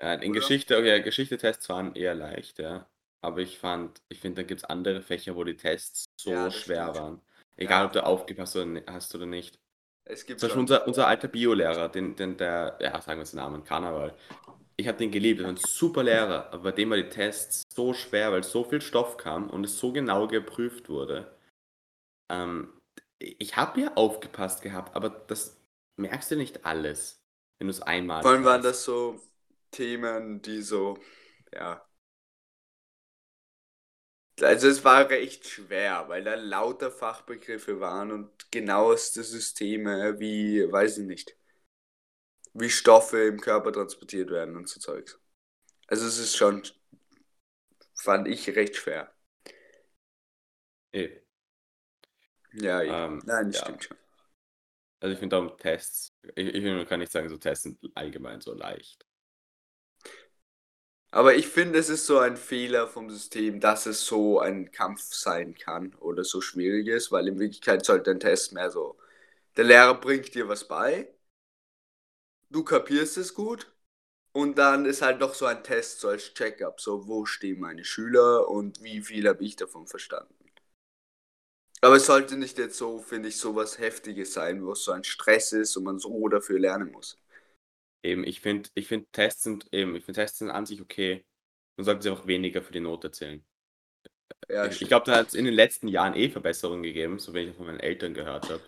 Ja, 0.00 0.14
in 0.14 0.30
Oder? 0.30 0.40
Geschichte, 0.40 0.76
okay, 0.76 1.00
Geschichte-Tests 1.02 1.68
waren 1.68 1.94
eher 1.94 2.14
leicht, 2.14 2.58
ja. 2.58 2.88
Aber 3.20 3.38
ich 3.38 3.58
fand, 3.58 4.02
ich 4.08 4.18
finde, 4.20 4.42
da 4.42 4.46
gibt 4.48 4.62
es 4.62 4.64
andere 4.64 5.00
Fächer, 5.00 5.36
wo 5.36 5.44
die 5.44 5.56
Tests 5.56 6.06
so 6.20 6.30
Ja, 6.32 6.50
schwer 6.50 6.86
stimmt. 6.86 6.96
waren. 6.96 7.20
Egal, 7.56 7.80
Ja. 7.82 7.86
ob 7.86 7.92
du 7.92 8.04
aufgepasst 8.04 8.56
hast 8.86 9.14
oder 9.14 9.26
nicht. 9.26 9.58
Es 10.04 10.26
gibt 10.26 10.40
Zum 10.40 10.48
Beispiel 10.48 10.54
schon. 10.54 10.60
unser, 10.60 10.86
unser 10.88 11.06
alter 11.06 11.28
Biolehrer, 11.28 11.88
den, 11.88 12.16
den, 12.16 12.36
der, 12.36 12.76
ja, 12.80 13.00
sagen 13.00 13.20
wir 13.20 13.24
den 13.24 13.36
Namen, 13.36 13.62
Karneval. 13.64 14.16
Ich 14.82 14.88
habe 14.88 14.98
den 14.98 15.12
geliebt, 15.12 15.38
das 15.38 15.44
war 15.44 15.52
ein 15.52 15.56
super 15.58 16.02
Lehrer, 16.02 16.52
aber 16.52 16.64
bei 16.64 16.72
dem 16.72 16.90
war 16.90 16.96
die 16.96 17.08
Tests 17.08 17.62
so 17.72 17.94
schwer, 17.94 18.32
weil 18.32 18.42
so 18.42 18.64
viel 18.64 18.80
Stoff 18.80 19.16
kam 19.16 19.48
und 19.48 19.62
es 19.62 19.78
so 19.78 19.92
genau 19.92 20.26
geprüft 20.26 20.88
wurde. 20.88 21.32
Ähm, 22.28 22.72
ich 23.20 23.54
habe 23.54 23.80
ja 23.80 23.94
aufgepasst 23.94 24.60
gehabt, 24.60 24.96
aber 24.96 25.08
das 25.08 25.56
merkst 26.00 26.32
du 26.32 26.36
nicht 26.36 26.66
alles, 26.66 27.22
wenn 27.60 27.68
du 27.68 27.70
es 27.70 27.80
einmal 27.80 28.22
Vor 28.22 28.32
allem 28.32 28.42
waren 28.44 28.62
das 28.62 28.82
so 28.82 29.20
Themen, 29.70 30.42
die 30.42 30.62
so, 30.62 30.98
ja. 31.54 31.86
Also 34.40 34.66
es 34.66 34.82
war 34.82 35.08
recht 35.10 35.46
schwer, 35.46 36.08
weil 36.08 36.24
da 36.24 36.34
lauter 36.34 36.90
Fachbegriffe 36.90 37.78
waren 37.78 38.10
und 38.10 38.50
genaueste 38.50 39.22
Systeme 39.22 40.18
wie, 40.18 40.66
weiß 40.72 40.98
ich 40.98 41.06
nicht, 41.06 41.36
wie 42.54 42.70
Stoffe 42.70 43.18
im 43.26 43.40
Körper 43.40 43.72
transportiert 43.72 44.30
werden 44.30 44.56
und 44.56 44.68
so 44.68 44.80
Zeugs. 44.80 45.18
Also 45.88 46.06
es 46.06 46.18
ist 46.18 46.36
schon, 46.36 46.62
fand 47.94 48.28
ich 48.28 48.48
recht 48.54 48.76
schwer. 48.76 49.10
Eh. 50.94 51.22
Ja, 52.52 52.80
ja. 52.82 52.98
Ähm, 53.06 53.22
Nein, 53.22 53.48
das 53.48 53.56
ja. 53.56 53.60
stimmt 53.60 53.84
schon. 53.84 53.96
Also 55.00 55.12
ich 55.14 55.18
finde 55.18 55.36
darum 55.36 55.56
Tests, 55.58 56.14
ich, 56.34 56.46
ich 56.54 56.62
will- 56.64 56.86
kann 56.86 57.00
nicht 57.00 57.12
sagen, 57.12 57.28
so 57.28 57.36
Tests 57.38 57.64
sind 57.64 57.78
allgemein 57.94 58.40
so 58.40 58.54
leicht. 58.54 59.04
Aber 61.10 61.34
ich 61.34 61.46
finde, 61.48 61.78
es 61.78 61.88
ist 61.90 62.06
so 62.06 62.18
ein 62.18 62.36
Fehler 62.36 62.88
vom 62.88 63.10
System, 63.10 63.60
dass 63.60 63.86
es 63.86 64.04
so 64.06 64.40
ein 64.40 64.70
Kampf 64.72 65.02
sein 65.12 65.54
kann 65.54 65.94
oder 65.96 66.24
so 66.24 66.40
schwierig 66.40 66.86
ist, 66.88 67.12
weil 67.12 67.28
in 67.28 67.38
Wirklichkeit 67.38 67.84
sollte 67.84 68.10
ein 68.10 68.20
Test 68.20 68.52
mehr 68.52 68.70
so, 68.70 68.96
der 69.56 69.64
Lehrer 69.64 69.94
bringt 70.00 70.34
dir 70.34 70.48
was 70.48 70.68
bei, 70.68 71.08
du 72.52 72.62
kapierst 72.64 73.16
es 73.16 73.34
gut 73.34 73.72
und 74.32 74.58
dann 74.58 74.86
ist 74.86 75.02
halt 75.02 75.20
noch 75.20 75.34
so 75.34 75.46
ein 75.46 75.64
Test, 75.64 76.00
so 76.00 76.08
als 76.08 76.34
Check-up, 76.34 76.80
so 76.80 77.08
wo 77.08 77.26
stehen 77.26 77.60
meine 77.60 77.84
Schüler 77.84 78.48
und 78.48 78.82
wie 78.82 79.02
viel 79.02 79.28
habe 79.28 79.44
ich 79.44 79.56
davon 79.56 79.86
verstanden. 79.88 80.34
Aber 81.82 81.96
es 81.96 82.06
sollte 82.06 82.38
nicht 82.38 82.56
jetzt 82.56 82.78
so, 82.78 82.98
finde 83.02 83.28
ich, 83.28 83.36
so 83.36 83.54
was 83.54 83.78
Heftiges 83.78 84.32
sein, 84.32 84.64
wo 84.64 84.72
es 84.72 84.84
so 84.84 84.92
ein 84.92 85.04
Stress 85.04 85.52
ist 85.52 85.76
und 85.76 85.84
man 85.84 85.98
so 85.98 86.26
dafür 86.28 86.58
lernen 86.58 86.90
muss. 86.90 87.18
Eben, 88.04 88.24
ich 88.24 88.40
finde, 88.40 88.70
ich 88.74 88.88
finde 88.88 89.06
Tests 89.12 89.42
sind 89.42 89.66
eben, 89.72 89.94
ich 89.96 90.04
finde 90.04 90.20
Tests 90.20 90.38
sind 90.38 90.50
an 90.50 90.66
sich 90.66 90.80
okay. 90.80 91.24
Man 91.76 91.84
sollte 91.84 92.02
sie 92.02 92.10
auch 92.10 92.26
weniger 92.26 92.62
für 92.62 92.72
die 92.72 92.80
Note 92.80 93.10
zählen. 93.12 93.44
Ja, 94.48 94.66
ich 94.66 94.82
ich 94.82 94.88
glaube, 94.88 95.06
da 95.06 95.16
hat 95.16 95.28
es 95.28 95.34
in 95.34 95.44
den 95.44 95.54
letzten 95.54 95.88
Jahren 95.88 96.14
eh 96.14 96.28
Verbesserungen 96.30 96.82
gegeben, 96.82 97.18
so 97.18 97.34
wie 97.34 97.40
ich 97.40 97.56
von 97.56 97.66
meinen 97.66 97.80
Eltern 97.80 98.14
gehört 98.14 98.48
habe. 98.50 98.62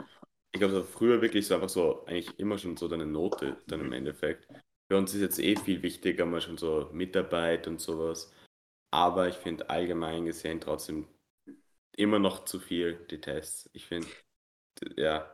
Ich 0.54 0.60
glaube, 0.60 0.74
so 0.74 0.84
früher 0.84 1.20
wirklich 1.20 1.46
so 1.48 1.54
einfach 1.54 1.68
so, 1.68 2.06
eigentlich 2.06 2.38
immer 2.38 2.58
schon 2.58 2.76
so 2.76 2.86
deine 2.88 3.06
Note 3.06 3.56
dann 3.66 3.80
im 3.80 3.92
Endeffekt. 3.92 4.46
Für 4.88 4.96
uns 4.96 5.12
ist 5.14 5.20
jetzt 5.20 5.38
eh 5.40 5.56
viel 5.56 5.82
wichtiger, 5.82 6.26
mal 6.26 6.40
schon 6.40 6.58
so 6.58 6.88
Mitarbeit 6.92 7.66
und 7.66 7.80
sowas. 7.80 8.32
Aber 8.92 9.28
ich 9.28 9.36
finde 9.36 9.70
allgemein 9.70 10.26
gesehen 10.26 10.60
trotzdem 10.60 11.08
immer 11.96 12.18
noch 12.20 12.44
zu 12.46 12.60
viel, 12.60 13.06
die 13.10 13.20
Tests. 13.20 13.70
Ich 13.74 13.86
finde, 13.86 14.08
ja, 14.96 15.30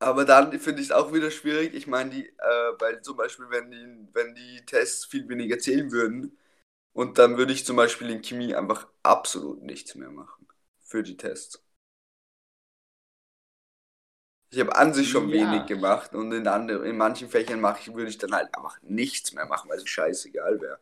Aber 0.00 0.24
dann 0.24 0.58
finde 0.60 0.80
ich 0.80 0.88
es 0.88 0.92
auch 0.92 1.12
wieder 1.12 1.30
schwierig. 1.30 1.74
Ich 1.74 1.86
meine, 1.88 2.10
die, 2.10 2.28
äh, 2.28 2.72
weil 2.78 3.02
zum 3.02 3.16
Beispiel, 3.16 3.46
wenn 3.50 3.70
die, 3.70 4.08
wenn 4.14 4.34
die 4.34 4.64
Tests 4.66 5.04
viel 5.04 5.28
weniger 5.28 5.58
zählen 5.58 5.90
würden, 5.90 6.38
und 6.92 7.18
dann 7.18 7.38
würde 7.38 7.52
ich 7.52 7.64
zum 7.66 7.76
Beispiel 7.76 8.10
in 8.10 8.22
Chemie 8.22 8.54
einfach 8.54 8.88
absolut 9.04 9.62
nichts 9.62 9.94
mehr 9.96 10.10
machen 10.10 10.48
für 10.84 11.02
die 11.04 11.16
Tests. 11.16 11.62
Ich 14.50 14.60
habe 14.60 14.76
an 14.76 14.92
sich 14.94 15.08
schon 15.10 15.30
Ja. 15.30 15.32
wenig 15.32 15.66
gemacht 15.66 16.14
und 16.14 16.32
in, 16.32 16.46
andere, 16.48 16.86
in 16.86 16.96
manchen 16.98 17.28
Fächern 17.30 17.60
mache 17.60 17.80
ich, 17.80 17.94
würde 17.94 18.10
ich 18.10 18.18
dann 18.18 18.32
halt 18.34 18.54
einfach 18.54 18.78
nichts 18.82 19.32
mehr 19.32 19.46
machen, 19.46 19.70
weil 19.70 19.78
es 19.78 19.88
scheißegal 19.88 20.60
wäre. 20.60 20.78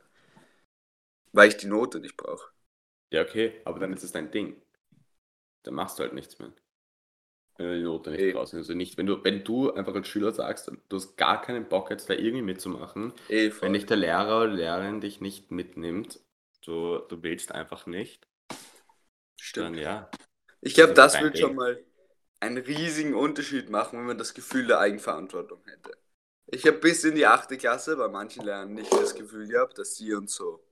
Weil 1.30 1.50
ich 1.50 1.56
die 1.56 1.68
Note 1.68 2.00
nicht 2.00 2.16
brauche. 2.16 2.50
ja, 3.10 3.22
okay, 3.22 3.60
aber 3.64 3.80
dann 3.80 3.92
ist 3.92 4.04
es 4.04 4.12
dein 4.12 4.30
Ding. 4.30 4.62
Dann 5.64 5.74
machst 5.74 5.98
du 5.98 6.02
halt 6.02 6.14
nichts 6.14 6.38
mehr. 6.38 6.50
Wenn 7.58 7.66
du 7.68 7.76
die 7.76 7.82
Note 7.84 8.10
nicht 8.10 8.28
Eh. 8.28 8.30
brauchst. 8.30 8.54
Also 8.54 8.74
nicht, 8.74 8.96
wenn 8.98 9.06
du, 9.06 9.22
wenn 9.24 9.44
du 9.44 9.72
einfach 9.72 9.94
als 9.94 10.08
Schüler 10.08 10.32
sagst, 10.32 10.70
du 10.88 10.96
hast 10.96 11.16
gar 11.16 11.40
keinen 11.42 11.68
Bock 11.68 11.90
jetzt 11.90 12.08
da 12.10 12.14
irgendwie 12.14 12.42
mitzumachen, 12.42 13.12
Eh, 13.28 13.50
voll. 13.52 13.60
wenn 13.60 13.72
dich 13.74 13.86
der 13.86 13.96
Lehrer 13.98 14.38
oder 14.42 14.48
Lehrerin 14.52 15.00
dich 15.00 15.20
nicht 15.20 15.50
mitnimmt, 15.50 16.20
du, 16.64 16.98
du 16.98 17.22
willst 17.22 17.52
einfach 17.52 17.86
nicht, 17.86 18.26
dann 19.56 19.76
Stimmt. 19.76 19.78
ja. 19.78 20.10
Ich 20.62 20.74
glaube, 20.74 20.94
Das 20.94 21.12
dein 21.12 21.20
würde 21.20 21.36
schon 21.38 21.54
Ding. 21.54 21.56
mal 21.56 21.84
einen 22.40 22.58
riesigen 22.58 23.14
Unterschied 23.14 23.70
machen, 23.70 23.98
wenn 23.98 24.06
man 24.06 24.18
das 24.18 24.34
Gefühl 24.34 24.66
der 24.66 24.80
Eigenverantwortung 24.80 25.62
hätte. 25.66 25.96
Ich 26.46 26.66
habe 26.66 26.78
bis 26.78 27.04
in 27.04 27.14
die 27.14 27.26
achte 27.26 27.56
Klasse 27.56 27.96
bei 27.96 28.08
manchen 28.08 28.44
Lehrern 28.44 28.74
nicht 28.74 28.92
das 28.92 29.14
Gefühl 29.14 29.48
gehabt, 29.48 29.78
dass 29.78 29.96
sie 29.96 30.12
uns 30.14 30.34
so 30.34 30.64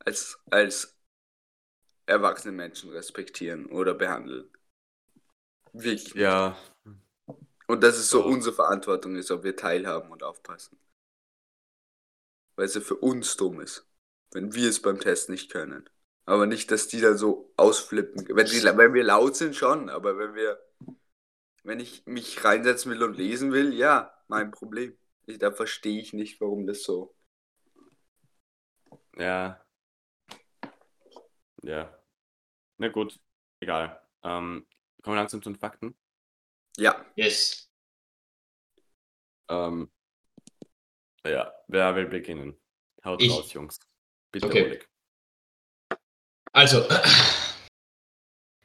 als, 0.00 0.38
als 0.50 0.96
erwachsene 2.06 2.52
Menschen 2.52 2.90
respektieren 2.90 3.66
oder 3.66 3.94
behandeln. 3.94 4.50
Wirklich. 5.72 6.14
nicht. 6.14 6.16
Ja, 6.16 6.56
Und 7.66 7.82
dass 7.82 7.96
es 7.96 8.10
so 8.10 8.22
unsere 8.24 8.54
Verantwortung 8.54 9.16
ist, 9.16 9.30
ob 9.30 9.44
wir 9.44 9.56
teilhaben 9.56 10.10
und 10.10 10.22
aufpassen. 10.22 10.78
Weil 12.56 12.66
es 12.66 12.74
ja 12.74 12.80
für 12.80 12.96
uns 12.96 13.36
dumm 13.36 13.60
ist, 13.60 13.86
wenn 14.32 14.54
wir 14.54 14.68
es 14.68 14.82
beim 14.82 15.00
Test 15.00 15.28
nicht 15.28 15.50
können. 15.50 15.88
Aber 16.26 16.46
nicht, 16.46 16.70
dass 16.70 16.88
die 16.88 17.00
da 17.00 17.16
so 17.16 17.52
ausflippen. 17.56 18.26
Wenn, 18.36 18.46
die, 18.46 18.62
wenn 18.62 18.94
wir 18.94 19.04
laut 19.04 19.36
sind, 19.36 19.56
schon, 19.56 19.88
aber 19.88 20.18
wenn 20.18 20.34
wir, 20.34 20.60
wenn 21.62 21.80
ich 21.80 22.04
mich 22.06 22.42
reinsetzen 22.44 22.90
will 22.92 23.02
und 23.02 23.16
lesen 23.16 23.52
will, 23.52 23.74
ja, 23.74 24.12
mein 24.28 24.50
Problem. 24.50 24.96
Ich, 25.26 25.38
da 25.38 25.52
verstehe 25.52 26.00
ich 26.00 26.12
nicht, 26.12 26.40
warum 26.40 26.66
das 26.66 26.82
so. 26.82 27.14
ja. 29.16 29.64
Ja. 31.62 31.94
Na 32.78 32.88
gut, 32.88 33.20
egal. 33.60 34.00
Ähm, 34.22 34.66
kommen 35.02 35.16
wir 35.16 35.20
langsam 35.20 35.42
zu 35.42 35.50
den 35.50 35.58
Fakten. 35.58 35.94
Ja, 36.78 37.04
Yes. 37.16 37.70
Ähm, 39.48 39.90
ja, 41.26 41.52
wer 41.68 41.94
will 41.96 42.06
beginnen? 42.06 42.58
Haut 43.04 43.20
Ich. 43.20 43.30
raus, 43.30 43.52
Jungs. 43.52 43.78
Bitte, 44.30 44.46
Okay. 44.46 44.64
Oleg. 44.64 44.88
Also, 46.52 46.88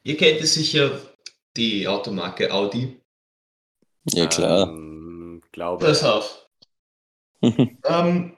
ihr 0.04 0.16
kennt 0.16 0.42
es 0.42 0.54
sicher, 0.54 1.15
die 1.56 1.88
Automarke 1.88 2.52
Audi. 2.52 3.00
Ja, 4.12 4.28
klar. 4.28 4.70
Ähm, 4.70 5.42
glaube, 5.52 5.86
Pass 5.86 6.02
ja. 6.02 6.14
auf. 6.14 6.48
Ähm, 7.84 8.36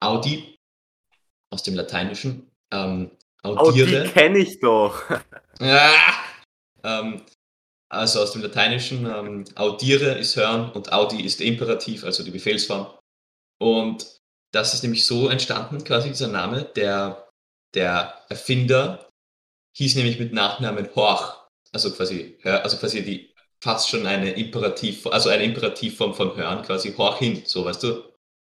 Audi 0.00 0.58
aus 1.52 1.62
dem 1.62 1.74
Lateinischen. 1.74 2.50
Ähm, 2.72 3.10
die 3.44 3.48
audiere. 3.56 4.08
kenne 4.08 4.38
ich 4.38 4.58
doch. 4.60 5.02
Ah! 5.58 5.90
Ähm, 6.82 7.22
also 7.88 8.20
aus 8.20 8.32
dem 8.32 8.42
Lateinischen, 8.42 9.06
ähm, 9.06 9.44
audiere 9.54 10.18
ist 10.18 10.36
hören 10.36 10.70
und 10.72 10.92
Audi 10.92 11.24
ist 11.24 11.40
der 11.40 11.46
Imperativ, 11.46 12.04
also 12.04 12.22
die 12.22 12.30
Befehlsform. 12.30 12.92
Und 13.58 14.20
das 14.52 14.74
ist 14.74 14.82
nämlich 14.82 15.06
so 15.06 15.28
entstanden, 15.28 15.82
quasi 15.82 16.08
dieser 16.08 16.28
Name. 16.28 16.64
Der, 16.76 17.28
der 17.74 18.22
Erfinder 18.28 19.08
hieß 19.76 19.94
nämlich 19.96 20.18
mit 20.18 20.32
Nachnamen 20.32 20.94
Horch. 20.94 21.45
Also 21.76 21.90
quasi, 21.90 22.38
hör, 22.40 22.64
also 22.64 22.78
quasi 22.78 23.02
die 23.04 23.34
fast 23.60 23.90
schon 23.90 24.06
eine 24.06 24.30
Imperativ, 24.30 25.06
also 25.08 25.28
eine 25.28 25.44
Imperativform 25.44 26.14
von 26.14 26.34
hören, 26.34 26.62
quasi 26.62 26.94
Horch 26.94 27.18
hin, 27.18 27.42
so 27.44 27.66
weißt 27.66 27.82
du. 27.82 28.02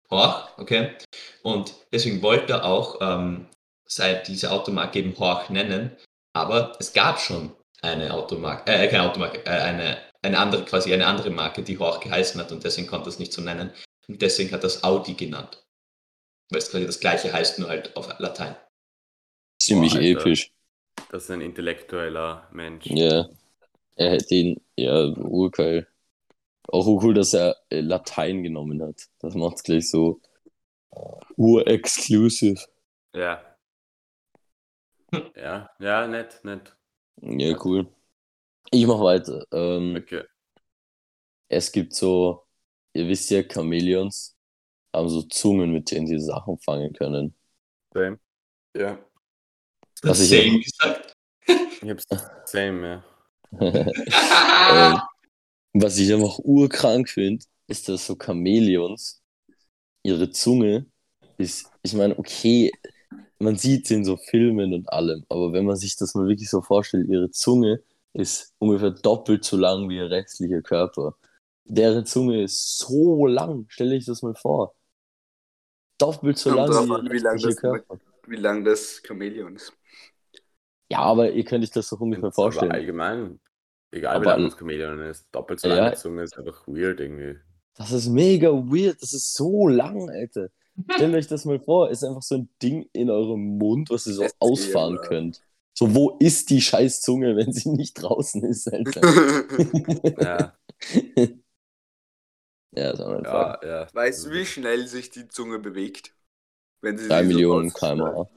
Horch, 0.10 0.48
okay. 0.58 0.96
Und 1.44 1.76
deswegen 1.92 2.24
wollte 2.24 2.54
er 2.54 2.66
auch 2.66 2.98
ähm, 3.02 3.46
seit 3.86 4.28
diese 4.28 4.50
Automarke 4.50 4.98
eben 4.98 5.16
Horch 5.20 5.52
nennen. 5.52 5.96
Aber 6.34 6.76
es 6.80 6.92
gab 6.92 7.20
schon 7.20 7.56
eine 7.84 8.12
Automarke, 8.16 8.72
äh, 8.72 8.88
keine 8.88 9.04
Automarke, 9.04 9.46
äh, 9.46 9.50
eine, 9.50 10.00
eine 10.24 10.40
andere, 10.40 10.66
quasi 10.66 10.92
eine 10.92 11.06
andere 11.06 11.30
Marke, 11.30 11.62
die 11.62 11.78
Horch 11.78 12.00
geheißen 12.00 12.42
hat 12.42 12.52
und 12.52 12.64
deswegen 12.64 12.88
konnte 12.88 13.10
er 13.10 13.10
es 13.10 13.20
nicht 13.20 13.32
so 13.32 13.44
nennen. 13.44 13.72
Und 14.08 14.24
deswegen 14.24 14.52
hat 14.52 14.64
er 14.64 14.68
es 14.68 14.84
Audi 14.84 15.14
genannt. 15.14 15.64
Weil 16.50 16.58
es 16.58 16.72
quasi 16.72 16.88
das 16.88 17.00
gleiche 17.00 17.32
heißt, 17.32 17.60
nur 17.60 17.70
halt 17.70 17.96
auf 17.96 18.10
Latein. 18.18 18.56
Ziemlich 19.62 19.94
Boah, 19.94 20.00
Alter. 20.00 20.22
episch. 20.22 20.52
Das 21.08 21.24
ist 21.26 21.30
ein 21.32 21.42
intellektueller 21.42 22.48
Mensch. 22.52 22.96
Ja. 22.96 23.30
Er 23.98 24.12
hätte 24.12 24.36
ihn, 24.36 24.62
ja, 24.78 25.06
urgeil. 25.18 25.88
Auch 26.70 26.88
cool, 26.88 27.14
dass 27.16 27.34
er 27.34 27.58
äh, 27.72 27.82
Latein 27.82 28.44
genommen 28.44 28.82
hat. 28.84 29.10
Das 29.20 29.36
macht's 29.36 29.64
gleich 29.64 29.90
so 29.90 30.22
ur-exclusive. 31.38 32.60
Ja. 33.14 33.44
Ja, 35.36 35.70
ja, 35.80 36.08
nett, 36.08 36.40
nett. 36.44 36.76
Ja, 37.22 37.56
cool. 37.64 37.88
Ich 38.72 38.88
mach 38.88 39.02
weiter. 39.02 39.46
Ähm, 39.54 40.08
Okay. 40.08 40.24
es 41.48 41.72
gibt 41.72 41.94
so, 41.94 42.46
ihr 42.94 43.08
wisst 43.08 43.30
ja, 43.32 43.44
Chameleons. 43.44 44.36
haben 44.94 45.10
so 45.10 45.24
Zungen, 45.24 45.74
mit 45.74 45.92
denen 45.92 46.08
sie 46.08 46.20
Sachen 46.20 46.60
fangen 46.60 46.94
können. 46.94 47.36
Same. 47.94 48.20
Ja. 48.76 49.00
Was 50.04 50.20
ich 50.22 50.30
same 50.30 50.60
gesagt. 50.60 51.14
Ich 51.82 51.90
hab's 51.90 52.06
same, 52.46 52.88
ja. 52.88 53.04
ähm, 53.60 55.00
was 55.74 55.98
ich 55.98 56.14
einfach 56.14 56.40
urkrank 56.40 57.10
finde, 57.10 57.44
ist, 57.68 57.90
dass 57.90 58.06
so 58.06 58.16
Chamäleons, 58.16 59.22
ihre 60.04 60.30
Zunge 60.32 60.86
ist, 61.38 61.70
ich 61.84 61.94
meine, 61.94 62.18
okay, 62.18 62.72
man 63.40 63.56
sieht 63.56 63.88
sie 63.88 63.96
in 63.96 64.06
so 64.06 64.18
Filmen 64.18 64.74
und 64.74 64.92
allem, 64.92 65.26
aber 65.30 65.54
wenn 65.54 65.66
man 65.66 65.76
sich 65.78 65.96
das 65.96 66.14
mal 66.16 66.28
wirklich 66.28 66.50
so 66.50 66.62
vorstellt, 66.62 67.08
ihre 67.08 67.32
Zunge 67.32 67.82
ist 68.14 68.54
ungefähr 68.60 68.92
doppelt 68.92 69.46
so 69.46 69.58
lang 69.58 69.88
wie 69.90 69.98
ihr 69.98 70.10
restlicher 70.10 70.62
Körper. 70.62 71.16
Deren 71.66 72.06
Zunge 72.06 72.44
ist 72.44 72.78
so 72.80 73.28
lang, 73.28 73.66
stell 73.70 73.92
dich 73.92 74.06
das 74.06 74.22
mal 74.22 74.36
vor. 74.36 74.76
Doppelt 76.00 76.38
so 76.38 76.50
lang 76.54 76.70
wie 76.70 77.18
ihr 77.18 77.24
restlicher 77.24 77.48
das- 77.50 77.56
Körper. 77.58 78.00
Wie 78.28 78.36
lang 78.36 78.64
das 78.64 79.02
Chamäleon 79.06 79.56
ist. 79.56 79.74
Ja, 80.92 81.00
aber 81.00 81.32
ihr 81.32 81.44
könnt 81.46 81.64
euch 81.64 81.72
das 81.72 81.90
doch 81.90 82.00
ungefähr 82.02 82.26
Aber 82.26 82.34
vorstellen. 82.34 82.72
allgemein, 82.72 83.40
egal 83.92 84.18
Aber 84.18 84.36
wie 84.38 84.42
lang 84.42 84.44
das 84.50 84.58
Chameleon 84.58 85.00
ist, 85.02 85.28
doppelt 85.32 85.60
so 85.60 85.70
Ja. 85.70 85.76
lange 85.76 85.96
Zunge 85.96 86.24
ist 86.24 86.38
einfach 86.38 86.68
weird 86.68 87.00
irgendwie. 87.00 87.40
Das 87.76 87.92
ist 87.92 88.08
mega 88.10 88.50
weird. 88.52 89.02
Das 89.02 89.14
ist 89.14 89.34
so 89.34 89.68
lang, 89.68 90.10
Alter. 90.10 90.50
Stellt 90.90 91.14
euch 91.16 91.28
das 91.28 91.46
mal 91.46 91.60
vor. 91.60 91.90
Ist 91.90 92.04
einfach 92.04 92.22
so 92.22 92.36
ein 92.36 92.50
Ding 92.62 92.90
in 92.94 93.10
eurem 93.10 93.58
Mund, 93.58 93.90
was 93.90 94.06
ihr 94.08 94.14
so 94.14 94.24
Erzähl 94.24 94.40
ausfahren 94.40 94.96
mal. 94.96 95.02
könnt. 95.02 95.42
So, 95.74 95.96
wo 95.96 96.18
ist 96.20 96.50
die 96.50 96.62
scheiß 96.62 97.02
Zunge, 97.02 97.36
wenn 97.38 97.54
sie 97.54 97.70
nicht 97.70 97.94
draußen 97.96 98.44
ist, 98.44 98.72
Alter? 98.72 99.10
Ja, 100.18 100.54
ja, 102.72 102.92
ist 102.92 103.00
Fakt. 103.30 103.58
ja, 103.64 103.66
ja. 103.66 103.88
weißt 103.94 104.26
du, 104.26 104.32
wie 104.32 104.46
schnell 104.46 104.88
sich 104.88 105.10
die 105.10 105.28
Zunge 105.28 105.60
bewegt? 105.60 106.16
Wenn 106.82 106.98
sie 106.98 107.08
Drei 107.08 107.24
so 107.24 107.28
Millionen 107.28 107.48
ausschneidet? 107.48 107.74
kmh. 107.74 108.30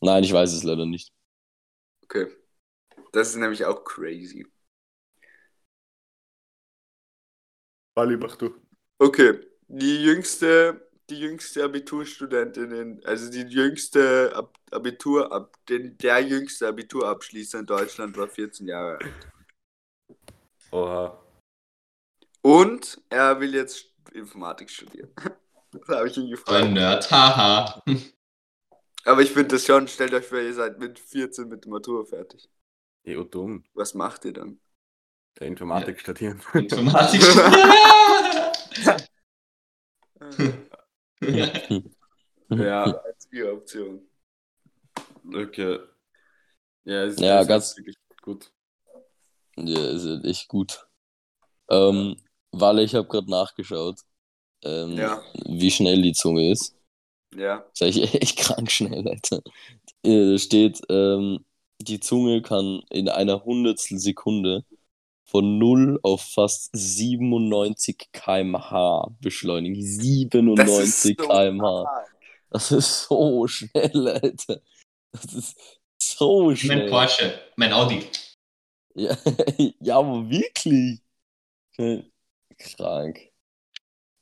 Nein, 0.00 0.24
ich 0.24 0.32
weiß 0.32 0.52
es 0.54 0.62
leider 0.64 0.86
nicht. 0.86 1.12
Okay. 2.10 2.26
Das 3.12 3.28
ist 3.28 3.36
nämlich 3.36 3.64
auch 3.64 3.84
crazy. 3.84 4.46
Wally, 7.94 8.16
mach 8.16 8.36
du. 8.36 8.54
Okay, 8.98 9.40
die 9.68 10.02
jüngste, 10.02 10.88
die 11.10 11.20
jüngste 11.20 11.64
Abiturstudentin, 11.64 12.70
in, 12.72 13.04
also 13.04 13.30
die 13.30 13.42
jüngste 13.42 14.32
Ab 14.34 14.56
Abitur, 14.70 15.32
ab, 15.32 15.56
den, 15.68 15.96
der 15.98 16.20
jüngste 16.20 16.68
Abiturabschließer 16.68 17.60
in 17.60 17.66
Deutschland 17.66 18.16
war 18.16 18.28
14 18.28 18.66
Jahre 18.66 18.98
alt. 18.98 19.14
Oha. 20.70 21.18
Und 22.42 23.00
er 23.10 23.40
will 23.40 23.54
jetzt 23.54 23.92
Informatik 24.12 24.70
studieren. 24.70 25.10
Das 25.70 25.98
habe 25.98 26.08
ich 26.08 26.16
ihn 26.16 26.24
Ein 26.24 26.30
gefragt. 26.30 26.72
Nerd, 26.72 27.10
haha. 27.10 27.82
Aber 29.08 29.22
ich 29.22 29.30
finde 29.30 29.48
das 29.54 29.64
schon, 29.64 29.88
stellt 29.88 30.12
euch 30.12 30.26
vor, 30.26 30.38
ihr 30.38 30.52
seid 30.52 30.78
mit 30.78 30.98
14 30.98 31.48
mit 31.48 31.64
der 31.64 31.70
Matur 31.72 32.04
fertig. 32.06 32.48
EU 33.06 33.22
dumm. 33.24 33.64
Was 33.74 33.94
macht 33.94 34.24
ihr 34.26 34.32
dann? 34.34 34.60
Der 35.38 35.46
Informatik 35.46 36.00
studieren. 36.00 36.42
Informatik. 36.52 37.22
ja, 42.50 43.00
Einzige 43.04 43.52
Option. 43.52 44.06
okay. 45.34 45.78
Ja, 46.84 47.04
es 47.04 47.18
Ja, 47.18 47.40
ist 47.40 47.48
ganz- 47.48 47.76
wirklich 47.76 47.96
gut. 48.22 48.50
Ja, 49.56 49.90
ist 49.90 50.24
echt 50.24 50.48
gut. 50.48 50.86
Ähm, 51.70 52.16
Walle, 52.52 52.82
ich 52.82 52.94
habe 52.94 53.08
gerade 53.08 53.30
nachgeschaut, 53.30 54.00
ähm, 54.64 54.92
Ja. 54.92 55.22
wie 55.46 55.70
schnell 55.70 56.00
die 56.02 56.12
Zunge 56.12 56.50
ist. 56.50 56.74
Ja. 57.34 57.64
Ist 57.72 57.82
eigentlich 57.82 58.14
echt 58.22 58.38
krank 58.38 58.70
schnell, 58.70 59.06
Alter. 59.06 59.42
Äh, 60.02 60.32
Da 60.32 60.38
steht, 60.38 60.80
ähm, 60.88 61.44
die 61.80 62.00
Zunge 62.00 62.42
kann 62.42 62.82
in 62.90 63.08
einer 63.08 63.44
Hundertstel 63.44 63.98
Sekunde 63.98 64.64
von 65.24 65.58
0 65.58 66.00
auf 66.02 66.22
fast 66.22 66.70
97 66.72 68.08
km/h 68.12 69.10
beschleunigen. 69.20 69.76
Das 69.78 69.84
ist 69.84 70.00
97 70.00 71.16
so 71.18 71.28
km/h. 71.28 71.66
arg. 71.84 72.08
Das 72.50 72.72
ist 72.72 73.04
so 73.04 73.46
schnell, 73.46 74.08
Alter. 74.08 74.60
Das 75.12 75.34
ist 75.34 75.56
so 75.98 76.46
mein 76.46 76.56
schnell. 76.56 76.88
Porsche, 76.90 77.40
mein 77.56 77.72
Audi. 77.72 78.02
Ja, 78.94 79.16
ja, 79.80 79.98
aber 79.98 80.28
wirklich. 80.30 81.00
Krank. 82.58 83.30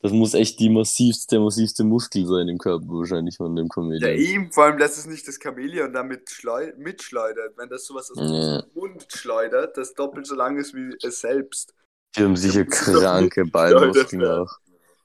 Das 0.06 0.12
muss 0.12 0.34
echt 0.34 0.60
die 0.60 0.68
massivste, 0.70 1.34
der 1.34 1.40
massivste 1.40 1.82
Muskel 1.82 2.24
sein 2.26 2.46
im 2.48 2.58
Körper 2.58 2.86
wahrscheinlich 2.86 3.36
von 3.36 3.56
dem 3.56 3.64
Ja, 3.66 3.68
Comedian. 3.74 4.16
eben, 4.16 4.52
vor 4.52 4.64
allem, 4.64 4.78
dass 4.78 4.96
es 4.98 5.06
nicht 5.06 5.26
das 5.26 5.40
Chamäleon 5.42 5.92
damit 5.92 6.30
schleu 6.30 6.72
mitschleudert. 6.78 7.56
Wenn 7.56 7.68
das 7.68 7.86
sowas 7.86 8.10
aus 8.12 8.18
Ja. 8.18 8.62
dem 8.62 8.70
Mund 8.74 9.06
schleudert, 9.08 9.76
das 9.76 9.94
doppelt 9.94 10.26
so 10.26 10.36
lang 10.36 10.58
ist 10.58 10.74
wie 10.74 10.94
es 11.02 11.20
selbst. 11.20 11.74
Die 12.16 12.22
haben 12.22 12.36
sicher 12.36 12.64
doch 12.64 12.70
kranke 12.70 13.44
Beinmuskeln 13.52 14.24
auch. 14.24 14.50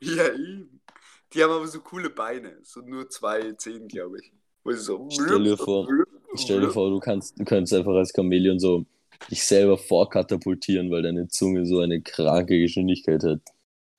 Ja, 0.01 0.27
eben. 0.33 0.79
Die 1.33 1.43
haben 1.43 1.51
aber 1.51 1.67
so 1.67 1.79
coole 1.79 2.11
Beine. 2.11 2.57
So 2.61 2.81
nur 2.81 3.09
zwei 3.09 3.53
Zehen, 3.53 3.87
glaube 3.87 4.19
ich. 4.19 4.31
Wo 4.63 4.71
so. 4.73 5.07
Stell 5.11 5.43
dir 5.43 5.57
vor- 5.57 5.87
Stell 6.35 6.61
dir 6.61 6.69
vor, 6.69 6.91
du 6.91 6.99
kannst, 6.99 7.39
du 7.39 7.43
kannst 7.43 7.73
einfach 7.73 7.93
als 7.95 8.11
Chamäleon 8.15 8.59
so 8.59 8.85
dich 9.31 9.43
selber 9.43 9.77
vorkatapultieren, 9.77 10.91
weil 10.91 11.01
deine 11.01 11.27
Zunge 11.27 11.65
so 11.65 11.79
eine 11.79 12.01
kranke 12.01 12.59
Geschwindigkeit 12.59 13.23
hat. 13.23 13.39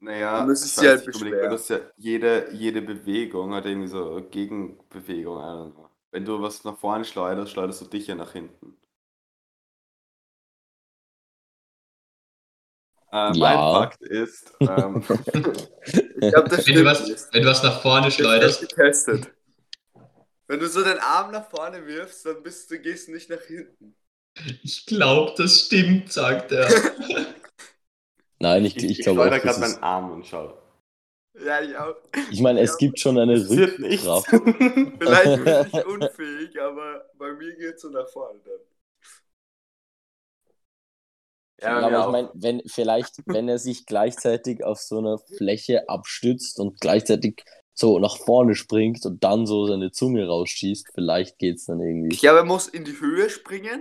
Naja, 0.03 0.41
Du 0.41 0.47
müsstest 0.49 0.73
ich 0.75 0.79
sie 0.81 0.89
halt 0.89 1.05
beschweren. 1.07 1.59
ja 1.69 1.81
jede, 1.97 2.53
jede 2.53 2.83
Bewegung 2.83 3.55
hat 3.55 3.67
irgendwie 3.67 3.89
so 3.89 4.21
Gegenbewegung. 4.31 5.75
Wenn 6.11 6.25
du 6.25 6.43
was 6.43 6.65
nach 6.65 6.77
vorne 6.79 7.05
schleuderst, 7.05 7.53
schleuderst 7.53 7.81
du 7.83 7.87
dich 7.87 8.09
ja 8.09 8.15
nach 8.17 8.33
hinten. 8.33 8.77
Äh, 13.13 13.31
Mein 13.35 13.39
Ja. 13.39 13.73
Fakt 13.73 14.03
ist, 14.03 14.53
ähm, 14.67 15.03
Ich 16.21 16.29
glaube, 16.31 16.49
das 16.49 16.67
Wenn 16.67 16.75
du, 16.77 16.85
was, 16.85 17.29
wenn 17.33 17.43
du 17.43 17.49
was 17.49 17.63
nach 17.63 17.81
vorne 17.83 18.11
schleuderst, 18.11 18.61
getestet. 18.61 19.31
Wenn 20.47 20.61
du 20.61 20.69
so 20.69 20.85
den 20.85 20.99
Arm 20.99 21.33
nach 21.33 21.51
vorne 21.51 21.85
wirfst, 21.87 22.27
dann 22.27 22.43
bist 22.45 22.71
du, 22.71 22.79
gehst 22.79 23.09
du 23.09 23.13
nicht 23.13 23.29
nach 23.31 23.41
hinten. 23.43 23.97
ich 24.63 24.87
glaube, 24.87 25.35
das 25.37 25.61
stimmt, 25.67 26.13
sagt 26.13 26.53
er. 26.53 26.69
Nein, 28.43 28.65
ich, 28.65 28.77
ich, 28.77 28.85
ich, 28.85 28.99
ich 28.99 29.05
glaube 29.05 29.23
auch, 29.23 29.31
das 29.31 29.41
gerade 29.41 29.61
meinen 29.61 29.83
Arm 29.85 30.11
und 30.11 30.27
schau. 30.27 30.53
Ja, 31.35 31.63
ich 31.63 31.77
auch. 31.77 31.95
ich 32.33 32.41
meine, 32.41 32.61
es 32.61 32.77
gibt 32.77 32.99
schon 32.99 33.17
eine 33.17 33.35
Es. 33.35 33.49
Rückkraft. 33.49 34.27
Vielleicht 34.99 35.45
bin 35.45 35.67
ich 35.81 35.87
unfähig, 35.87 36.61
aber 36.61 37.05
bei 37.17 37.33
mir 37.35 37.55
geht 37.55 37.77
es 37.77 37.83
so 37.83 37.89
nach 37.91 38.09
vorne 38.09 38.41
dann. 38.45 38.59
Ja, 41.63 41.81
Ja, 41.81 41.87
aber 41.87 42.07
ich 42.07 42.13
meine, 42.13 42.31
wenn 42.35 42.63
vielleicht, 42.67 43.19
wenn 43.27 43.49
er 43.49 43.59
sich 43.61 43.87
gleichzeitig 43.87 44.65
auf 44.65 44.81
so 44.81 44.99
einer 44.99 45.19
Fläche 45.19 45.89
abstützt 45.89 46.59
und 46.59 46.81
gleichzeitig 46.81 47.45
so 47.75 48.01
nach 48.01 48.17
vorne 48.17 48.57
springt 48.57 49.07
und 49.07 49.23
dann 49.23 49.47
so 49.47 49.67
seine 49.67 49.93
Zunge 49.93 50.27
rausschießt, 50.27 50.89
vielleicht 50.93 51.39
geht's 51.39 51.67
dann 51.67 51.81
irgendwie. 51.81 52.13
Ich 52.13 52.19
glaube, 52.19 52.39
er 52.39 52.45
muss 52.45 52.67
in 52.67 52.85
die 52.85 53.01
Höhe 53.01 53.31
springen, 53.31 53.81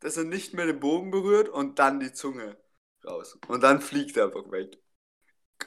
dass 0.00 0.16
er 0.16 0.24
nicht 0.24 0.54
mehr 0.54 0.66
den 0.66 0.80
Boden 0.80 1.12
berührt 1.12 1.48
und 1.48 1.78
dann 1.78 2.00
die 2.00 2.12
Zunge 2.12 2.56
raus. 3.06 3.38
Und 3.48 3.62
dann 3.62 3.80
fliegt 3.80 4.16
er 4.16 4.26
einfach 4.26 4.50
weg. 4.50 4.78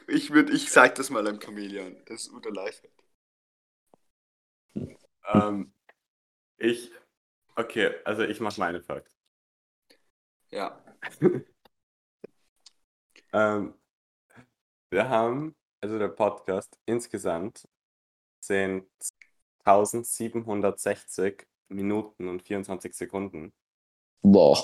Ich 0.07 0.31
würde, 0.31 0.53
ich 0.53 0.71
sag 0.71 0.95
das 0.95 1.09
mal 1.09 1.27
einem 1.27 1.41
Chamäleon. 1.41 2.03
Das 2.05 2.23
ist 2.23 2.29
unter 2.29 2.51
Lifehack. 2.51 2.91
Ähm, 5.33 5.73
ich, 6.57 6.91
okay, 7.55 7.95
also 8.05 8.23
ich 8.23 8.39
mache 8.39 8.59
meine 8.59 8.81
Fakt. 8.81 9.15
Ja. 10.51 10.83
Ähm, 13.31 13.75
wir 14.89 15.07
haben, 15.09 15.55
also 15.81 15.99
der 15.99 16.07
Podcast 16.09 16.79
insgesamt 16.85 17.67
sind 18.39 18.87
1760 19.65 21.47
Minuten 21.69 22.27
und 22.27 22.41
24 22.41 22.95
Sekunden. 22.95 23.53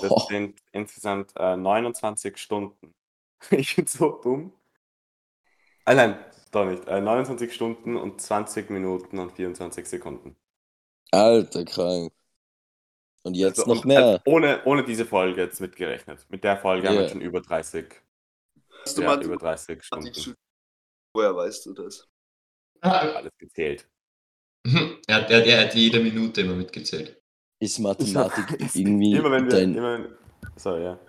Boah, 0.08 0.26
sind 0.28 0.60
insgesamt 0.72 1.32
äh, 1.36 1.56
29 1.56 2.36
Stunden. 2.38 2.94
Ich 3.50 3.76
bin 3.76 3.86
so 3.86 4.20
dumm. 4.22 4.52
Ah, 5.86 5.94
nein, 5.94 6.18
doch 6.52 6.64
nicht. 6.66 6.86
Äh, 6.86 7.00
29 7.00 7.52
Stunden 7.54 7.96
und 7.96 8.20
20 8.20 8.68
Minuten 8.70 9.18
und 9.18 9.32
24 9.32 9.86
Sekunden. 9.86 10.36
alter 11.12 11.64
krank. 11.64 12.12
Und 13.24 13.34
jetzt 13.34 13.58
Also, 13.60 13.70
noch 13.74 13.82
und, 13.82 13.86
mehr. 13.86 13.98
also 14.04 14.20
ohne, 14.26 14.64
ohne 14.64 14.84
diese 14.84 15.04
Folge 15.04 15.40
jetzt 15.42 15.60
mitgerechnet. 15.60 16.24
Mit 16.30 16.44
der 16.44 16.56
Folge 16.56 16.88
haben 16.88 16.94
Ja. 16.94 17.02
wir 17.02 17.08
schon 17.08 17.20
über 17.20 17.40
30. 17.40 18.02
Hast 18.84 18.96
du 18.98 19.02
Ja, 19.02 19.08
mal 19.08 19.22
über 19.22 19.36
30 19.36 19.82
Stunden. 19.84 20.36
Woher 21.14 21.34
weißt 21.36 21.66
du 21.66 21.74
das? 21.74 22.08
Alles 22.80 23.32
gezählt. 23.38 23.86
er, 25.08 25.14
hat, 25.16 25.30
er, 25.30 25.44
er 25.46 25.66
hat 25.66 25.74
jede 25.74 26.00
Minute 26.00 26.40
immer 26.42 26.54
mitgezählt. 26.54 27.20
Ist 27.58 27.78
Mathematik 27.78 28.60
Ist- 28.60 28.76
irgendwie 28.76 29.14
immer 29.14 29.30
wenn 29.30 29.44
wir, 29.44 29.50
dein, 29.50 29.74
immer 29.74 29.98
wenn, 29.98 30.18
sorry, 30.56 30.84
ja. 30.84 31.00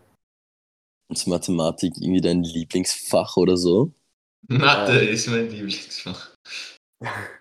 ist 1.10 1.28
Mathematik 1.28 1.94
irgendwie 1.98 2.22
dein 2.22 2.44
Lieblingsfach 2.44 3.36
oder 3.38 3.58
so? 3.58 3.94
Mathe 4.48 5.00
ist 5.10 5.28
mein 5.28 5.50
Lieblingsfach. 5.50 6.36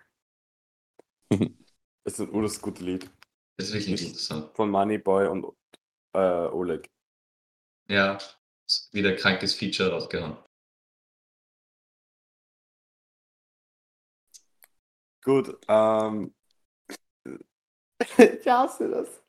Das 2.04 2.20
ist 2.20 2.20
ein 2.20 2.30
urtes 2.30 2.62
gutes 2.62 2.82
Lied. 2.82 3.10
Das 3.58 3.68
ist 3.68 3.74
wirklich 3.74 4.06
interessant. 4.06 4.54
Von 4.54 4.70
Moneyboy 4.70 5.26
und 5.26 5.44
äh, 6.14 6.46
Oleg. 6.46 6.88
Ja, 7.88 8.16
ist 8.64 8.94
wieder 8.94 9.10
ein 9.10 9.16
krankes 9.16 9.54
Feature 9.56 9.90
rausgehauen. 9.90 10.36
Gut, 15.24 15.58
ähm. 15.66 16.32
ich 18.18 18.46
hasse 18.46 18.88
das. 18.88 19.22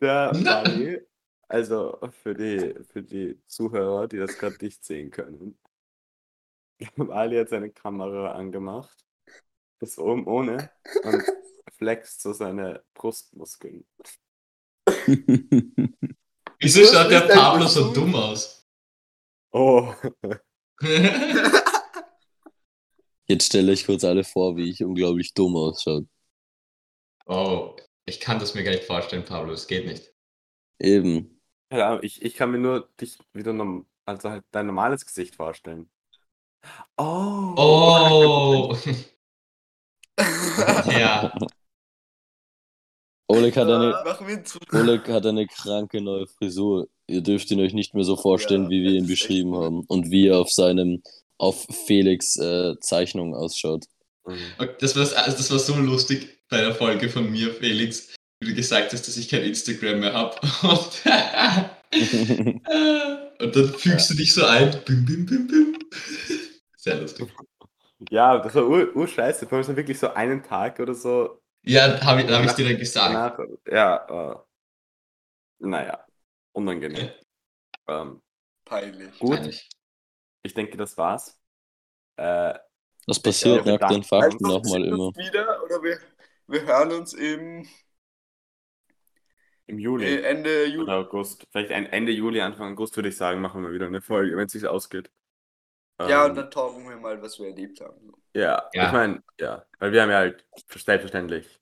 Der 0.00 0.32
Mali, 0.44 1.00
also 1.48 1.98
für 2.22 2.34
die, 2.34 2.74
für 2.92 3.02
die 3.02 3.40
Zuhörer, 3.46 4.08
die 4.08 4.18
das 4.18 4.38
gerade 4.38 4.56
nicht 4.64 4.84
sehen 4.84 5.10
können. 5.10 5.58
Mali 6.96 7.36
hat 7.36 7.48
seine 7.48 7.70
Kamera 7.70 8.32
angemacht. 8.32 9.04
Ist 9.80 9.98
oben 9.98 10.26
ohne 10.26 10.70
und 11.04 11.22
flext 11.76 12.22
so 12.22 12.32
seine 12.32 12.82
Brustmuskeln. 12.94 13.86
Wieso 16.60 16.84
schaut 16.86 17.10
der 17.10 17.20
Pablo 17.22 17.66
so 17.66 17.84
so? 17.84 17.92
dumm 17.92 18.14
aus? 18.14 18.66
Oh, 19.52 19.94
Jetzt 23.28 23.46
stelle 23.46 23.72
ich 23.72 23.86
kurz 23.86 24.02
alle 24.04 24.24
vor, 24.24 24.56
wie 24.56 24.70
ich 24.70 24.82
unglaublich 24.84 25.32
dumm 25.34 25.56
ausschaue. 25.56 26.06
oh, 27.26 27.76
ich 28.06 28.20
kann 28.20 28.38
das 28.40 28.54
mir 28.54 28.64
gar 28.64 28.72
nicht 28.72 28.84
vorstellen, 28.84 29.24
Pablo, 29.24 29.52
es 29.52 29.66
geht 29.68 29.86
nicht. 29.86 30.12
Eben. 30.78 31.36
ja, 31.72 32.00
ich, 32.02 32.22
ich 32.22 32.34
kann 32.34 32.50
mir 32.50 32.58
nur 32.58 32.88
dich 33.00 33.18
wieder 33.32 33.52
norm 33.52 33.86
also 34.04 34.30
halt 34.30 34.44
dein 34.52 34.66
normales 34.66 35.04
Gesicht 35.06 35.34
vorstellen. 35.36 35.90
Oh. 36.98 37.54
Oh! 37.56 38.76
ja, 40.86 41.32
Oleg 43.28 43.56
hat 43.56 43.68
eine, 43.70 44.00
zu. 44.44 44.58
Oleg 44.72 45.08
hat 45.08 45.26
eine 45.26 45.46
kranke 45.46 46.00
neue 46.00 46.26
Frisur. 46.26 46.88
Ihr 47.08 47.22
dürft 47.22 47.50
ihn 47.50 47.60
euch 47.60 47.72
nicht 47.74 47.94
mehr 47.94 48.04
so 48.04 48.16
vorstellen, 48.16 48.68
Ja, 48.68 48.70
wie 48.70 48.82
wir 48.82 48.92
ihn 48.92 49.06
echt 49.06 49.06
beschrieben 49.06 49.52
gut. 49.52 49.56
haben 49.56 49.84
und 49.86 50.10
wie 50.10 50.28
er 50.28 50.38
auf 50.38 50.50
seinem, 50.52 51.02
auf 51.38 51.66
Felix 51.86 52.36
äh, 52.36 52.78
Zeichnung 52.80 53.34
ausschaut. 53.34 53.86
Mhm. 54.24 54.54
Okay, 54.58 54.74
Das 54.80 54.96
war, 54.96 55.02
also 55.24 55.36
das 55.36 55.50
war 55.50 55.58
so 55.58 55.76
lustig 55.76 56.35
bei 56.48 56.60
der 56.60 56.74
Folge 56.74 57.08
von 57.08 57.30
mir, 57.30 57.52
Felix, 57.52 58.14
wie 58.40 58.48
du 58.50 58.54
gesagt 58.54 58.92
hast, 58.92 59.06
dass 59.08 59.16
ich 59.16 59.28
kein 59.28 59.42
Instagram 59.42 60.00
mehr 60.00 60.12
habe. 60.12 60.36
Und, 60.62 61.02
und 63.40 63.56
dann 63.56 63.74
fügst 63.74 64.10
du 64.10 64.14
dich 64.14 64.34
so 64.34 64.44
ein. 64.44 64.70
Bim, 64.84 65.04
bim, 65.04 65.26
bim, 65.26 65.46
bim. 65.46 65.78
Sehr 66.76 66.96
lustig. 67.00 67.32
Ja, 68.10 68.38
das 68.38 68.54
war 68.54 68.66
ur, 68.66 68.94
urscheiße. 68.94 69.46
Vor 69.46 69.56
allem 69.56 69.64
so 69.64 69.76
wirklich 69.76 69.98
so 69.98 70.12
einen 70.12 70.42
Tag 70.42 70.78
oder 70.80 70.94
so. 70.94 71.40
Ja, 71.64 72.00
habe 72.02 72.22
ich, 72.22 72.30
hab 72.30 72.44
ich 72.44 72.52
dir 72.52 72.68
dann 72.68 72.78
gesagt. 72.78 73.14
Danach, 73.14 73.38
ja, 73.68 74.32
äh, 74.32 74.36
naja, 75.58 76.04
unangenehm. 76.52 77.10
Ähm, 77.88 78.20
Peinlich. 78.64 79.18
gut, 79.18 79.36
Peinlich. 79.38 79.68
ich 80.42 80.54
denke, 80.54 80.76
das 80.76 80.96
war's. 80.96 81.38
Äh, 82.16 82.54
Was 83.06 83.20
passiert 83.20 83.66
Ja, 83.66 83.78
nach 83.78 83.88
den. 83.88 84.02
Fakten 84.02 84.46
nochmal 84.46 84.84
immer? 84.84 85.14
Wieder 85.16 85.62
oder 85.64 85.82
wir, 85.82 85.98
wir 86.48 86.62
hören 86.66 86.92
uns 86.92 87.12
im 87.14 87.66
Im 89.66 89.78
Juli 89.78 90.06
äh, 90.06 90.22
Ende 90.22 90.66
Juli. 90.66 90.84
oder 90.84 90.96
August. 90.98 91.46
Vielleicht 91.50 91.72
ein 91.72 91.86
Ende 91.86 92.12
Juli, 92.12 92.40
Anfang 92.40 92.72
August 92.72 92.96
würde 92.96 93.08
ich 93.08 93.16
sagen, 93.16 93.40
machen 93.40 93.62
wir 93.62 93.72
wieder 93.72 93.86
eine 93.86 94.00
Folge, 94.00 94.36
wenn 94.36 94.46
es 94.46 94.52
sich 94.52 94.66
ausgeht. 94.66 95.10
Ja, 96.00 96.24
Ähm, 96.24 96.30
und 96.30 96.36
dann 96.36 96.50
talken 96.50 96.88
wir 96.88 96.96
mal, 96.96 97.20
was 97.22 97.38
wir 97.38 97.48
erlebt 97.48 97.80
haben. 97.80 98.12
Ja, 98.34 98.68
Ja. 98.72 98.86
ich 98.86 98.92
meine, 98.92 99.22
ja, 99.40 99.66
weil 99.78 99.92
wir 99.92 100.02
haben 100.02 100.10
ja 100.10 100.18
halt 100.18 100.46
selbstverständlich 100.68 101.60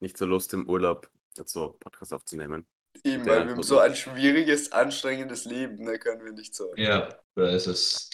nicht 0.00 0.16
so 0.18 0.26
Lust 0.26 0.54
im 0.54 0.68
Urlaub 0.68 1.10
jetzt 1.36 1.52
so 1.52 1.72
Podcast 1.80 2.12
aufzunehmen. 2.12 2.66
Eben, 3.04 3.26
weil 3.26 3.44
wir 3.46 3.52
haben 3.54 3.62
so 3.62 3.78
ein 3.78 3.94
schwieriges, 3.94 4.72
anstrengendes 4.72 5.44
Leben, 5.44 5.84
da 5.86 5.96
können 5.98 6.24
wir 6.24 6.32
nicht 6.32 6.54
so. 6.54 6.74
Ja, 6.76 7.08
da 7.34 7.48
ist 7.50 7.66
es. 7.66 8.10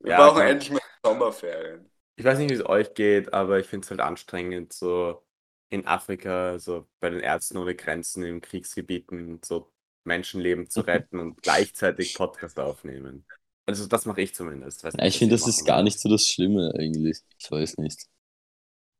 Wir 0.00 0.12
Ja, 0.12 0.18
brauchen 0.18 0.42
endlich 0.42 0.70
mal 0.70 0.80
Sommerferien. 1.04 1.90
Ich 2.16 2.24
weiß 2.24 2.38
nicht, 2.38 2.50
wie 2.50 2.54
es 2.54 2.66
euch 2.66 2.94
geht, 2.94 3.32
aber 3.32 3.58
ich 3.58 3.66
finde 3.66 3.84
es 3.84 3.90
halt 3.90 4.00
anstrengend, 4.00 4.72
so 4.72 5.22
in 5.70 5.86
Afrika, 5.86 6.58
so 6.58 6.86
bei 7.00 7.10
den 7.10 7.20
Ärzten 7.20 7.56
ohne 7.56 7.74
Grenzen 7.74 8.22
in 8.22 8.40
Kriegsgebieten, 8.40 9.40
so 9.44 9.72
Menschenleben 10.04 10.68
zu 10.70 10.82
retten 10.82 11.18
und 11.18 11.42
gleichzeitig 11.42 12.14
Podcast 12.14 12.58
aufnehmen. 12.60 13.24
Also 13.66 13.86
das 13.86 14.04
mache 14.06 14.20
ich 14.20 14.34
zumindest. 14.34 14.84
Weiß 14.84 14.94
Ja, 14.96 15.06
ich 15.06 15.18
finde, 15.18 15.34
das 15.34 15.48
ist 15.48 15.64
gar 15.64 15.82
nicht 15.82 15.98
so 15.98 16.08
das 16.08 16.26
Schlimme 16.28 16.72
eigentlich. 16.78 17.18
Ich 17.38 17.50
weiß 17.50 17.78
nicht. 17.78 18.06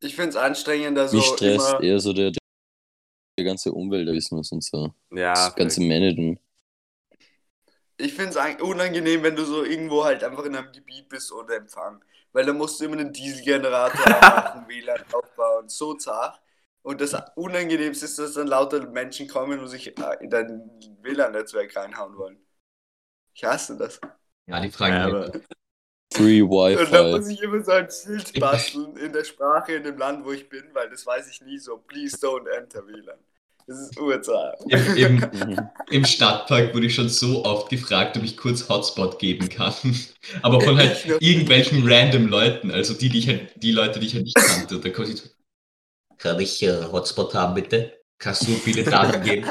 Ich 0.00 0.16
finde 0.16 0.30
es 0.30 0.36
anstrengender, 0.36 1.08
so 1.08 1.16
Mich 1.16 1.26
stresst 1.26 1.70
immer. 1.74 1.82
eher 1.82 2.00
so 2.00 2.12
der, 2.12 2.32
der 3.38 3.44
ganze 3.44 3.72
Umwelttourismus 3.72 4.50
und 4.52 4.64
so. 4.64 4.92
Ja, 5.10 5.34
Das 5.34 5.54
ganze. 5.54 5.80
Managen. 5.82 6.40
Ich 7.96 8.14
finde 8.14 8.38
es 8.38 8.60
unangenehm, 8.60 9.22
wenn 9.22 9.36
du 9.36 9.44
so 9.44 9.64
irgendwo 9.64 10.04
halt 10.04 10.24
einfach 10.24 10.44
in 10.44 10.56
einem 10.56 10.72
Gebiet 10.72 11.08
bist 11.08 11.30
ohne 11.32 11.54
Empfang. 11.54 12.02
Weil 12.34 12.44
da 12.44 12.52
musst 12.52 12.78
du 12.80 12.84
immer 12.84 12.98
einen 12.98 13.12
Dieselgenerator 13.12 14.04
machen, 14.20 14.68
WLAN 14.68 15.02
aufbauen, 15.12 15.68
so 15.68 15.94
zart. 15.94 16.40
Und 16.82 17.00
das 17.00 17.16
Unangenehmste 17.36 18.04
ist, 18.04 18.18
dass 18.18 18.34
dann 18.34 18.48
lauter 18.48 18.86
Menschen 18.90 19.26
kommen 19.28 19.58
und 19.60 19.68
sich 19.68 19.96
äh, 19.98 20.16
in 20.20 20.28
dein 20.28 20.70
WLAN-Netzwerk 21.00 21.74
reinhauen 21.76 22.16
wollen. 22.18 22.38
Ich 23.32 23.44
hasse 23.44 23.76
das. 23.78 23.98
Ja, 24.46 24.60
die 24.60 24.70
Fragen. 24.70 24.94
Ja, 24.94 25.06
aber- 25.06 25.32
Free 26.12 26.42
Und 26.42 26.50
da 26.92 27.02
muss 27.04 27.24
Wi-Fi. 27.26 27.32
ich 27.32 27.42
immer 27.42 27.64
so 27.64 27.72
ein 27.72 27.88
Schild 27.90 28.38
basteln 28.38 28.96
in 28.98 29.12
der 29.12 29.24
Sprache 29.24 29.72
in 29.74 29.82
dem 29.82 29.98
Land, 29.98 30.24
wo 30.24 30.30
ich 30.32 30.48
bin, 30.48 30.64
weil 30.72 30.88
das 30.90 31.04
weiß 31.06 31.28
ich 31.28 31.40
nie 31.40 31.58
so. 31.58 31.78
Please 31.78 32.16
don't 32.18 32.48
enter 32.48 32.86
WLAN. 32.86 33.18
Das 33.66 33.78
ist 33.78 33.98
urzart. 33.98 34.60
Im, 34.68 34.96
im. 34.96 35.58
Im 35.90 36.04
Stadtpark 36.04 36.74
wurde 36.74 36.86
ich 36.86 36.94
schon 36.94 37.08
so 37.08 37.44
oft 37.44 37.68
gefragt, 37.70 38.16
ob 38.16 38.24
ich 38.24 38.36
kurz 38.36 38.68
Hotspot 38.68 39.18
geben 39.18 39.48
kann. 39.48 39.74
Aber 40.42 40.60
von 40.60 40.76
halt 40.76 41.04
irgendwelchen 41.20 41.86
random 41.86 42.26
Leuten, 42.26 42.70
also 42.70 42.94
die, 42.94 43.08
die, 43.10 43.18
ich 43.18 43.28
halt, 43.28 43.50
die 43.56 43.72
Leute, 43.72 44.00
die 44.00 44.06
ich 44.06 44.14
halt 44.14 44.24
nicht 44.24 44.36
kannte. 44.36 44.76
Und 44.76 44.86
ich 44.86 45.16
so, 45.16 45.28
kann 46.18 46.40
ich 46.40 46.62
äh, 46.62 46.84
Hotspot 46.90 47.34
haben, 47.34 47.54
bitte? 47.54 48.00
Kannst 48.18 48.46
du 48.46 48.52
mobile 48.52 48.82
Daten 48.82 49.22
geben? 49.22 49.50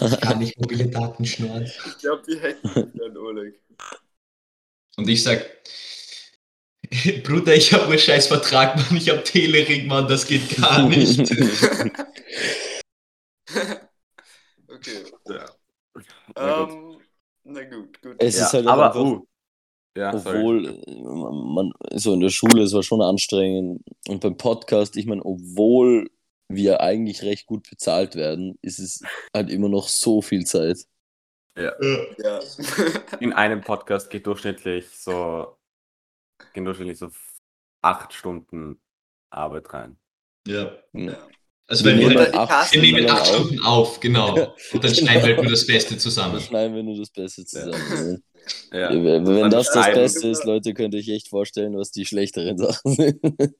Ich 0.00 0.20
kann 0.20 0.38
nicht 0.38 0.58
mobile 0.60 0.86
Daten 0.88 1.24
schnorren. 1.24 1.64
Ich 1.64 1.98
glaube, 1.98 2.22
die 2.28 2.40
hacken 2.40 2.70
mich 2.74 3.00
dann, 3.00 3.16
Oleg. 3.16 3.60
Und 4.96 5.08
ich 5.08 5.22
sag, 5.22 5.44
Bruder, 7.24 7.54
ich 7.54 7.72
habe 7.72 7.86
einen 7.86 7.98
scheiß 7.98 8.26
Vertrag, 8.26 8.76
Mann, 8.76 8.96
ich 8.96 9.08
habe 9.08 9.22
Telering, 9.22 9.86
Mann, 9.86 10.08
das 10.08 10.26
geht 10.26 10.56
gar 10.56 10.86
nicht. 10.88 11.18
okay. 14.68 15.04
Ja. 15.28 15.46
Na 16.36 16.64
gut. 16.64 16.72
Ähm, 16.72 16.98
na 17.44 17.64
gut, 17.64 18.02
gut. 18.02 18.16
Es 18.18 18.36
ja, 18.38 18.46
ist 18.46 18.52
halt 18.52 18.66
aber, 18.66 18.86
einfach, 18.86 19.00
uh, 19.00 19.26
ja, 19.96 20.12
obwohl 20.12 20.66
äh, 20.66 21.02
man, 21.02 21.72
so 21.94 22.12
in 22.12 22.20
der 22.20 22.28
Schule, 22.28 22.62
es 22.62 22.74
war 22.74 22.82
schon 22.82 23.00
anstrengend. 23.00 23.82
Und 24.08 24.20
beim 24.20 24.36
Podcast, 24.36 24.96
ich 24.96 25.06
meine, 25.06 25.24
obwohl 25.24 26.10
wir 26.48 26.80
eigentlich 26.80 27.22
recht 27.22 27.46
gut 27.46 27.68
bezahlt 27.70 28.14
werden, 28.14 28.58
ist 28.62 28.78
es 28.78 29.02
halt 29.32 29.50
immer 29.50 29.68
noch 29.68 29.88
so 29.88 30.20
viel 30.22 30.44
Zeit. 30.44 30.86
ja. 31.56 31.72
in 33.20 33.32
einem 33.32 33.62
Podcast 33.62 34.10
geht 34.10 34.26
durchschnittlich 34.26 34.90
so, 34.90 35.56
gehen 36.52 36.64
durchschnittlich 36.64 36.98
so 36.98 37.10
acht 37.80 38.12
Stunden 38.12 38.80
Arbeit 39.30 39.72
rein. 39.72 39.96
ja. 40.46 40.76
Ja. 40.92 41.16
Also 41.68 41.84
Wir 41.84 41.92
wenn 41.92 42.00
wir, 42.00 42.08
nehmen 42.08 42.20
halt, 42.20 42.34
hasse 42.50 42.72
wir 42.74 42.82
nehmen 42.82 43.10
acht. 43.10 43.26
Stunden 43.26 43.58
auf, 43.60 43.98
genau. 44.00 44.34
Und 44.72 44.84
dann 44.84 44.94
schneiden 44.94 45.22
wir 45.22 45.34
halt 45.34 45.42
nur 45.42 45.50
das 45.50 45.66
Beste 45.66 45.90
Dann 45.90 45.98
zusammen. 46.00 46.40
schneiden 46.40 46.76
wir 46.76 46.82
nur 46.82 46.96
das 46.96 47.10
Beste 47.10 47.44
zusammen. 47.44 48.22
Ja. 48.72 48.92
Ja. 48.92 49.04
Wenn 49.04 49.24
Dann 49.24 49.50
das 49.50 49.70
das. 49.72 49.86
Beste 49.86 50.28
ist, 50.28 50.44
Leute, 50.44 50.74
könnt 50.74 50.94
ihr 50.94 51.00
euch 51.00 51.08
echt 51.08 51.28
vorstellen, 51.28 51.76
was 51.76 51.90
die 51.90 52.06
schlechteren 52.06 52.56
Sachen 52.56 52.94
sind. 52.94 53.20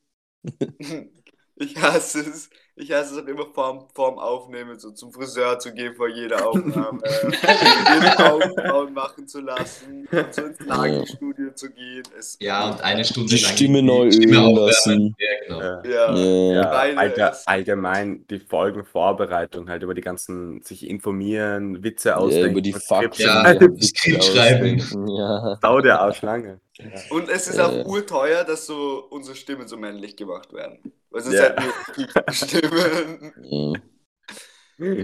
Ich 1.58 1.76
hasse 1.80 2.20
es. 2.20 2.50
Ich 2.78 2.92
hasse 2.92 3.14
es 3.16 3.22
auch 3.24 3.26
immer 3.26 3.46
vorm, 3.54 3.86
vorm 3.94 4.18
Aufnehmen, 4.18 4.78
so 4.78 4.90
zum 4.90 5.10
Friseur 5.10 5.58
zu 5.58 5.72
gehen 5.72 5.94
vor 5.94 6.08
jeder 6.08 6.46
Aufnahme, 6.46 7.00
ihre 7.32 8.32
Augenbrauen 8.32 8.92
machen 8.92 9.26
zu 9.26 9.40
lassen, 9.40 10.06
so 10.30 10.42
ins 10.42 10.60
Nagelstudio 10.60 11.52
zu 11.54 11.70
gehen. 11.70 12.02
Es, 12.18 12.36
Ja, 12.38 12.68
und 12.72 12.82
eine 12.82 13.02
Stunde 13.02 13.34
Die 13.34 13.42
lang 13.42 13.52
Stimme 13.54 13.82
neu 13.82 14.10
Stimme 14.10 14.32
ölen 14.36 14.58
aufwärmen. 14.58 14.66
lassen. 14.66 15.16
Ja, 15.18 15.28
genau. 15.46 15.60
Ja. 15.88 16.14
ja, 16.14 17.04
Ja. 17.06 17.28
Ist- 17.28 17.48
allgemein 17.48 18.26
die 18.28 18.40
Folgenvorbereitung, 18.40 19.70
halt 19.70 19.82
über 19.82 19.94
die 19.94 20.02
ganzen, 20.02 20.60
sich 20.62 20.86
informieren, 20.86 21.82
Witze 21.82 22.10
Ja, 22.10 22.16
ausdenken. 22.16 22.50
über 22.52 22.60
die 22.60 22.74
Fakten. 22.74 23.22
Ja, 23.22 23.54
die 23.54 23.82
Skript 23.86 24.18
Witze 24.18 24.32
schreiben. 24.36 25.08
Ja. 25.16 25.58
Sau 25.62 25.80
der 25.80 26.02
Ausschlange. 26.04 26.60
Und 27.08 27.30
es 27.30 27.48
ist 27.48 27.58
auch 27.58 27.86
urteuer, 27.86 28.44
dass 28.44 28.66
so 28.66 29.06
unsere 29.08 29.34
Stimmen 29.34 29.66
so 29.66 29.78
männlich 29.78 30.14
gemacht 30.14 30.52
werden. 30.52 30.92
Sonst 31.22 31.36
Ja. 31.36 31.42
hätten 31.44 31.64
wir 31.64 31.74
viele 31.94 32.24
Stimmen. 32.32 33.32
Ja. 33.42 33.72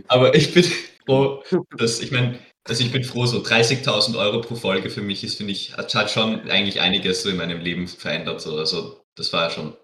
Aber 0.09 0.35
ich 0.35 0.53
bin 0.53 0.65
froh, 1.07 1.43
dass, 1.77 2.01
ich 2.01 2.11
meine, 2.11 2.39
also 2.65 2.85
ich 2.85 2.93
bin 2.93 3.05
froh, 3.05 3.27
so 3.27 3.43
30.000 3.43 4.17
Euro 4.19 4.41
pro 4.41 4.55
Folge 4.55 4.91
für 4.91 5.03
mich 5.03 5.25
ist, 5.25 5.37
finde 5.37 5.53
ich, 5.53 5.77
hat, 5.77 5.95
hat 5.95 6.11
schon 6.11 6.49
eigentlich 6.51 6.81
einiges 6.81 7.23
so 7.23 7.31
in 7.31 7.37
meinem 7.37 7.61
Leben 7.61 7.89
verändert. 7.89 8.41
So. 8.41 8.57
Also 8.57 9.01
das 9.17 9.33
war 9.33 9.45
ja 9.45 9.51
schon 9.51 9.77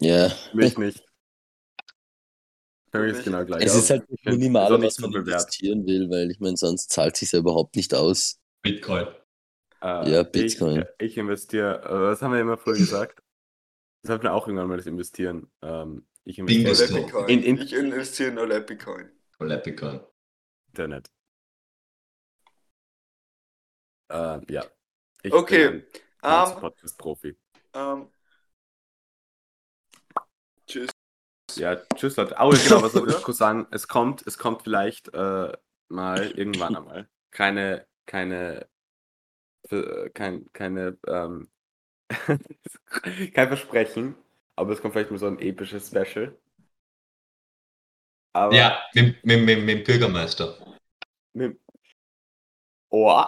Ja. 0.00 0.32
Mich 0.54 0.78
nicht. 0.78 1.02
Für 2.90 3.00
mich 3.00 3.16
ist 3.16 3.24
genau 3.24 3.44
gleich. 3.44 3.64
Es 3.64 3.74
Ja, 3.74 3.78
ist 3.80 3.90
halt 3.90 4.02
ist 4.08 4.24
nicht 4.38 4.52
was 4.54 4.98
man 4.98 5.12
investieren 5.12 5.86
will, 5.86 6.08
weil 6.08 6.30
ich 6.30 6.40
meine, 6.40 6.56
sonst 6.56 6.90
zahlt 6.90 7.16
sich 7.16 7.32
ja 7.32 7.38
überhaupt 7.40 7.76
nicht 7.76 7.94
aus. 7.94 8.38
Bitcoin. 8.62 9.06
Äh, 9.82 10.10
Ja, 10.10 10.22
Bitcoin. 10.22 10.84
Ich, 10.98 11.10
ich 11.12 11.18
investiere, 11.18 11.82
äh, 11.84 11.90
was 12.10 12.22
haben 12.22 12.32
wir 12.32 12.40
immer 12.40 12.56
früher 12.56 12.74
gesagt? 12.76 13.20
Das 14.02 14.08
sollten 14.08 14.24
wir 14.24 14.32
auch 14.34 14.46
irgendwann 14.46 14.68
mal 14.68 14.76
das 14.76 14.86
investieren. 14.86 15.50
Ähm, 15.62 16.06
ich 16.24 16.38
investiere 16.38 17.26
in. 17.28 17.42
In- 17.42 17.42
in- 17.56 17.62
ich 17.62 17.72
investiere 17.72 18.30
in 18.30 18.38
Olepicoin. 18.38 19.10
Oder 19.40 19.56
Bitcoin. 19.58 20.00
Internet. 20.68 21.10
Äh, 24.10 24.40
ja. 24.52 24.64
Ich 25.22 25.32
Okay, 25.32 25.68
bin 25.70 25.84
ein 26.22 26.48
Ähm, 26.48 26.60
Podcast-Profi. 26.60 27.36
ähm, 27.74 28.10
tschüss. 30.66 30.90
Ja, 31.56 31.76
tschüss 31.96 32.16
Leute. 32.16 32.36
Oh, 32.38 32.50
genau, 32.50 32.82
was 32.82 32.92
soll 32.92 33.08
ich 33.10 33.22
kurz 33.22 33.38
sagen? 33.38 33.66
Es 33.70 33.88
kommt, 33.88 34.26
es 34.26 34.38
kommt 34.38 34.62
vielleicht 34.62 35.12
äh, 35.14 35.52
mal 35.88 36.30
irgendwann 36.32 36.76
einmal. 36.76 37.08
Keine, 37.30 37.86
keine, 38.06 38.68
äh, 39.70 40.10
kein, 40.10 40.50
keine, 40.52 40.98
ähm, 41.06 41.50
kein 43.34 43.48
Versprechen, 43.48 44.16
aber 44.56 44.72
es 44.72 44.80
kommt 44.80 44.94
vielleicht 44.94 45.10
mal 45.10 45.18
so 45.18 45.26
ein 45.26 45.38
episches 45.38 45.88
Special. 45.88 46.36
Aber 48.32 48.54
Ja, 48.54 48.82
mit, 48.94 49.24
mit, 49.24 49.44
mit, 49.44 49.64
mit 49.64 49.78
dem 49.78 49.84
Bürgermeister. 49.84 50.56
mit, 51.34 51.58
oh, 52.90 53.24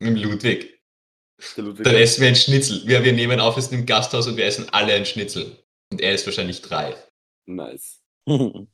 Mit 0.00 0.16
dem 0.16 0.16
Ludwig. 0.16 0.80
Ludwig, 1.56 1.84
Dann 1.84 1.94
essen 1.96 2.22
wir 2.22 2.28
ein 2.28 2.36
Schnitzel. 2.36 2.86
Wir, 2.86 3.02
wir 3.04 3.12
nehmen 3.12 3.40
auf, 3.40 3.56
es 3.56 3.66
ist 3.66 3.72
im 3.72 3.86
Gasthaus 3.86 4.28
und 4.28 4.36
wir 4.36 4.44
essen 4.44 4.68
alle 4.70 4.94
ein 4.94 5.06
Schnitzel. 5.06 5.58
Und 5.90 6.00
er 6.00 6.14
ist 6.14 6.26
wahrscheinlich 6.26 6.62
drei. 6.62 6.94
nice. 7.46 8.00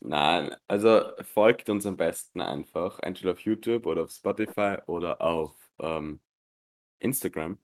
Nein, 0.00 0.54
also 0.68 1.12
folgt 1.22 1.70
uns 1.70 1.86
am 1.86 1.96
besten 1.96 2.40
einfach, 2.42 2.98
entweder 3.00 3.32
auf 3.32 3.40
YouTube 3.40 3.86
oder 3.86 4.02
auf 4.02 4.10
Spotify 4.10 4.76
oder 4.86 5.20
auf 5.22 5.54
ähm, 5.80 6.20
Instagram. 6.98 7.58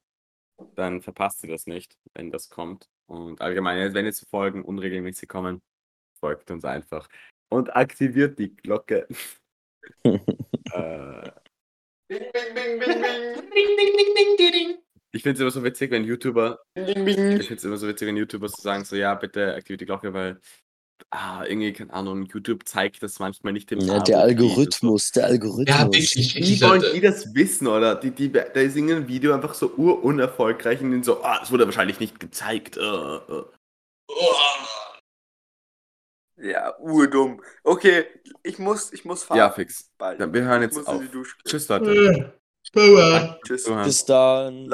Dann 0.74 1.02
verpasst 1.02 1.42
ihr 1.44 1.50
das 1.50 1.66
nicht, 1.66 1.96
wenn 2.14 2.30
das 2.30 2.48
kommt. 2.48 2.88
Und 3.06 3.40
allgemein, 3.40 3.94
wenn 3.94 4.04
jetzt 4.04 4.28
Folgen 4.28 4.62
unregelmäßig 4.64 5.28
kommen, 5.28 5.62
folgt 6.20 6.50
uns 6.50 6.64
einfach. 6.64 7.08
Und 7.50 7.74
aktiviert 7.74 8.38
die 8.38 8.54
Glocke. 8.54 9.08
äh, 10.04 11.30
Bing, 12.08 12.22
bing, 12.32 12.54
bing, 12.54 12.80
bing, 12.80 14.36
bing. 14.36 14.78
ich 15.12 15.22
finde 15.22 15.34
es 15.34 15.40
immer 15.40 15.50
so 15.50 15.62
witzig, 15.62 15.90
wenn 15.90 16.04
YouTuber 16.04 16.60
Bing, 16.74 17.04
bing, 17.04 17.40
Ich 17.40 17.46
finde 17.46 17.54
es 17.54 17.64
immer 17.64 17.76
so 17.76 17.86
witzig, 17.86 18.08
wenn 18.08 18.16
YouTuber 18.16 18.48
so 18.48 18.60
sagen, 18.60 18.84
so 18.84 18.96
ja, 18.96 19.14
bitte 19.14 19.54
aktiviert 19.54 19.82
die 19.82 19.86
Glocke, 19.86 20.12
weil 20.12 20.40
ah, 21.10 21.44
irgendwie, 21.44 21.72
keine 21.72 21.93
Ahnung, 21.93 22.27
YouTube 22.27 22.66
zeigt 22.66 23.02
das 23.02 23.18
manchmal 23.18 23.52
nicht 23.52 23.72
im 23.72 23.81
ja, 23.81 23.98
der 24.01 24.20
Algorithmus, 24.20 25.10
der 25.12 25.27
Algorithmus. 25.27 25.77
Ja, 25.77 25.85
wirklich. 25.86 26.35
Wie 26.36 26.60
wollen 26.60 26.85
die 26.94 27.01
das 27.01 27.35
wissen, 27.35 27.66
oder? 27.66 27.94
Die, 27.94 28.10
die, 28.10 28.31
da 28.31 28.43
ist 28.43 28.77
irgendein 28.77 29.09
Video 29.09 29.35
einfach 29.35 29.55
so 29.55 29.72
urunerfolgreich 29.77 30.81
und 30.81 30.93
dann 30.93 31.02
so, 31.02 31.22
ah, 31.22 31.40
es 31.43 31.51
wurde 31.51 31.64
wahrscheinlich 31.64 32.01
nicht 32.01 32.20
gezeigt. 32.20 32.77
äh, 32.77 32.81
äh. 32.82 33.44
Ja, 36.43 36.74
urdumm. 36.78 37.43
Okay, 37.64 38.06
ich 38.43 38.59
muss, 38.59 38.93
ich 38.93 39.05
muss 39.05 39.24
fahren. 39.24 39.39
Ja, 39.39 39.51
fix. 39.51 39.90
Bald. 39.98 40.20
Dann, 40.20 40.32
wir 40.32 40.43
hören 40.43 40.62
Ich 40.62 40.68
jetzt 40.68 40.77
muss 40.77 40.86
in 40.86 40.93
auf. 40.94 41.02
die 41.02 41.09
Dusche. 41.09 41.36
Tschüss, 41.44 41.68
Leute. 41.68 42.32
Bauer. 42.72 43.39
Tschüss. 43.47 43.64
Bis 43.85 44.05
dann. 44.05 44.68